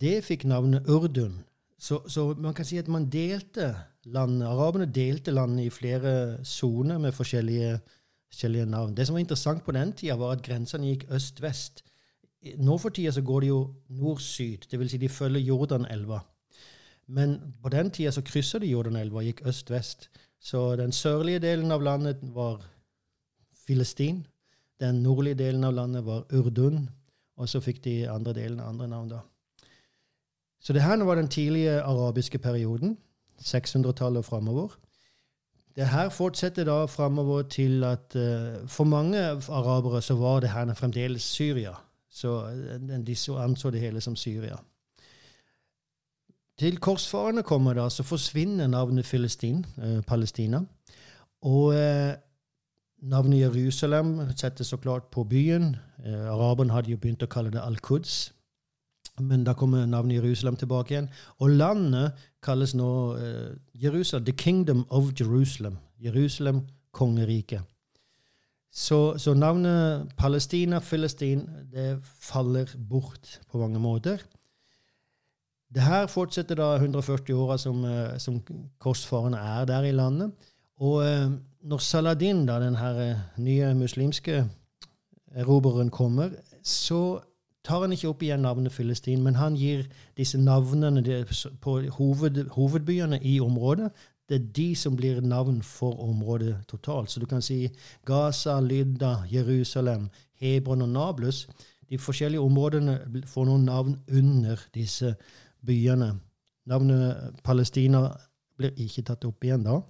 det 0.00 0.24
fikk 0.24 0.44
navnet 0.44 0.86
Urdun. 0.88 1.40
Så, 1.80 2.02
så, 2.08 2.34
man 2.36 2.54
kan 2.54 2.66
si 2.68 2.76
at 2.76 2.88
man 2.92 3.08
delte 3.08 3.70
landet, 4.04 4.46
Araberne 4.46 4.86
delte 4.92 5.32
landet 5.32 5.64
i 5.64 5.72
flere 5.72 6.12
soner 6.44 6.98
med 7.00 7.14
forskjellige, 7.16 7.78
forskjellige, 8.28 8.66
navn. 8.66 8.96
Det 8.96 9.06
som 9.06 9.16
var 9.16 9.24
interessant 9.24 9.64
på 9.64 9.72
den 9.72 9.94
tida, 9.96 10.18
var 10.20 10.34
at 10.36 10.42
grensene 10.44 10.90
gikk 10.90 11.06
øst-vest. 11.16 11.80
Nå 12.60 12.76
for 12.78 12.92
tida 12.92 13.12
så 13.16 13.24
går 13.24 13.40
de 13.40 13.48
jo 13.48 13.62
nord-syd, 13.88 14.68
dvs. 14.68 14.90
Si 14.92 15.00
de 15.00 15.08
følger 15.08 15.40
Jordanelva. 15.40 16.20
Men 17.06 17.38
på 17.62 17.72
den 17.72 17.90
tida 17.90 18.12
så 18.12 18.22
kryssa 18.22 18.60
de 18.60 18.68
Jordanelva 18.68 19.22
og 19.22 19.30
gikk 19.30 19.42
øst-vest. 19.48 20.10
Så 20.40 20.76
den 20.76 20.92
sørlige 20.92 21.40
delen 21.40 21.72
av 21.72 21.82
landet 21.82 22.20
var 22.22 22.60
Filistin. 23.66 24.26
Den 24.80 25.02
nordlige 25.02 25.34
delen 25.34 25.64
av 25.64 25.74
landet 25.74 26.04
var 26.04 26.28
Urdun. 26.32 26.88
Og 27.36 27.48
så 27.48 27.60
fikk 27.64 27.84
de 27.84 28.02
andre 28.08 28.36
delen 28.36 28.60
andre 28.60 28.88
navn, 28.88 29.08
da. 29.08 29.24
Så 30.60 30.72
det 30.72 30.82
her 30.82 31.04
var 31.04 31.14
den 31.14 31.28
tidlige 31.28 31.80
arabiske 31.80 32.38
perioden. 32.38 32.98
600-tallet 33.40 34.18
og 34.18 34.24
framover. 34.24 34.68
Det 35.76 35.88
her 35.88 36.08
fortsetter 36.08 36.64
da 36.64 36.84
framover 36.84 37.42
til 37.42 37.84
at 37.84 38.16
uh, 38.16 38.68
for 38.68 38.84
mange 38.84 39.18
arabere 39.48 40.02
så 40.02 40.14
var 40.14 40.40
det 40.40 40.50
her 40.50 40.74
fremdeles 40.74 41.22
Syria. 41.22 41.72
Så 42.10 42.44
uh, 42.44 43.06
de 43.06 43.16
så 43.16 43.36
anså 43.36 43.70
det 43.70 43.80
hele 43.80 44.00
som 44.00 44.16
Syria. 44.16 44.56
Til 46.58 46.76
korsfarerne 46.76 47.42
kommer 47.42 47.74
da, 47.74 47.88
så 47.88 48.02
forsvinner 48.02 48.66
navnet 48.66 49.06
Filistin, 49.06 49.66
eh, 49.82 50.02
Palestina. 50.02 50.60
Og 51.42 51.74
navnet 53.02 53.40
Jerusalem 53.40 54.36
settes 54.36 54.66
så 54.66 54.76
klart 54.76 55.04
på 55.04 55.24
byen. 55.24 55.76
araberne 56.04 56.72
hadde 56.72 56.90
jo 56.90 56.96
begynt 56.96 57.22
å 57.22 57.26
kalle 57.26 57.50
det 57.50 57.62
Al-Quds. 57.64 58.32
Men 59.22 59.44
da 59.44 59.52
kommer 59.52 59.86
navnet 59.86 60.20
Jerusalem 60.20 60.56
tilbake 60.56 60.94
igjen. 60.94 61.08
Og 61.38 61.50
landet 61.50 62.12
kalles 62.42 62.74
nå 62.74 62.90
uh, 63.16 63.50
Jerusalem, 63.74 64.24
The 64.24 64.36
Kingdom 64.36 64.84
of 64.90 65.12
Jerusalem. 65.20 65.76
Jerusalem, 66.00 66.66
kongeriket. 66.92 67.62
Så, 68.72 69.18
så, 69.18 69.34
navnet 69.34 70.12
Palestina, 70.16 70.78
Filistin, 70.78 71.48
det 71.72 71.98
faller 72.04 72.66
bort 72.88 73.40
på 73.50 73.58
mange 73.58 73.78
måter. 73.78 74.18
Det 75.74 75.82
her 75.82 76.06
fortsetter 76.06 76.54
da 76.54 76.74
140 76.74 77.34
åra 77.34 77.58
som, 77.58 77.84
uh, 77.84 78.18
som 78.18 78.40
korsfarerne 78.78 79.38
er 79.38 79.64
der 79.64 79.82
i 79.82 79.92
landet. 79.92 80.32
Og 80.80 81.02
uh, 81.04 81.32
når 81.62 81.78
Saladin, 81.78 82.46
da, 82.46 82.60
den 82.60 82.76
her 82.76 83.18
nye 83.36 83.74
muslimske 83.74 84.44
erobreren, 85.34 85.90
kommer, 85.90 86.30
så 86.62 87.20
tar 87.64 87.80
han 87.80 87.92
ikke 87.92 88.08
opp 88.08 88.22
igjen 88.22 88.42
navnet 88.44 88.72
Filistin, 88.72 89.22
men 89.22 89.36
han 89.36 89.56
gir 89.56 89.84
disse 90.16 90.38
navnene 90.38 91.24
på 91.60 91.80
hoved, 91.98 92.44
hovedbyene 92.56 93.20
i 93.22 93.40
området. 93.40 93.90
Det 94.28 94.38
er 94.38 94.52
de 94.56 94.68
som 94.76 94.96
blir 94.96 95.20
navn 95.20 95.62
for 95.62 96.00
området 96.00 96.56
totalt. 96.68 97.10
Så 97.10 97.20
du 97.20 97.26
kan 97.26 97.42
si 97.42 97.68
Gaza, 98.06 98.60
Lydda, 98.60 99.24
Jerusalem, 99.32 100.08
Hebron 100.40 100.82
og 100.82 100.88
Nablus. 100.88 101.48
De 101.90 101.98
forskjellige 101.98 102.40
områdene 102.40 103.00
får 103.26 103.44
noen 103.44 103.64
navn 103.64 103.96
under 104.08 104.56
disse 104.74 105.14
byene. 105.66 106.12
Navnet 106.66 107.42
Palestina 107.44 108.06
blir 108.56 108.76
ikke 108.76 109.02
tatt 109.02 109.24
opp 109.26 109.44
igjen 109.44 109.66
da. 109.66 109.80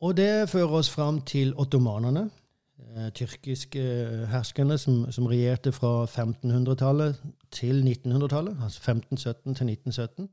Og 0.00 0.16
det 0.16 0.48
fører 0.48 0.78
oss 0.78 0.90
fram 0.90 1.20
til 1.26 1.52
ottomanerne 1.58 2.28
eh, 2.28 2.47
tyrkiske 3.14 3.82
herskerne 4.30 4.78
som, 4.78 5.06
som 5.12 5.26
regjerte 5.26 5.72
fra 5.72 6.04
1500-tallet 6.04 7.18
til 7.50 7.82
1900-tallet, 7.82 8.56
altså 8.64 8.80
1517 8.80 9.54
til 9.54 9.70
1917. 9.72 10.28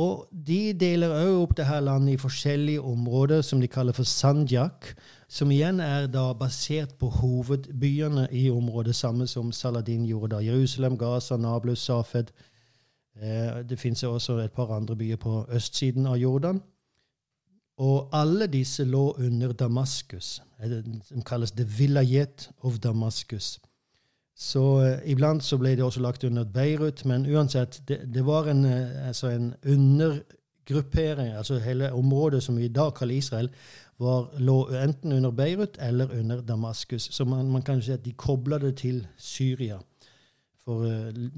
Og 0.00 0.28
de 0.32 0.72
deler 0.80 1.12
òg 1.12 1.34
opp 1.42 1.50
dette 1.58 1.80
landet 1.84 2.14
i 2.14 2.20
forskjellige 2.20 2.80
områder 2.80 3.42
som 3.44 3.60
de 3.60 3.68
kaller 3.68 3.92
for 3.92 4.08
Sanjak, 4.08 4.94
som 5.28 5.50
igjen 5.52 5.80
er 5.84 6.06
da 6.08 6.30
basert 6.32 6.94
på 7.00 7.10
hovedbyene 7.12 8.28
i 8.32 8.46
området, 8.50 8.96
samme 8.96 9.26
som 9.28 9.52
Saladin 9.52 10.06
gjorde 10.08 10.36
da. 10.36 10.40
Jerusalem, 10.40 10.96
Gaza, 10.98 11.36
Nablus, 11.36 11.84
Safed. 11.84 12.32
Eh, 13.20 13.60
det 13.68 13.78
fins 13.78 14.02
også 14.04 14.38
et 14.40 14.52
par 14.52 14.72
andre 14.72 14.96
byer 14.96 15.16
på 15.16 15.44
østsiden 15.52 16.06
av 16.06 16.16
Jordan. 16.16 16.62
Og 17.82 18.08
alle 18.14 18.46
disse 18.46 18.84
lå 18.84 19.16
under 19.18 19.52
Damaskus, 19.52 20.42
som 21.08 21.22
kalles 21.26 21.50
The 21.50 21.64
Vilayet 21.66 22.50
of 22.62 22.78
Damaskus. 22.78 23.56
Så 24.38 24.62
uh, 24.62 25.10
Iblant 25.10 25.44
så 25.44 25.58
ble 25.58 25.74
det 25.76 25.84
også 25.84 26.00
lagt 26.00 26.24
under 26.24 26.44
Beirut, 26.44 27.04
men 27.04 27.26
uansett, 27.26 27.82
det, 27.88 28.00
det 28.14 28.22
var 28.26 28.48
en, 28.50 28.64
uh, 28.64 29.08
altså 29.08 29.32
en, 29.34 29.54
undergruppering. 29.66 31.34
altså 31.36 31.58
Hele 31.58 31.92
området 31.92 32.42
som 32.42 32.56
vi 32.56 32.64
i 32.64 32.72
dag 32.72 32.94
kaller 32.94 33.14
Israel, 33.14 33.50
var, 33.98 34.30
lå 34.38 34.68
enten 34.78 35.12
under 35.12 35.30
Beirut 35.30 35.78
eller 35.80 36.18
under 36.18 36.40
Damaskus. 36.40 37.02
Så 37.02 37.24
man, 37.24 37.50
man 37.50 37.62
kan 37.62 37.82
si 37.82 37.92
at 37.92 38.04
de 38.04 38.12
kobla 38.12 38.58
det 38.58 38.76
til 38.76 39.06
Syria. 39.16 39.78
For 40.64 40.86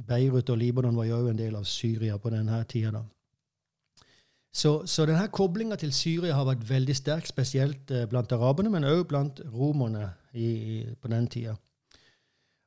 Beirut 0.07 0.51
og 0.51 0.59
Libanon 0.59 0.97
var 0.97 1.05
jo 1.05 1.27
en 1.29 1.39
del 1.39 1.57
av 1.57 1.65
Syria 1.65 2.17
på 2.17 2.31
denne 2.31 2.65
tida. 2.69 2.91
da. 2.91 3.05
Så, 4.55 4.85
så 4.87 5.03
denne 5.09 5.27
koblinga 5.35 5.77
til 5.81 5.91
Syria 5.93 6.37
har 6.39 6.47
vært 6.47 6.69
veldig 6.69 6.95
sterk, 6.95 7.27
spesielt 7.27 7.91
eh, 7.91 8.07
blant 8.11 8.33
araberne, 8.33 8.71
men 8.71 8.87
også 8.87 9.07
blant 9.11 9.41
romerne 9.51 10.13
i, 10.33 10.85
på 11.03 11.11
den 11.11 11.27
tida. 11.27 11.57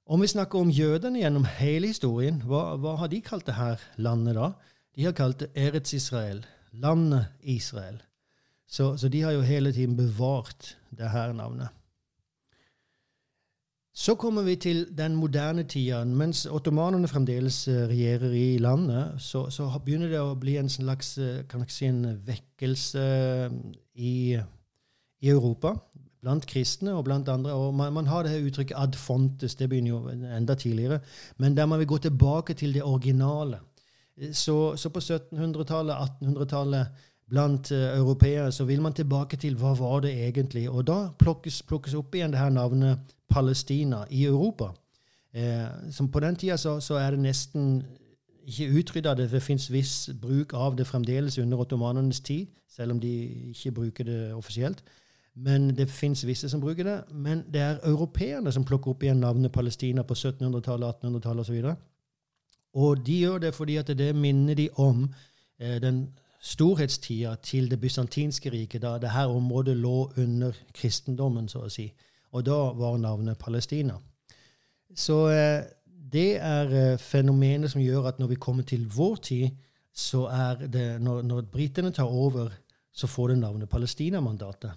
Om 0.08 0.24
vi 0.24 0.28
snakker 0.32 0.60
om 0.60 0.72
jødene 0.72 1.22
gjennom 1.22 1.48
hele 1.58 1.92
historien, 1.92 2.42
hva, 2.48 2.76
hva 2.80 2.98
har 3.00 3.12
de 3.12 3.22
kalt 3.24 3.48
det 3.48 3.56
her 3.56 3.82
landet 4.04 4.36
da? 4.36 4.52
De 4.96 5.08
har 5.08 5.16
kalt 5.16 5.40
det 5.44 5.50
Eretz 5.56 5.96
Israel, 5.96 6.44
landet 6.72 7.32
Israel. 7.42 8.02
Så, 8.68 8.98
så 9.00 9.08
de 9.12 9.24
har 9.24 9.36
jo 9.36 9.48
hele 9.48 9.72
tiden 9.72 9.96
bevart 9.96 10.76
det 10.92 11.12
her 11.12 11.32
navnet. 11.36 11.72
Så 13.98 14.14
kommer 14.16 14.44
vi 14.46 14.56
til 14.56 14.84
den 14.98 15.16
moderne 15.16 15.64
tida. 15.64 16.04
Mens 16.06 16.46
ottomanerne 16.46 17.08
fremdeles 17.10 17.68
eh, 17.68 17.88
regjerer 17.90 18.32
i 18.38 18.58
landet, 18.62 19.16
så, 19.18 19.48
så, 19.50 19.66
begynner 19.86 20.12
det 20.12 20.20
å 20.22 20.36
bli 20.38 20.54
en 20.62 20.70
slags 20.70 21.16
eh, 21.18 21.40
kan 21.50 21.64
jeg 21.66 21.74
si, 21.74 21.88
en 21.90 22.04
vekkelse 22.28 23.06
eh, 23.08 23.56
i, 23.96 24.12
i, 24.38 25.32
Europa. 25.32 25.74
Blant 26.22 26.46
kristne 26.46 26.94
og 26.94 27.08
blant 27.10 27.30
andre. 27.34 27.56
Og 27.58 27.74
man, 27.74 27.90
man 27.96 28.12
har 28.12 28.22
det 28.22 28.36
her 28.36 28.46
uttrykket 28.46 28.78
'ad 28.78 29.00
fontes', 29.02 29.58
det 29.58 29.70
begynner 29.70 29.90
jo 29.90 30.30
enda 30.38 30.54
tidligere. 30.54 31.00
Men 31.38 31.58
der 31.58 31.66
man 31.66 31.80
vil 31.80 31.90
gå 31.90 31.98
tilbake 31.98 32.54
til 32.54 32.74
det 32.74 32.84
originale. 32.84 33.60
Så, 34.32 34.76
så 34.76 34.90
på 34.90 35.00
1700-tallet, 35.00 35.96
1800-tallet 36.22 36.88
blant 37.30 37.72
uh, 37.72 37.98
europeere, 37.98 38.52
så 38.52 38.66
vil 38.66 38.82
man 38.82 38.94
tilbake 38.94 39.38
til 39.38 39.56
hva 39.60 39.74
var 39.76 40.00
det 40.06 40.14
egentlig. 40.28 40.70
Og 40.70 40.88
da 40.88 41.10
plukkes, 41.20 41.62
plukkes 41.68 41.94
opp 41.94 42.16
igjen 42.16 42.32
det 42.32 42.40
her 42.40 42.50
navnet 42.50 43.16
Palestina 43.30 44.06
i 44.10 44.26
Europa. 44.26 44.72
Eh, 45.34 45.92
som 45.92 46.12
på 46.12 46.20
den 46.20 46.36
tida 46.36 46.58
så, 46.58 46.80
så, 46.80 46.96
er 46.96 47.12
det 47.12 47.20
nesten 47.20 47.84
ikke 48.48 48.80
utrydda. 48.80 49.14
Det, 49.14 49.32
det 49.32 49.42
fins 49.44 49.72
viss 49.72 50.10
bruk 50.22 50.54
av 50.54 50.78
det 50.78 50.88
fremdeles 50.88 51.38
under 51.38 51.58
ottomanenes 51.58 52.20
tid, 52.20 52.48
selv 52.70 52.92
om 52.92 53.00
de 53.00 53.12
ikke 53.52 53.72
bruker 53.72 54.04
det 54.04 54.34
offisielt. 54.34 54.84
Men 55.36 55.70
det 55.78 55.90
fins 55.90 56.26
visse 56.26 56.50
som 56.50 56.62
bruker 56.62 56.84
det. 56.84 57.02
Men 57.14 57.44
det 57.54 57.62
er 57.62 57.84
europeerne 57.84 58.52
som 58.52 58.66
plukker 58.66 58.92
opp 58.92 59.04
igjen 59.04 59.20
navnet 59.22 59.52
Palestina 59.52 60.04
på 60.04 60.14
1700-tallet, 60.14 60.96
1800-tallet 61.04 61.40
osv. 61.40 61.66
Og 62.74 63.06
de 63.06 63.20
gjør 63.20 63.38
det 63.38 63.54
fordi 63.56 63.76
at 63.78 63.92
det 63.98 64.16
minner 64.16 64.56
de 64.56 64.70
om 64.76 65.06
eh, 65.60 65.78
den 65.82 66.08
storhetstida 66.40 67.36
til 67.44 67.72
det 67.72 67.80
bysantinske 67.82 68.52
riket, 68.54 68.82
da 68.82 68.98
dette 69.02 69.26
området 69.28 69.78
lå 69.78 70.12
under 70.18 70.54
kristendommen, 70.74 71.50
så 71.50 71.66
å 71.66 71.72
si. 71.72 71.88
Og 72.32 72.46
da 72.46 72.58
var 72.78 72.98
navnet 73.02 73.40
Palestina. 73.40 73.98
Så 74.96 75.28
eh, 75.30 75.64
det 76.14 76.38
er 76.38 76.74
eh, 76.74 77.00
fenomenet 77.00 77.72
som 77.72 77.82
gjør 77.82 78.12
at 78.12 78.20
når 78.20 78.34
vi 78.34 78.42
kommer 78.42 78.64
til 78.64 78.88
vår 78.96 79.16
tid, 79.16 79.50
så 79.98 80.28
er 80.30 80.68
det 80.68 81.02
Når, 81.02 81.22
når 81.22 81.42
britene 81.42 81.92
tar 81.92 82.06
over, 82.06 82.52
så 82.94 83.08
får 83.08 83.28
det 83.28 83.38
navnet 83.38 83.70
Palestina-mandatet. 83.70 84.72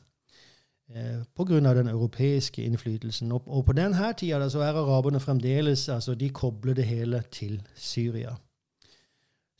Eh, 0.94 1.22
Pga. 1.36 1.74
den 1.74 1.88
europeiske 1.88 2.62
innflytelsen. 2.64 3.32
Og, 3.32 3.42
og 3.46 3.64
på 3.64 3.72
denne 3.72 4.12
tida 4.16 4.48
så 4.48 4.60
er 4.60 4.74
araberne 4.74 5.20
fremdeles 5.20 5.88
altså 5.88 6.14
De 6.14 6.30
kobler 6.30 6.74
det 6.74 6.84
hele 6.84 7.22
til 7.30 7.62
Syria. 7.74 8.34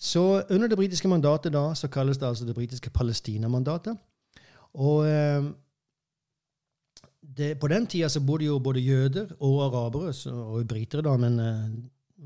Så 0.00 0.42
under 0.50 0.68
det 0.68 0.78
britiske 0.78 1.08
mandatet 1.08 1.52
da, 1.52 1.74
så 1.74 1.88
kalles 1.88 2.18
det 2.18 2.26
altså 2.26 2.46
det 2.48 2.54
britiske 2.54 2.90
Palestina-mandatet. 2.90 3.98
Og 4.74 5.04
eh, 5.08 5.44
det, 7.36 7.58
på 7.60 7.68
den 7.68 7.86
tida 7.86 8.08
så 8.08 8.20
bodde 8.20 8.44
jo 8.44 8.58
både 8.58 8.80
jøder 8.80 9.26
og 9.40 9.64
arabere, 9.64 10.12
så, 10.12 10.30
og 10.30 10.68
britere, 10.68 11.02
da, 11.02 11.16
men, 11.16 11.40
eh, 11.40 11.68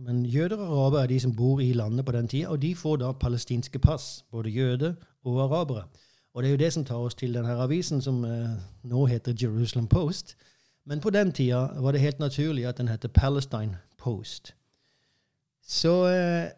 men, 0.07 0.27
jøder 0.27 0.57
og 0.57 0.85
arabere 0.85 1.03
er 1.03 1.07
de 1.07 1.21
som 1.21 1.37
bor 1.37 1.61
i 1.61 1.73
landet 1.73 2.07
på 2.07 2.13
den 2.13 2.29
tida, 2.29 2.49
og 2.49 2.63
de 2.63 2.75
får 2.75 2.97
da 2.97 3.13
palestinske 3.13 3.79
pass, 3.79 4.25
både 4.31 4.51
jøder 4.51 4.95
og 5.25 5.43
arabere. 5.43 5.85
Og 6.35 6.43
det 6.43 6.49
er 6.49 6.53
jo 6.53 6.65
det 6.65 6.73
som 6.73 6.85
tar 6.85 6.97
oss 6.97 7.15
til 7.15 7.35
denne 7.35 7.59
avisen 7.59 8.03
som 8.03 8.25
eh, 8.25 8.55
nå 8.83 9.07
heter 9.07 9.35
Jerusalem 9.43 9.87
Post. 9.87 10.37
Men 10.87 11.01
på 11.01 11.11
den 11.11 11.33
tida 11.33 11.69
var 11.81 11.93
det 11.93 12.01
helt 12.01 12.19
naturlig 12.19 12.67
at 12.67 12.79
den 12.79 12.89
heter 12.89 13.09
Palestine 13.09 13.79
Post. 13.99 14.55
Så 15.67 16.05
eh, 16.07 16.51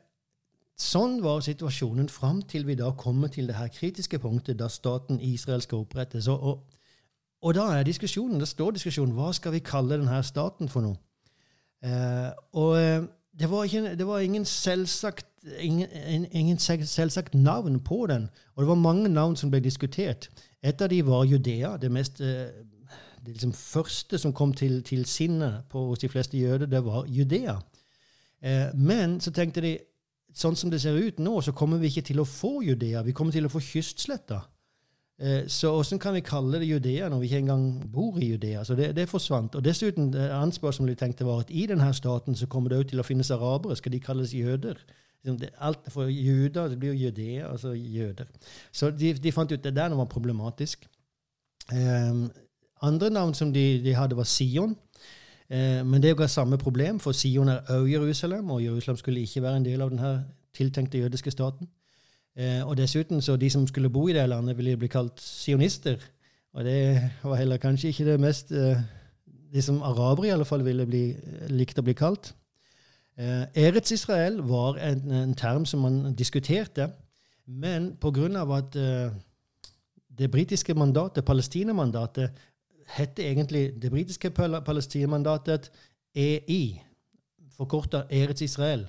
sånn 0.76 1.20
var 1.24 1.40
situasjonen 1.44 2.08
fram 2.12 2.42
til 2.44 2.66
vi 2.68 2.76
da 2.76 2.90
kommer 2.98 3.32
til 3.32 3.48
det 3.48 3.56
her 3.56 3.68
kritiske 3.72 4.18
punktet 4.20 4.58
da 4.60 4.68
staten 4.68 5.20
Israel 5.24 5.62
skal 5.64 5.84
opprettes. 5.86 6.28
Og, 6.28 6.62
og, 7.42 7.54
da 7.56 7.70
er 7.78 7.86
diskusjonen, 7.88 8.40
det 8.40 8.48
står 8.48 8.76
diskusjonen 8.76 9.16
hva 9.16 9.32
skal 9.36 9.54
vi 9.56 9.64
kalle 9.64 9.96
denne 9.96 10.20
staten 10.26 10.68
for 10.68 10.84
noe. 10.84 10.98
Eh, 11.84 12.30
og 12.60 12.76
eh, 12.80 13.06
det 13.36 13.48
var, 13.50 13.64
ikke, 13.64 13.96
det 13.96 14.06
var 14.08 14.24
ingen 14.24 14.44
selvsagt 14.44 15.26
ingen, 15.60 16.26
ingen, 16.32 16.58
selvsagt 16.58 17.34
navn 17.34 17.80
på 17.80 18.06
den. 18.06 18.28
Og 18.54 18.62
det 18.62 18.68
var 18.68 18.74
mange 18.74 19.08
navn 19.08 19.36
som 19.36 19.50
ble 19.50 19.60
diskutert. 19.60 20.28
Et 20.62 20.82
av 20.82 20.88
de 20.88 21.02
var 21.06 21.24
Judea. 21.24 21.76
Det, 21.76 21.90
mest, 21.92 22.20
eh, 22.20 22.50
det 23.24 23.34
liksom 23.34 23.52
første 23.52 24.18
som 24.18 24.32
kom 24.32 24.54
til, 24.54 24.82
til 24.82 25.04
sinnet 25.04 25.64
hos 25.72 25.98
de 25.98 26.08
fleste 26.08 26.38
jøder, 26.38 26.66
det 26.66 26.84
var 26.84 27.06
Judea. 27.06 27.58
Eh, 28.42 28.74
men 28.74 29.20
så 29.20 29.30
tenkte 29.30 29.60
de 29.60 29.78
sånn 30.36 30.58
som 30.58 30.72
det 30.72 30.82
ser 30.82 30.98
ut 30.98 31.22
nå, 31.22 31.38
så 31.40 31.54
kommer 31.56 31.80
vi 31.80 31.88
ikke 31.90 32.04
til 32.10 32.20
å 32.20 32.28
få 32.28 32.60
Judea. 32.66 33.02
Vi 33.06 33.14
kommer 33.16 33.32
til 33.32 33.48
å 33.48 33.52
få 33.52 33.62
kystsletta. 33.64 34.42
Eh, 35.16 35.46
så 35.48 35.70
åssen 35.72 35.98
kan 35.98 36.12
vi 36.12 36.20
kalle 36.20 36.60
det 36.60 36.68
Judea 36.68 37.08
når 37.08 37.22
vi 37.22 37.30
ikke 37.30 37.40
engang 37.46 37.64
bor 37.92 38.18
i 38.20 38.28
Judea? 38.34 38.64
Så 38.68 38.76
det, 38.76 38.90
det 38.98 39.08
forsvant. 39.08 39.56
Og 39.56 39.64
dessuten, 39.64 40.10
et 40.12 40.34
annet 40.34 40.58
spørsmål 40.58 40.92
jeg 40.92 41.00
tenkte 41.00 41.28
var 41.28 41.46
at 41.46 41.52
i 41.54 41.64
denne 41.70 41.88
staten 41.96 42.36
så 42.36 42.48
kommer 42.52 42.72
det 42.72 42.82
òg 42.82 42.90
til 42.92 43.00
å 43.00 43.06
finnes 43.06 43.32
arabere. 43.32 43.78
Skal 43.80 43.96
de 43.96 44.02
kalles 44.04 44.36
jøder? 44.36 44.82
Liksom, 45.24 45.40
alt 45.64 45.88
for 45.90 46.12
juder 46.12 46.68
det 46.68 46.78
blir 46.78 46.92
jo 46.92 47.06
judea, 47.06 47.48
altså 47.50 47.72
jøder. 47.72 48.28
Så 48.72 48.92
de, 48.92 49.14
de, 49.16 49.32
fant 49.32 49.50
ut 49.50 49.58
at 49.58 49.64
det 49.64 49.74
der 49.74 49.96
var 49.96 50.10
problematisk. 50.12 50.84
Um, 51.72 52.28
andre 52.84 53.10
navn 53.10 53.34
som 53.34 53.52
de, 53.52 53.80
de 53.82 53.94
hadde, 53.96 54.16
var 54.16 54.28
Sion. 54.28 54.76
Uh, 55.50 55.82
men 55.86 56.02
det 56.02 56.10
er 56.10 56.14
jo 56.14 56.26
samme 56.26 56.58
problem, 56.58 56.98
for 57.00 57.12
Sion 57.12 57.48
er 57.48 57.60
òg 57.70 57.90
Jerusalem, 57.92 58.50
og 58.50 58.64
Jerusalem 58.64 58.96
skulle 58.96 59.20
ikke 59.20 59.42
være 59.42 59.56
en 59.56 59.64
del 59.64 59.82
av 59.82 59.90
denne 59.90 60.24
tiltenkte 60.54 60.98
jødiske 60.98 61.30
staten. 61.30 61.68
Uh, 62.38 62.68
og 62.68 62.76
dessuten, 62.76 63.22
så 63.22 63.36
de 63.36 63.50
som 63.50 63.66
skulle 63.66 63.90
bo 63.90 64.08
i 64.08 64.12
det 64.12 64.28
landet, 64.28 64.56
ville 64.56 64.76
bli 64.76 64.90
kalt 64.92 65.20
sionister. 65.20 65.96
Og 66.52 66.64
det 66.64 67.10
var 67.22 67.36
heller 67.36 67.56
kanskje 67.56 67.88
ikke 67.88 68.04
det 68.04 68.20
mest 68.20 68.48
de 68.48 68.76
Det 69.52 69.64
som 69.64 69.82
arabere 69.82 70.26
i 70.26 70.30
alle 70.30 70.44
fall 70.44 70.64
ville 70.64 70.86
bli, 70.86 71.14
likt 71.48 71.78
å 71.78 71.82
bli 71.82 71.94
kalt. 71.94 72.34
Eh, 73.16 73.46
Eretz 73.54 73.94
Israel 73.94 74.42
var 74.44 74.76
en, 74.76 75.10
en, 75.10 75.34
term 75.34 75.64
som 75.64 75.80
man 75.80 76.14
diskuterte, 76.14 76.90
men 77.46 77.94
pga. 77.96 78.42
at 78.56 78.76
eh, 78.76 79.12
det 80.18 80.30
britiske 80.30 80.74
mandatet, 80.74 81.24
Palestina-mandatet, 81.24 82.30
heter 82.86 83.24
egentlig 83.24 83.82
det 83.82 83.90
britiske 83.90 84.30
Palestina-mandatet 84.30 85.70
EI, 86.14 86.82
forkorta 87.56 88.04
Eretz 88.10 88.42
Israel. 88.42 88.86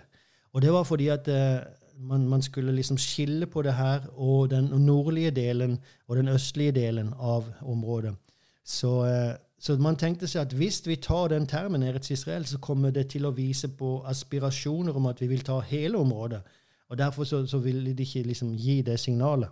Og 0.53 0.61
det 0.61 0.73
var 0.73 0.83
fordi 0.83 1.07
at 1.07 1.27
eh, 1.27 1.59
man, 1.97 2.27
man, 2.27 2.41
skulle 2.41 2.71
liksom 2.71 2.97
skille 2.97 3.45
på 3.45 3.61
det 3.61 3.73
her 3.73 4.05
og 4.13 4.49
den 4.49 4.63
nordlige 4.63 5.31
delen 5.31 5.79
og 6.07 6.15
den 6.15 6.27
østlige 6.27 6.71
delen 6.71 7.13
av 7.19 7.45
området. 7.61 8.15
Så 8.63 9.05
eh, 9.05 9.35
så 9.59 9.73
man 9.81 9.97
tenkte 9.97 10.27
seg 10.29 10.45
at 10.45 10.53
hvis 10.53 10.83
vi 10.85 10.99
tar 11.01 11.31
den 11.33 11.47
termen 11.49 11.83
Eretz 11.83 12.11
Israel, 12.13 12.45
så 12.45 12.59
kommer 12.61 12.93
det 12.93 13.07
til 13.13 13.25
å 13.25 13.33
vise 13.33 13.69
på 13.73 14.03
aspirasjoner 14.05 14.95
om 14.95 15.07
at 15.09 15.21
vi 15.21 15.31
vil 15.31 15.41
ta 15.45 15.59
hele 15.65 15.97
området. 15.97 16.43
Og 16.89 16.97
Derfor 16.97 17.23
så, 17.23 17.41
så 17.47 17.57
ville 17.57 17.93
de 17.93 18.05
ikke 18.05 18.27
liksom 18.27 18.53
gi 18.55 18.81
det 18.85 18.99
signalet. 18.99 19.49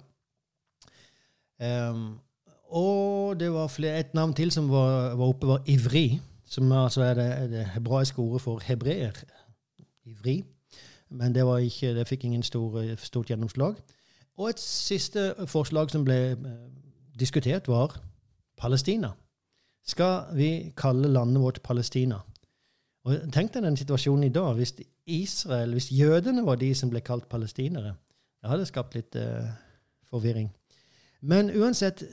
Um, 1.59 2.19
og 2.69 3.39
det 3.39 3.51
var 3.53 3.71
et 3.85 4.13
navn 4.13 4.33
til 4.33 4.51
som 4.51 4.69
var, 4.69 5.15
var 5.15 5.25
oppe, 5.25 5.47
var 5.47 5.63
ivri, 5.67 6.19
som 6.45 6.71
altså 6.71 7.01
er 7.01 7.13
det, 7.13 7.29
det 7.51 7.65
hebraiske 7.73 8.19
ordet 8.19 8.41
for 8.41 8.61
hebreer. 8.63 9.23
Ivri. 10.05 10.43
Men 11.09 11.35
det, 11.35 11.45
ikke, 11.63 11.93
det 11.95 12.07
fikk 12.07 12.25
ingen 12.25 12.43
stor, 12.43 12.81
stort 12.97 13.29
gjennomslag. 13.29 13.75
Og 14.37 14.49
et 14.49 14.59
siste 14.59 15.33
forslag 15.47 15.91
som 15.91 16.03
ble 16.05 16.17
eh, 16.33 16.57
diskutert, 17.19 17.67
var 17.67 17.95
Palestina 18.57 19.13
skal 19.85 20.35
vi 20.35 20.71
kalle 20.77 21.11
landet 21.11 21.41
vårt 21.41 21.61
Palestina. 21.63 22.19
Og 23.05 23.27
Tenk 23.33 23.53
deg 23.53 23.65
den 23.67 23.77
situasjonen 23.77 24.25
i 24.25 24.33
dag, 24.33 24.55
hvis 24.57 24.73
Israel, 25.05 25.75
hvis 25.77 25.91
jødene 25.93 26.45
var 26.45 26.57
de 26.57 26.71
som 26.75 26.89
ble 26.89 27.03
kalt 27.05 27.27
palestinere. 27.29 27.93
Det 28.41 28.49
hadde 28.49 28.65
skapt 28.65 28.95
litt 28.97 29.17
uh, 29.21 29.45
forvirring. 30.09 30.49
Men 31.27 31.49
uansett, 31.57 32.03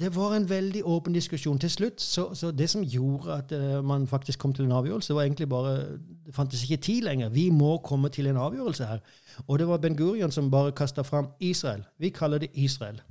det 0.00 0.16
var 0.16 0.34
en 0.34 0.48
veldig 0.48 0.84
åpen 0.84 1.12
diskusjon. 1.12 1.58
Til 1.58 1.70
slutt, 1.70 2.00
så, 2.00 2.34
så 2.34 2.50
det 2.50 2.70
som 2.70 2.82
gjorde 2.82 3.34
at 3.34 3.52
uh, 3.52 3.84
man 3.84 4.06
faktisk 4.06 4.38
kom 4.38 4.54
til 4.54 4.64
en 4.64 4.72
avgjørelse, 4.72 5.14
var 5.14 5.22
egentlig 5.22 5.48
bare 5.48 5.76
Det 6.26 6.34
fantes 6.34 6.62
ikke 6.62 6.82
tid 6.82 7.02
lenger. 7.02 7.28
Vi 7.28 7.50
må 7.50 7.78
komme 7.78 8.08
til 8.08 8.26
en 8.26 8.36
avgjørelse 8.36 8.84
her. 8.84 8.98
Og 9.46 9.58
det 9.58 9.68
var 9.68 9.78
Ben 9.78 9.96
Gurion 9.96 10.30
som 10.30 10.50
bare 10.50 10.72
kasta 10.72 11.02
fram 11.02 11.28
Israel. 11.40 11.82
Vi 11.98 12.08
kaller 12.08 12.38
det 12.38 12.50
Israel. 12.54 13.02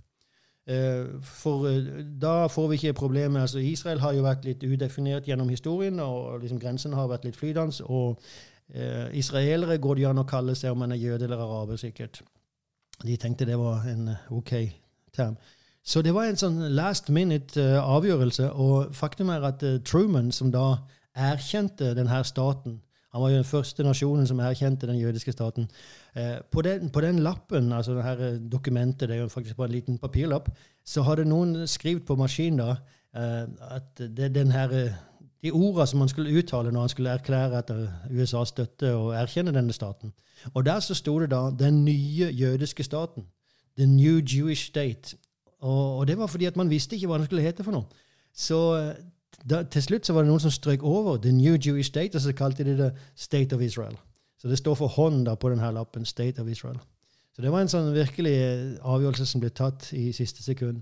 Uh, 0.71 1.21
for 1.21 1.69
uh, 1.69 2.03
da 2.21 2.47
får 2.47 2.67
vi 2.67 2.73
ikke 2.73 2.93
problemet. 2.93 3.41
Altså, 3.41 3.59
Israel 3.59 3.99
har 3.99 4.13
jo 4.13 4.23
vært 4.25 4.45
litt 4.45 4.63
udefinert 4.63 5.27
gjennom 5.27 5.49
historien, 5.49 5.99
og 5.99 6.39
liksom 6.41 6.59
grensen 6.59 6.93
har 6.93 7.07
vært 7.07 7.25
litt 7.25 7.37
flytende. 7.37 7.85
Og 7.85 8.21
israelere 9.13 9.77
går 9.77 9.95
det 9.95 10.03
an 10.05 10.21
å 10.21 10.27
kalle 10.29 10.53
seg 10.55 10.71
om 10.71 10.83
en 10.85 10.91
er 10.91 11.01
jøde 11.01 11.25
eller 11.25 11.41
araber, 11.41 11.75
sikkert. 11.75 12.21
De 13.01 13.15
tenkte 13.17 13.45
det 13.45 13.57
var 13.57 13.87
en 13.89 14.11
OK 14.29 14.53
term. 15.15 15.37
Så 15.83 16.01
det 16.05 16.13
var 16.13 16.27
en 16.29 16.37
sånn 16.37 16.59
last 16.75 17.09
minute 17.09 17.57
uh, 17.57 17.79
avgjørelse. 17.97 18.51
Og 18.51 18.93
faktum 18.95 19.31
er 19.33 19.47
at 19.47 19.63
uh, 19.63 19.79
Truman, 19.85 20.31
som 20.31 20.51
da 20.53 20.77
erkjente 21.15 21.95
denne 21.97 22.23
staten 22.27 22.79
han 23.09 23.21
var 23.21 23.29
jo 23.29 23.39
den 23.39 23.47
første 23.47 23.83
nasjonen 23.83 24.27
som 24.29 24.39
erkjente 24.39 24.87
den 24.87 24.99
jødiske 24.99 25.31
staten. 25.33 25.65
Eh, 26.15 26.37
på, 26.51 26.61
den, 26.61 26.89
på, 26.89 27.01
den, 27.01 27.19
lappen, 27.19 27.71
altså 27.73 27.95
det 27.97 28.03
her 28.03 28.19
eh, 28.21 28.41
dokumentet, 28.51 29.09
det 29.09 29.15
er 29.15 29.21
jo 29.21 29.27
faktisk 29.27 29.57
bare 29.57 29.67
en 29.67 29.73
liten 29.73 29.97
papirlapp, 29.97 30.49
så 30.85 31.01
hadde 31.01 31.25
noen 31.25 31.67
skrevet 31.67 32.05
på 32.05 32.15
maskin 32.15 32.61
da 32.61 32.75
eh, 33.15 33.47
at 33.71 34.03
det, 34.17 34.29
den 34.35 34.53
her, 34.53 34.69
eh, 34.77 34.93
de 35.41 35.51
ordene 35.51 35.87
som 35.87 36.05
han 36.05 36.09
skulle 36.09 36.37
uttale 36.37 36.71
når 36.71 36.85
han 36.85 36.93
skulle 36.93 37.17
erklære 37.17 37.63
etter 37.63 37.81
USA 38.11 38.45
støtte 38.45 38.93
og 38.93 39.15
erkjenne 39.17 39.55
denne 39.57 39.73
staten. 39.73 40.13
Og 40.53 40.65
der 40.65 40.79
så 40.79 40.93
sto 40.93 41.19
det 41.19 41.31
da 41.31 41.49
'den 41.49 41.85
nye 41.85 42.29
jødiske 42.31 42.83
staten'. 42.83 43.25
The 43.79 43.87
New 43.87 44.19
Jewish 44.19 44.67
State. 44.67 45.17
Og, 45.59 45.97
og 45.97 46.07
det 46.07 46.17
var 46.19 46.27
fordi 46.27 46.45
at 46.45 46.59
man 46.59 46.69
visste 46.69 46.95
ikke 46.95 47.07
hva 47.07 47.19
den 47.19 47.29
skulle 47.29 47.43
hete 47.43 47.63
for 47.63 47.75
noe. 47.75 48.05
Så 48.35 48.59
eh, 48.77 48.93
da, 49.49 49.63
til 49.63 49.83
slutt 49.83 50.07
så 50.07 50.15
var 50.15 50.23
det 50.23 50.31
noen 50.31 50.43
som 50.43 50.53
strøk 50.53 50.83
over 50.83 51.17
The 51.17 51.31
New 51.35 51.55
Jewish 51.55 51.89
State, 51.89 52.15
og 52.15 52.23
så 52.23 52.35
kalte 52.35 52.67
de 52.67 52.77
det 52.77 52.91
State 53.15 53.55
of 53.55 53.63
Israel. 53.63 53.97
Så 54.39 54.47
det 54.47 54.59
står 54.59 54.77
for 54.79 54.87
hånd 54.87 55.25
da 55.27 55.35
på 55.35 55.51
denne 55.51 55.71
lappen 55.75 56.05
State 56.05 56.41
of 56.41 56.47
Israel. 56.47 56.79
Så 57.35 57.43
det 57.43 57.51
var 57.51 57.63
en 57.63 57.71
sånn 57.71 57.91
virkelig 57.95 58.35
eh, 58.35 58.77
avgjørelse 58.83 59.27
som 59.27 59.43
ble 59.43 59.51
tatt 59.55 59.91
i 59.95 60.09
siste 60.15 60.43
sekund. 60.43 60.81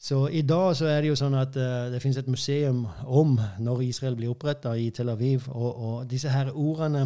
Så 0.00 0.28
i 0.32 0.40
dag 0.42 0.72
så 0.76 0.86
er 0.88 1.02
det 1.02 1.10
jo 1.10 1.16
sånn 1.18 1.34
at 1.36 1.56
uh, 1.60 1.90
det 1.92 1.98
finnes 2.00 2.16
et 2.16 2.28
museum 2.30 2.86
om 3.04 3.34
når 3.60 3.82
Israel 3.84 4.14
blir 4.16 4.30
oppretta 4.32 4.72
i 4.72 4.86
Tel 4.96 5.12
Aviv, 5.12 5.44
og, 5.52 5.74
og 5.76 6.06
disse 6.08 6.32
her 6.32 6.48
ordene 6.54 7.02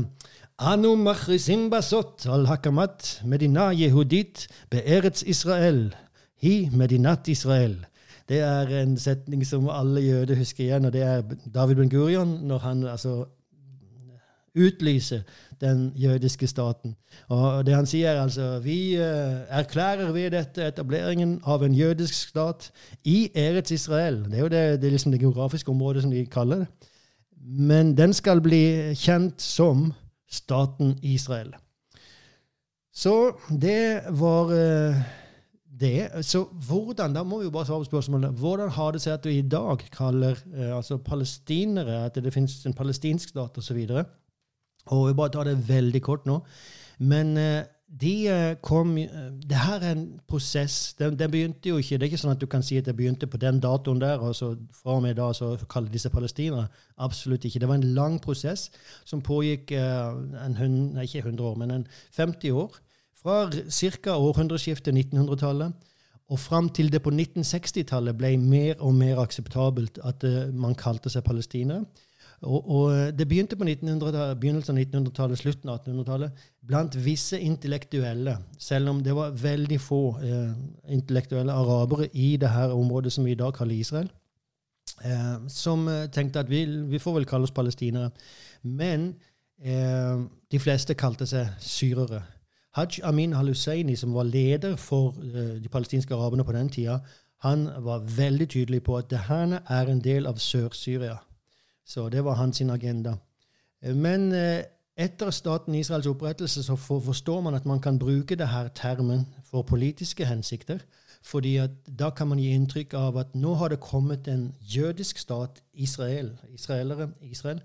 Anu 0.58 0.94
machrizim 0.94 1.68
basot 1.68 2.28
al 2.28 2.46
hakamat 2.46 3.24
medina 3.24 3.72
yehudit 3.74 4.46
be'eretz 4.70 5.24
Israel, 5.26 5.92
hi 6.36 6.70
medinat 6.70 7.26
Israel. 7.26 7.84
Det 8.28 8.38
er 8.38 8.68
en 8.82 8.96
setning 8.96 9.44
som 9.44 9.66
alle 9.68 10.00
jøder 10.00 10.36
husker 10.36 10.64
igjen, 10.64 10.84
og 10.84 10.92
det 10.92 11.02
er 11.02 11.22
David 11.54 11.74
Ben 11.74 11.90
Gurion 11.90 12.38
når 12.46 12.58
han 12.58 12.86
altså 12.86 13.24
utlyser 14.54 15.24
den 15.60 15.92
jødiske 15.96 16.46
staten. 16.46 16.94
Og 17.28 17.66
det 17.66 17.74
han 17.74 17.86
sier, 17.86 18.10
er 18.10 18.22
altså 18.22 18.60
Vi 18.62 18.94
uh, 18.94 19.42
erklærer 19.50 20.12
ved 20.12 20.30
dette 20.30 20.68
etableringen 20.68 21.40
av 21.44 21.64
en 21.64 21.74
jødisk 21.74 22.14
stat 22.14 22.70
i 23.04 23.28
Eretz 23.34 23.70
Israel. 23.70 24.22
Det 24.30 24.38
er 24.38 24.40
jo 24.40 24.48
det, 24.48 24.80
det, 24.82 24.86
er 24.86 24.90
liksom 24.90 25.12
det 25.12 25.20
geografiske 25.20 25.70
området 25.70 26.02
som 26.02 26.10
de 26.10 26.26
kaller 26.26 26.62
det. 26.62 26.66
Men 27.42 27.96
den 27.96 28.12
skal 28.12 28.40
bli 28.40 28.94
kjent 28.94 29.42
som 29.42 29.92
staten 30.34 30.96
Israel. 31.02 31.54
Så 32.94 33.34
det 33.50 34.06
var 34.14 34.50
uh, 34.54 35.04
det. 35.66 36.10
Så 36.22 36.44
hvordan, 36.66 37.14
da 37.14 37.24
må 37.26 37.40
vi 37.40 37.48
jo 37.48 37.54
bare 37.54 37.66
svare 37.66 37.82
på 37.82 37.90
spørsmålet, 37.90 38.36
hvordan 38.38 38.70
har 38.76 38.94
det 38.94 39.02
seg 39.02 39.16
at 39.16 39.24
du 39.24 39.32
i 39.32 39.42
dag 39.42 39.82
kaller 39.94 40.38
uh, 40.54 40.76
altså 40.76 41.00
palestinere 41.02 42.04
at 42.06 42.20
det 42.22 42.34
finnes 42.34 42.60
en 42.66 42.76
palestinsk 42.76 43.34
stat 43.34 43.58
osv.? 43.58 43.80
Og 44.94 45.08
vi 45.08 45.16
bare 45.18 45.32
tar 45.34 45.48
det 45.48 45.68
veldig 45.68 46.02
kort 46.04 46.26
nå. 46.30 46.38
Men 47.02 47.34
uh, 47.38 47.64
de 48.00 48.26
uh, 48.26 48.54
kom 48.62 48.96
uh, 48.96 49.30
Det 49.50 49.56
her 49.56 49.80
er 49.80 49.92
en 49.92 50.20
prosess. 50.28 50.94
Den, 50.98 51.18
den, 51.18 51.30
begynte 51.30 51.68
jo 51.68 51.76
ikke 51.76 51.98
Det 51.98 52.02
er 52.02 52.10
ikke 52.10 52.22
sånn 52.22 52.34
at 52.34 52.40
du 52.40 52.46
kan 52.50 52.62
si 52.62 52.78
at 52.78 52.88
det 52.88 52.96
begynte 52.96 53.28
på 53.30 53.38
den 53.38 53.60
datoen 53.62 54.00
der, 54.02 54.18
og 54.18 54.34
så 54.34 54.54
fra 54.74 54.96
og 54.98 55.04
med 55.04 55.14
da 55.18 55.30
så 55.32 55.54
kaller 55.70 55.98
seg 55.98 56.12
palestinere. 56.12 56.66
Absolutt 56.98 57.44
ikke. 57.44 57.62
Det 57.62 57.68
var 57.70 57.78
en 57.78 57.94
lang 57.94 58.18
prosess 58.22 58.70
som 59.04 59.22
pågikk 59.22 59.72
en 59.74 60.58
hund, 60.58 60.94
nei, 60.96 61.06
ikke 61.06 61.22
100 61.22 61.46
år, 61.46 61.58
men 61.60 61.70
en 61.70 61.86
50 62.16 62.50
år. 62.50 62.78
Fra 63.24 63.48
ca. 63.50 64.16
århundreskiftet 64.18 64.94
1900-tallet 64.94 65.72
og 66.32 66.40
fram 66.40 66.68
til 66.72 66.90
det 66.92 67.02
på 67.04 67.12
1960-tallet 67.12 68.16
ble 68.16 68.34
mer 68.40 68.80
og 68.80 68.94
mer 68.96 69.20
akseptabelt 69.22 70.00
at 70.04 70.24
man 70.52 70.74
kalte 70.74 71.12
seg 71.12 71.24
palestinere. 71.24 71.84
Og, 72.44 72.70
og, 72.70 72.92
eh, 72.92 73.10
det 73.16 73.26
begynte 73.28 73.56
på 73.56 73.64
begynnelsen 73.64 74.76
av 74.76 74.82
1900-tallet, 74.84 75.40
slutten 75.40 75.70
av 75.72 75.80
1800-tallet, 75.80 76.44
blant 76.68 76.96
visse 77.04 77.40
intellektuelle, 77.40 78.36
selv 78.58 78.92
om 78.92 79.02
det 79.04 79.14
var 79.16 79.36
veldig 79.40 79.80
få 79.80 80.02
eh, 80.20 80.52
intellektuelle 80.92 81.52
arabere 81.52 82.08
i 82.12 82.36
det 82.36 82.52
her 82.52 82.74
området 82.74 83.12
som 83.12 83.24
vi 83.24 83.32
i 83.32 83.40
dag 83.40 83.54
kaller 83.56 83.74
Israel, 83.74 84.10
eh, 85.04 85.48
som 85.48 85.88
eh, 85.88 86.06
tenkte 86.12 86.44
at 86.44 86.50
vi, 86.50 86.64
vi, 86.64 86.98
får 86.98 87.18
vel 87.18 87.28
kalle 87.28 87.48
oss 87.48 87.56
palestinere. 87.56 88.10
Men 88.62 89.14
eh, 89.64 90.24
de 90.52 90.60
fleste 90.60 90.94
kalte 90.94 91.26
seg 91.26 91.52
syrere. 91.60 92.22
Haj 92.74 93.00
Amin 93.06 93.34
al-Husseini, 93.38 93.94
som 93.96 94.14
var 94.14 94.26
leder 94.26 94.76
for 94.76 95.14
eh, 95.22 95.60
de 95.62 95.68
palestinske 95.70 96.14
araberne 96.14 96.44
på 96.44 96.52
den 96.52 96.68
tida, 96.68 96.98
han 97.44 97.68
var 97.84 98.04
veldig 98.16 98.48
tydelig 98.48 98.82
på 98.82 98.96
at 98.96 99.10
det 99.10 99.26
her 99.28 99.60
er 99.68 99.90
en 99.90 100.00
del 100.00 100.26
av 100.26 100.40
Sør-Syria. 100.40 101.18
Så 101.86 102.08
det 102.08 102.24
var 102.24 102.34
hans 102.34 102.60
agenda. 102.60 103.16
Eh, 103.82 103.94
men 103.94 104.32
eh, 104.32 104.64
etter 104.96 105.30
staten 105.30 105.74
Israels 105.74 106.06
opprettelse 106.06 106.62
så 106.62 106.76
forstår 106.76 107.40
man 107.40 107.54
at 107.54 107.66
man 107.66 107.80
kan 107.80 107.98
bruke 107.98 108.36
denne 108.36 108.70
termen 108.74 109.26
for 109.44 109.62
politiske 109.62 110.24
hensikter. 110.26 110.78
fordi 111.24 111.56
at 111.56 111.70
da 111.98 112.10
kan 112.10 112.28
man 112.28 112.38
gi 112.38 112.50
inntrykk 112.52 112.94
av 112.94 113.16
at 113.16 113.34
nå 113.34 113.54
har 113.54 113.72
det 113.72 113.80
kommet 113.80 114.28
en 114.28 114.50
jødisk 114.60 115.18
stat, 115.18 115.62
Israel, 115.72 116.34
israelere, 116.52 117.08
Israel, 117.22 117.62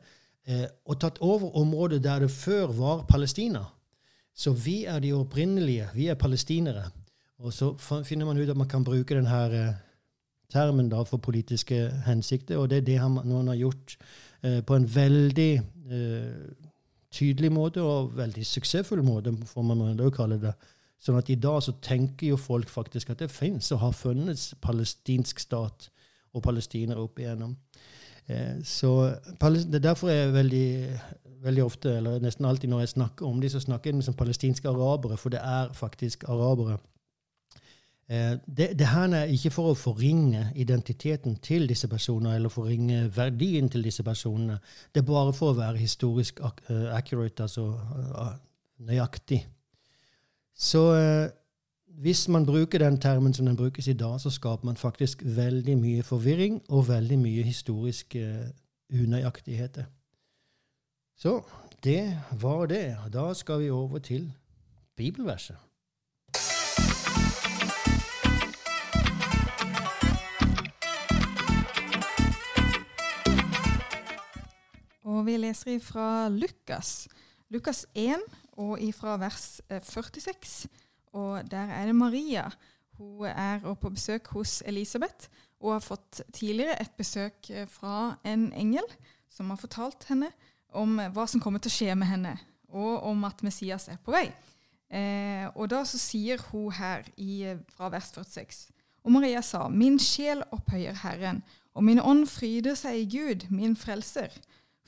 eh, 0.48 0.66
og 0.86 1.00
tatt 1.02 1.20
over 1.20 1.58
området 1.60 2.04
der 2.04 2.20
det 2.20 2.32
før 2.32 2.68
var 2.68 3.04
Palestina. 3.10 3.66
Så 4.36 4.52
vi 4.52 4.86
er 4.86 5.00
de 5.00 5.14
opprinnelige. 5.14 5.90
Vi 5.94 6.08
er 6.08 6.16
palestinere. 6.16 6.84
Og 7.40 7.54
så 7.54 7.74
finner 8.04 8.26
man 8.26 8.38
ut 8.38 8.50
at 8.50 8.58
man 8.58 8.68
kan 8.68 8.84
bruke 8.84 9.16
denne 9.16 9.76
termen 10.54 10.90
da 10.90 11.04
for 11.08 11.22
politiske 11.22 11.88
hensikter, 12.06 12.58
og 12.58 12.70
det 12.70 12.82
er 12.82 12.88
det 12.88 12.98
han, 13.00 13.18
han 13.18 13.52
har 13.52 13.60
gjort 13.60 13.98
eh, 14.44 14.60
på 14.66 14.76
en 14.76 14.90
veldig 14.96 15.52
eh, 15.92 16.50
tydelig 17.12 17.52
måte 17.52 17.82
og 17.82 18.18
veldig 18.18 18.46
suksessfull 18.46 19.04
måte, 19.06 19.34
får 19.46 19.66
man 19.66 19.98
da 19.98 20.10
kalle 20.14 20.40
det. 20.42 20.54
Sånn 21.00 21.18
at 21.20 21.30
i 21.32 21.38
dag 21.40 21.62
så 21.64 21.74
tenker 21.82 22.34
jo 22.34 22.38
folk 22.38 22.70
faktisk 22.70 23.14
at 23.14 23.22
det 23.24 23.32
fins 23.32 23.72
og 23.72 23.84
har 23.86 23.96
funnes 23.96 24.50
palestinsk 24.62 25.40
stat 25.40 25.88
og 26.36 26.44
palestinere 26.44 27.02
opp 27.02 27.22
igjennom. 27.22 27.56
Eh, 28.28 28.60
så 28.68 28.92
det 29.40 29.80
er 29.80 30.12
jeg 30.12 30.34
veldig, 30.34 31.00
veldig 31.46 31.64
ofte, 31.64 31.96
eller 31.98 32.20
nesten 32.22 32.46
alltid 32.46 32.70
når 32.70 32.84
jeg 32.84 32.96
snakker 32.98 33.26
om 33.26 33.42
dem, 33.42 33.50
så 33.50 33.64
snakker 33.64 33.94
jeg 33.94 34.04
som 34.04 34.18
palestinske 34.18 34.70
arabere, 34.70 35.18
for 35.18 35.34
det 35.34 35.42
er 35.44 35.74
faktisk 35.74 36.28
arabere. 36.28 36.78
Eh, 38.10 38.38
det, 38.58 38.80
det, 38.80 38.88
her 38.88 39.14
er 39.14 39.30
ikke 39.30 39.52
for 39.54 39.70
å 39.70 39.78
forringe 39.78 40.48
identiteten 40.58 41.36
til 41.46 41.68
disse 41.70 41.88
personene 41.88 42.40
eller 42.40 42.50
forringe 42.50 43.04
verdien 43.14 43.70
til 43.70 43.86
disse 43.86 44.04
personene. 44.04 44.58
Det 44.90 45.04
er 45.04 45.12
bare 45.12 45.34
for 45.38 45.54
å 45.54 45.60
være 45.60 45.78
historisk 45.78 46.42
eh, 46.42 46.88
accurate, 46.96 47.46
altså 47.46 47.68
eh, 47.70 48.34
nøyaktig. 48.90 49.44
Så 50.60 50.82
hvis 52.04 52.26
man 52.28 52.46
bruker 52.46 52.82
den 52.82 52.98
termen 53.00 53.34
som 53.34 53.46
den 53.46 53.56
brukes 53.56 53.88
i 53.88 53.96
dag, 53.96 54.18
så 54.20 54.32
skaper 54.34 54.66
man 54.68 54.76
faktisk 54.76 55.22
veldig 55.24 55.78
mye 55.80 56.04
forvirring 56.04 56.58
og 56.68 56.90
veldig 56.90 57.20
mye 57.22 57.46
historiske 57.48 58.26
unøyaktigheter. 58.92 59.88
Så 61.16 61.38
det 61.84 62.04
var 62.42 62.68
det. 62.68 62.98
Da 63.14 63.32
skal 63.34 63.64
vi 63.64 63.70
over 63.72 64.04
til 64.04 64.32
bibelverset. 65.00 65.69
Og 75.20 75.26
vi 75.28 75.34
leser 75.36 75.82
fra 75.84 76.30
Lukas. 76.32 77.10
Lukas 77.52 77.82
1 77.92 78.22
og 78.56 78.80
ifra 78.80 79.18
vers 79.20 79.60
46. 79.68 80.70
Eh, 80.70 80.70
og 81.12 81.50
der 81.52 81.74
er 81.76 81.90
det 81.90 81.96
Maria. 81.96 82.46
Hun 82.96 83.26
er 83.28 83.60
på 83.82 83.90
besøk 83.90 84.30
hos 84.32 84.62
Elisabeth 84.66 85.28
og 85.60 85.74
har 85.74 85.84
fått 85.84 86.22
tidligere 86.32 86.78
et 86.80 86.94
besøk 86.96 87.50
eh, 87.52 87.68
fra 87.68 88.16
en 88.24 88.48
engel 88.54 88.88
som 89.28 89.52
har 89.52 89.60
fortalt 89.60 90.08
henne 90.08 90.30
om 90.72 90.96
hva 91.12 91.26
som 91.28 91.44
kommer 91.44 91.60
til 91.60 91.74
å 91.74 91.76
skje 91.76 91.98
med 92.00 92.08
henne, 92.08 92.38
og 92.72 93.04
om 93.12 93.26
at 93.28 93.44
Messias 93.44 93.90
er 93.92 94.00
på 94.00 94.16
vei. 94.16 94.30
Eh, 94.88 95.50
og 95.52 95.68
da 95.74 95.82
så 95.84 96.00
sier 96.00 96.40
hun 96.54 96.72
her 96.80 97.04
i, 97.18 97.58
fra 97.76 97.92
vers 97.92 98.08
46 98.16 98.70
Og 99.04 99.12
Maria 99.12 99.44
sa, 99.44 99.68
Min 99.68 100.00
sjel 100.00 100.46
opphøyer 100.56 100.96
Herren, 101.04 101.44
og 101.76 101.84
min 101.84 102.00
ånd 102.00 102.24
fryder 102.32 102.80
seg 102.80 103.04
i 103.04 103.10
Gud, 103.18 103.50
min 103.52 103.76
frelser 103.76 104.32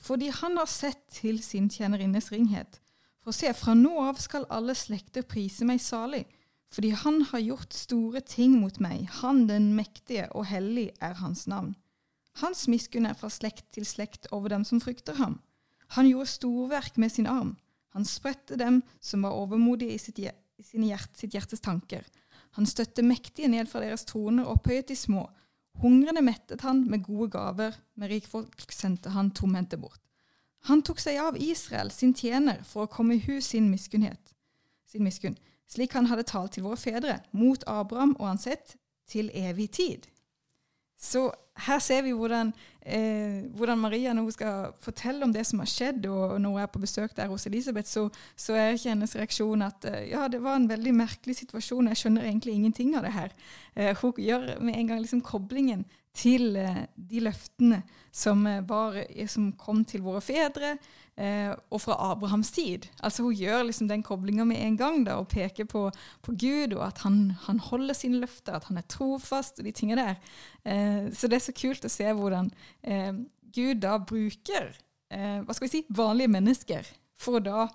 fordi 0.02 0.32
han 0.34 0.58
har 0.58 0.70
sett 0.70 1.02
til 1.14 1.38
sin 1.42 1.68
tjenerinnes 1.70 2.32
ringhet. 2.32 2.80
For 3.22 3.34
se, 3.36 3.52
fra 3.54 3.74
nå 3.78 3.92
av 4.02 4.18
skal 4.18 4.48
alle 4.50 4.74
slekter 4.74 5.22
prise 5.22 5.66
meg 5.66 5.80
salig, 5.82 6.24
fordi 6.72 6.90
han 6.96 7.20
har 7.30 7.44
gjort 7.44 7.76
store 7.76 8.22
ting 8.26 8.56
mot 8.58 8.80
meg, 8.82 9.04
han 9.20 9.44
den 9.46 9.72
mektige 9.76 10.26
og 10.32 10.48
hellig 10.50 10.88
er 11.04 11.18
hans 11.20 11.46
navn. 11.46 11.74
Hans 12.40 12.64
miskunn 12.72 13.06
er 13.06 13.16
fra 13.18 13.28
slekt 13.30 13.68
til 13.76 13.84
slekt 13.86 14.30
over 14.32 14.54
dem 14.54 14.64
som 14.64 14.80
frykter 14.80 15.18
ham. 15.20 15.36
Han 15.98 16.08
gjorde 16.08 16.32
storverk 16.32 16.96
med 16.96 17.12
sin 17.12 17.28
arm. 17.28 17.56
Han 17.92 18.08
spredte 18.08 18.56
dem 18.56 18.80
som 19.04 19.26
var 19.26 19.36
overmodige 19.36 19.92
i 19.92 20.00
sitt, 20.00 20.18
hjert, 20.18 21.12
sitt 21.18 21.34
hjertes 21.36 21.60
tanker. 21.60 22.06
Han 22.56 22.66
støtte 22.68 23.04
mektige 23.04 23.50
ned 23.52 23.68
fra 23.68 23.82
deres 23.84 24.06
troner 24.08 24.46
og 24.46 24.56
opphøyet 24.56 24.88
de 24.88 24.96
små. 24.96 25.26
Hungrende 25.80 26.22
mettet 26.22 26.60
han 26.66 26.84
med 26.90 27.04
gode 27.06 27.30
gaver, 27.32 27.76
med 27.96 28.12
rikfolk 28.12 28.72
sendte 28.72 29.14
han 29.14 29.30
tomhendte 29.34 29.78
bort. 29.80 30.00
Han 30.68 30.82
tok 30.86 31.00
seg 31.02 31.18
av 31.18 31.38
Israel, 31.40 31.90
sin 31.90 32.12
tjener, 32.14 32.60
for 32.66 32.84
å 32.84 32.92
komme 32.92 33.16
i 33.16 33.24
hus 33.24 33.48
sin 33.50 33.70
miskunnhet, 33.70 34.34
sin 34.86 35.02
miskunn, 35.02 35.38
slik 35.66 35.96
han 35.96 36.06
hadde 36.10 36.28
talt 36.28 36.54
til 36.54 36.66
våre 36.68 36.78
fedre, 36.78 37.18
mot 37.32 37.64
Abraham 37.66 38.14
og 38.20 38.28
hans 38.28 38.46
ett, 38.46 38.76
til 39.10 39.30
evig 39.34 39.70
tid. 39.74 40.06
Så 41.00 41.32
her 41.56 41.78
ser 41.78 42.02
vi 42.02 42.12
hvordan, 42.16 42.52
eh, 42.86 43.44
hvordan, 43.56 43.78
Maria, 43.78 44.12
når 44.12 44.22
hun 44.22 44.32
skal 44.32 44.72
fortelle 44.80 45.24
om 45.24 45.32
det 45.32 45.46
som 45.46 45.58
har 45.58 45.66
skjedd, 45.66 46.06
og 46.06 46.40
når 46.40 46.50
hun 46.50 46.60
er 46.60 46.66
på 46.66 46.78
besøk 46.78 47.16
der 47.16 47.28
hos 47.28 47.46
Elisabeth, 47.46 47.88
så, 47.88 48.08
så 48.36 48.54
er 48.54 48.72
ikke 48.72 48.88
hennes 48.88 49.16
reaksjon 49.16 49.62
at 49.62 49.84
eh, 49.84 50.08
ja, 50.10 50.28
det 50.28 50.42
var 50.42 50.56
en 50.56 50.68
veldig 50.68 50.94
merkelig 50.94 51.36
situasjon, 51.36 51.88
jeg 51.92 51.96
skjønner 51.96 52.24
egentlig 52.24 52.54
ingenting 52.54 52.96
av 52.96 53.04
det 53.04 53.12
her. 53.12 53.34
Eh, 53.76 53.96
hun 54.00 54.12
gjør 54.16 54.48
med 54.60 54.78
en 54.78 54.86
gang 54.86 55.00
liksom 55.00 55.20
koblingen 55.20 55.84
til 56.16 56.56
eh, 56.60 56.84
de 56.96 57.22
løftene 57.24 57.82
som, 58.12 58.44
eh, 58.46 58.60
var, 58.68 58.98
som 59.30 59.52
kom 59.58 59.84
til 59.88 60.04
våre 60.04 60.20
fedre, 60.24 60.76
eh, 61.16 61.52
og 61.70 61.80
fra 61.80 61.96
Abrahams 62.10 62.50
tid. 62.52 62.88
Altså 63.00 63.22
Hun 63.26 63.36
gjør 63.36 63.66
liksom 63.68 63.88
den 63.88 64.02
koblinga 64.02 64.44
med 64.44 64.60
en 64.60 64.76
gang 64.76 65.04
da, 65.06 65.18
og 65.20 65.28
peker 65.32 65.64
på, 65.64 65.88
på 66.22 66.32
Gud, 66.32 66.76
og 66.76 66.86
at 66.86 67.02
han, 67.04 67.36
han, 67.46 67.58
holder 67.58 67.94
sine 67.94 68.22
løfter, 68.22 68.56
at 68.56 68.64
han 68.64 68.80
er 68.80 68.88
trofast, 68.88 69.58
og 69.58 69.64
de 69.64 69.72
tingene 69.72 70.02
der. 70.02 70.34
Eh, 70.64 71.12
så 71.12 71.28
det 71.28 71.40
er 71.40 71.46
så 71.46 71.56
kult 71.56 71.84
å 71.84 71.92
se 71.92 72.12
hvordan 72.12 72.50
eh, 72.82 73.12
Gud 73.52 73.82
da 73.84 73.98
bruker 74.00 74.72
eh, 75.12 75.40
hva 75.44 75.54
skal 75.54 75.68
vi 75.68 75.72
si, 75.76 75.86
vanlige 75.92 76.32
mennesker 76.32 76.92
for 77.20 77.38
å 77.38 77.44
da 77.44 77.66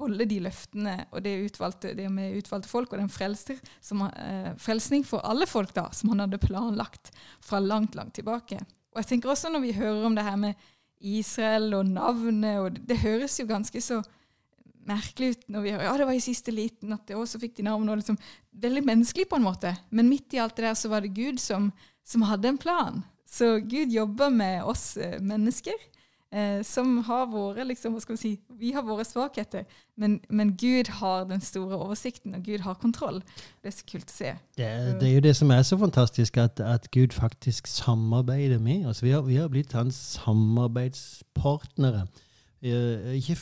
holde 0.00 0.26
de 0.28 0.40
løftene 0.44 0.96
og 1.10 1.22
det, 1.24 1.36
utvalgte, 1.46 1.94
det 1.96 2.08
med 2.12 2.38
utvalgte 2.40 2.70
folk, 2.70 2.92
og 2.92 3.02
den 3.02 3.12
frelser, 3.12 3.60
som, 3.84 4.06
eh, 4.08 4.52
frelsning 4.60 5.04
for 5.06 5.24
alle 5.26 5.48
folk 5.50 5.74
da, 5.76 5.88
som 5.96 6.12
han 6.14 6.24
hadde 6.24 6.42
planlagt 6.42 7.12
fra 7.44 7.60
langt, 7.62 7.94
langt 7.98 8.16
tilbake. 8.18 8.60
Og 8.90 9.02
jeg 9.02 9.12
tenker 9.12 9.32
også 9.32 9.52
når 9.52 9.64
vi 9.66 9.76
hører 9.76 10.06
om 10.08 10.16
det 10.16 10.26
her 10.26 10.38
med 10.40 10.70
Israel 11.00 11.74
og 11.78 11.86
navnet, 11.88 12.58
og 12.60 12.72
det, 12.74 12.86
det 12.90 13.02
høres 13.04 13.38
jo 13.40 13.48
ganske 13.48 13.82
så 13.84 14.00
merkelig 14.88 15.34
ut 15.34 15.46
når 15.52 15.64
vi 15.64 15.72
hører 15.74 15.86
ja, 15.86 15.94
det 16.00 16.08
var 16.08 16.16
i 16.16 16.24
siste 16.24 16.52
liten 16.54 16.94
at 16.96 17.04
det 17.08 17.18
også 17.18 17.40
fikk 17.42 17.58
de 17.58 17.68
navn. 17.68 17.88
og 17.88 18.00
liksom, 18.00 18.18
Veldig 18.50 18.82
menneskelig 18.86 19.28
på 19.30 19.38
en 19.38 19.46
måte. 19.46 19.72
Men 19.90 20.10
midt 20.10 20.34
i 20.34 20.40
alt 20.42 20.56
det 20.58 20.66
der 20.66 20.76
så 20.78 20.90
var 20.92 21.04
det 21.04 21.14
Gud 21.16 21.40
som, 21.40 21.70
som 22.04 22.26
hadde 22.28 22.50
en 22.50 22.60
plan. 22.60 23.02
Så 23.30 23.58
Gud 23.62 23.92
jobber 23.94 24.32
med 24.34 24.64
oss 24.66 24.96
eh, 24.98 25.20
mennesker. 25.22 25.76
Eh, 26.30 26.60
som 26.62 26.98
har 27.08 27.24
våre 27.26 27.64
liksom, 27.66 27.96
hva 27.96 28.00
skal 28.04 28.14
Vi 28.14 28.20
si, 28.20 28.28
vi 28.54 28.68
har 28.70 28.84
våre 28.86 29.02
svakheter, 29.02 29.64
men, 29.98 30.20
men, 30.30 30.52
Gud 30.54 30.86
har 31.00 31.24
den 31.26 31.40
store 31.42 31.74
oversikten, 31.74 32.36
og 32.38 32.44
Gud 32.46 32.62
har 32.62 32.74
kontroll. 32.78 33.18
Det 33.58 33.72
er 33.72 33.74
så 33.74 33.86
kult 33.90 34.12
å 34.12 34.14
se. 34.14 34.34
Det, 34.54 34.68
det 35.00 35.08
er 35.08 35.16
jo 35.16 35.24
det 35.24 35.32
som 35.36 35.50
er 35.50 35.64
så 35.66 35.78
fantastisk, 35.80 36.38
at, 36.38 36.60
at 36.62 36.86
Gud 36.94 37.16
faktisk 37.16 37.66
samarbeider 37.66 38.62
med 38.62 38.86
oss. 38.86 39.02
Vi 39.02 39.10
har, 39.10 39.24
vi 39.26 39.40
har 39.40 39.50
blitt 39.50 39.74
hans 39.74 39.98
samarbeidspartnere. 40.20 42.04
Eh, 42.62 43.16
ikke 43.18 43.34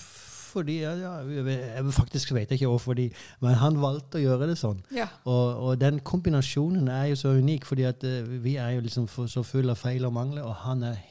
fordi 0.49 0.79
ja, 0.81 0.95
jeg 1.21 1.93
Faktisk 1.93 2.33
vet 2.33 2.49
jeg 2.49 2.57
ikke 2.57 2.71
hvorfor, 2.73 2.97
de, 2.97 3.11
men 3.45 3.59
han 3.61 3.77
valgte 3.83 4.17
å 4.17 4.23
gjøre 4.23 4.49
det 4.49 4.57
sånn. 4.57 4.81
Ja. 4.97 5.11
Og, 5.29 5.61
og, 5.61 5.75
den 5.81 6.01
kombinasjonen 6.01 6.89
er 6.89 7.11
jo 7.11 7.21
så 7.21 7.35
unik, 7.37 7.69
fordi 7.69 7.85
at 7.85 8.01
uh, 8.09 8.25
vi 8.25 8.57
er 8.57 8.79
jo 8.79 8.87
liksom 8.87 9.05
så 9.29 9.45
full 9.45 9.69
av 9.69 9.77
feil 9.77 10.09
og 10.09 10.17
mangler, 10.17 10.49
og 10.49 10.57
han 10.65 10.87
er 10.89 11.03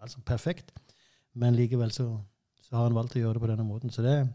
altså 0.00 0.24
perfekt. 0.24 0.72
Men 1.34 1.56
likevel 1.58 1.92
så, 1.94 2.06
så, 2.62 2.76
har 2.76 2.88
han 2.88 2.96
valgt 2.96 3.16
å 3.18 3.22
gjøre 3.22 3.38
det 3.38 3.44
på 3.44 3.50
denne 3.50 3.66
måten. 3.66 3.92
Så 3.94 4.04
det 4.04 4.14
er 4.20 4.28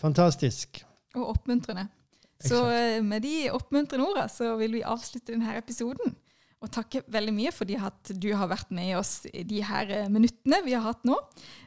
fantastisk. 0.00 0.82
Og 1.16 1.32
oppmuntrende. 1.34 1.88
Så 2.40 2.62
Exakt. 2.64 3.04
med 3.04 3.24
de 3.24 3.36
oppmuntrende 3.52 4.06
ordene 4.06 4.32
så 4.32 4.54
vil 4.60 4.78
vi 4.78 4.86
avslutte 4.86 5.34
denne 5.34 5.56
episoden. 5.58 6.14
Og 6.60 6.68
takke 6.68 7.00
veldig 7.08 7.32
mye 7.32 7.50
fordi 7.56 7.76
at 7.80 8.10
du 8.20 8.28
har 8.36 8.50
vært 8.50 8.72
med 8.76 8.92
oss 8.98 9.22
i 9.32 9.46
de 9.48 9.62
her 9.64 9.88
eh, 9.96 10.10
minuttene 10.12 10.58
vi 10.66 10.74
har 10.76 10.84
hatt 10.84 11.06
nå. 11.08 11.16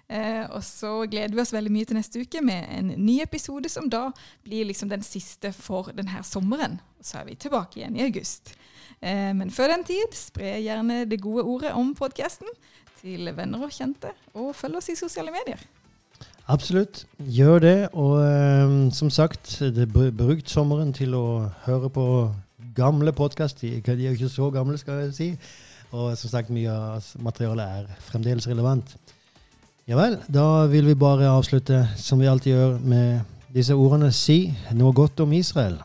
Eh, 0.06 0.44
og 0.54 0.62
så 0.66 0.92
gleder 1.10 1.34
vi 1.34 1.42
oss 1.42 1.54
veldig 1.56 1.72
mye 1.74 1.90
til 1.90 1.98
neste 1.98 2.22
uke 2.22 2.44
med 2.46 2.68
en 2.76 2.92
ny 3.02 3.18
episode 3.24 3.72
som 3.74 3.90
da 3.90 4.06
blir 4.46 4.68
liksom 4.70 4.92
den 4.92 5.06
siste 5.06 5.50
for 5.58 5.90
denne 5.98 6.22
sommeren. 6.28 6.78
Og 7.02 7.10
så 7.10 7.24
er 7.24 7.32
vi 7.32 7.40
tilbake 7.42 7.82
igjen 7.82 7.98
i 7.98 8.06
august. 8.06 8.54
Eh, 9.02 9.32
men 9.34 9.50
før 9.54 9.74
den 9.74 9.88
tid, 9.90 10.14
spre 10.14 10.60
gjerne 10.62 11.04
det 11.10 11.24
gode 11.26 11.48
ordet 11.50 11.74
om 11.74 11.96
podkasten 11.98 12.54
til 13.04 13.28
venner 13.36 13.66
og 13.66 13.72
kjente, 13.76 14.14
og 14.40 14.54
følg 14.56 14.80
oss 14.80 14.88
i 14.94 14.96
sosiale 14.96 15.34
medier. 15.34 15.60
Absolutt. 16.48 17.04
Gjør 17.20 17.60
det. 17.64 17.78
Og 17.94 18.16
um, 18.24 18.92
som 18.96 19.10
sagt, 19.12 19.58
det 19.60 19.90
brukt 19.92 20.50
sommeren 20.52 20.94
til 20.96 21.16
å 21.16 21.50
høre 21.66 21.92
på 21.92 22.06
gamle 22.76 23.12
podkast. 23.16 23.62
De, 23.64 23.76
de, 23.84 23.94
er 23.94 24.14
jo 24.14 24.18
ikke 24.18 24.32
så 24.32 24.50
gamle, 24.56 24.78
skal 24.80 25.04
jeg 25.04 25.14
si. 25.18 25.30
Og 25.92 26.16
som 26.18 26.32
sagt, 26.32 26.52
mye 26.54 26.72
av 26.72 27.12
materialet 27.24 27.84
er 27.84 28.04
fremdeles 28.08 28.48
relevant. 28.50 28.96
Ja 29.88 30.00
vel, 30.00 30.16
da 30.32 30.66
vil 30.72 30.88
vi 30.88 30.96
bare 30.96 31.28
avslutte 31.28 31.84
som 32.00 32.22
vi 32.24 32.30
alltid 32.32 32.54
gjør, 32.54 32.78
med 32.88 33.20
disse 33.54 33.76
ordene 33.76 34.14
Si 34.16 34.48
noe 34.80 34.96
godt 34.96 35.20
om 35.26 35.36
Israel. 35.36 35.76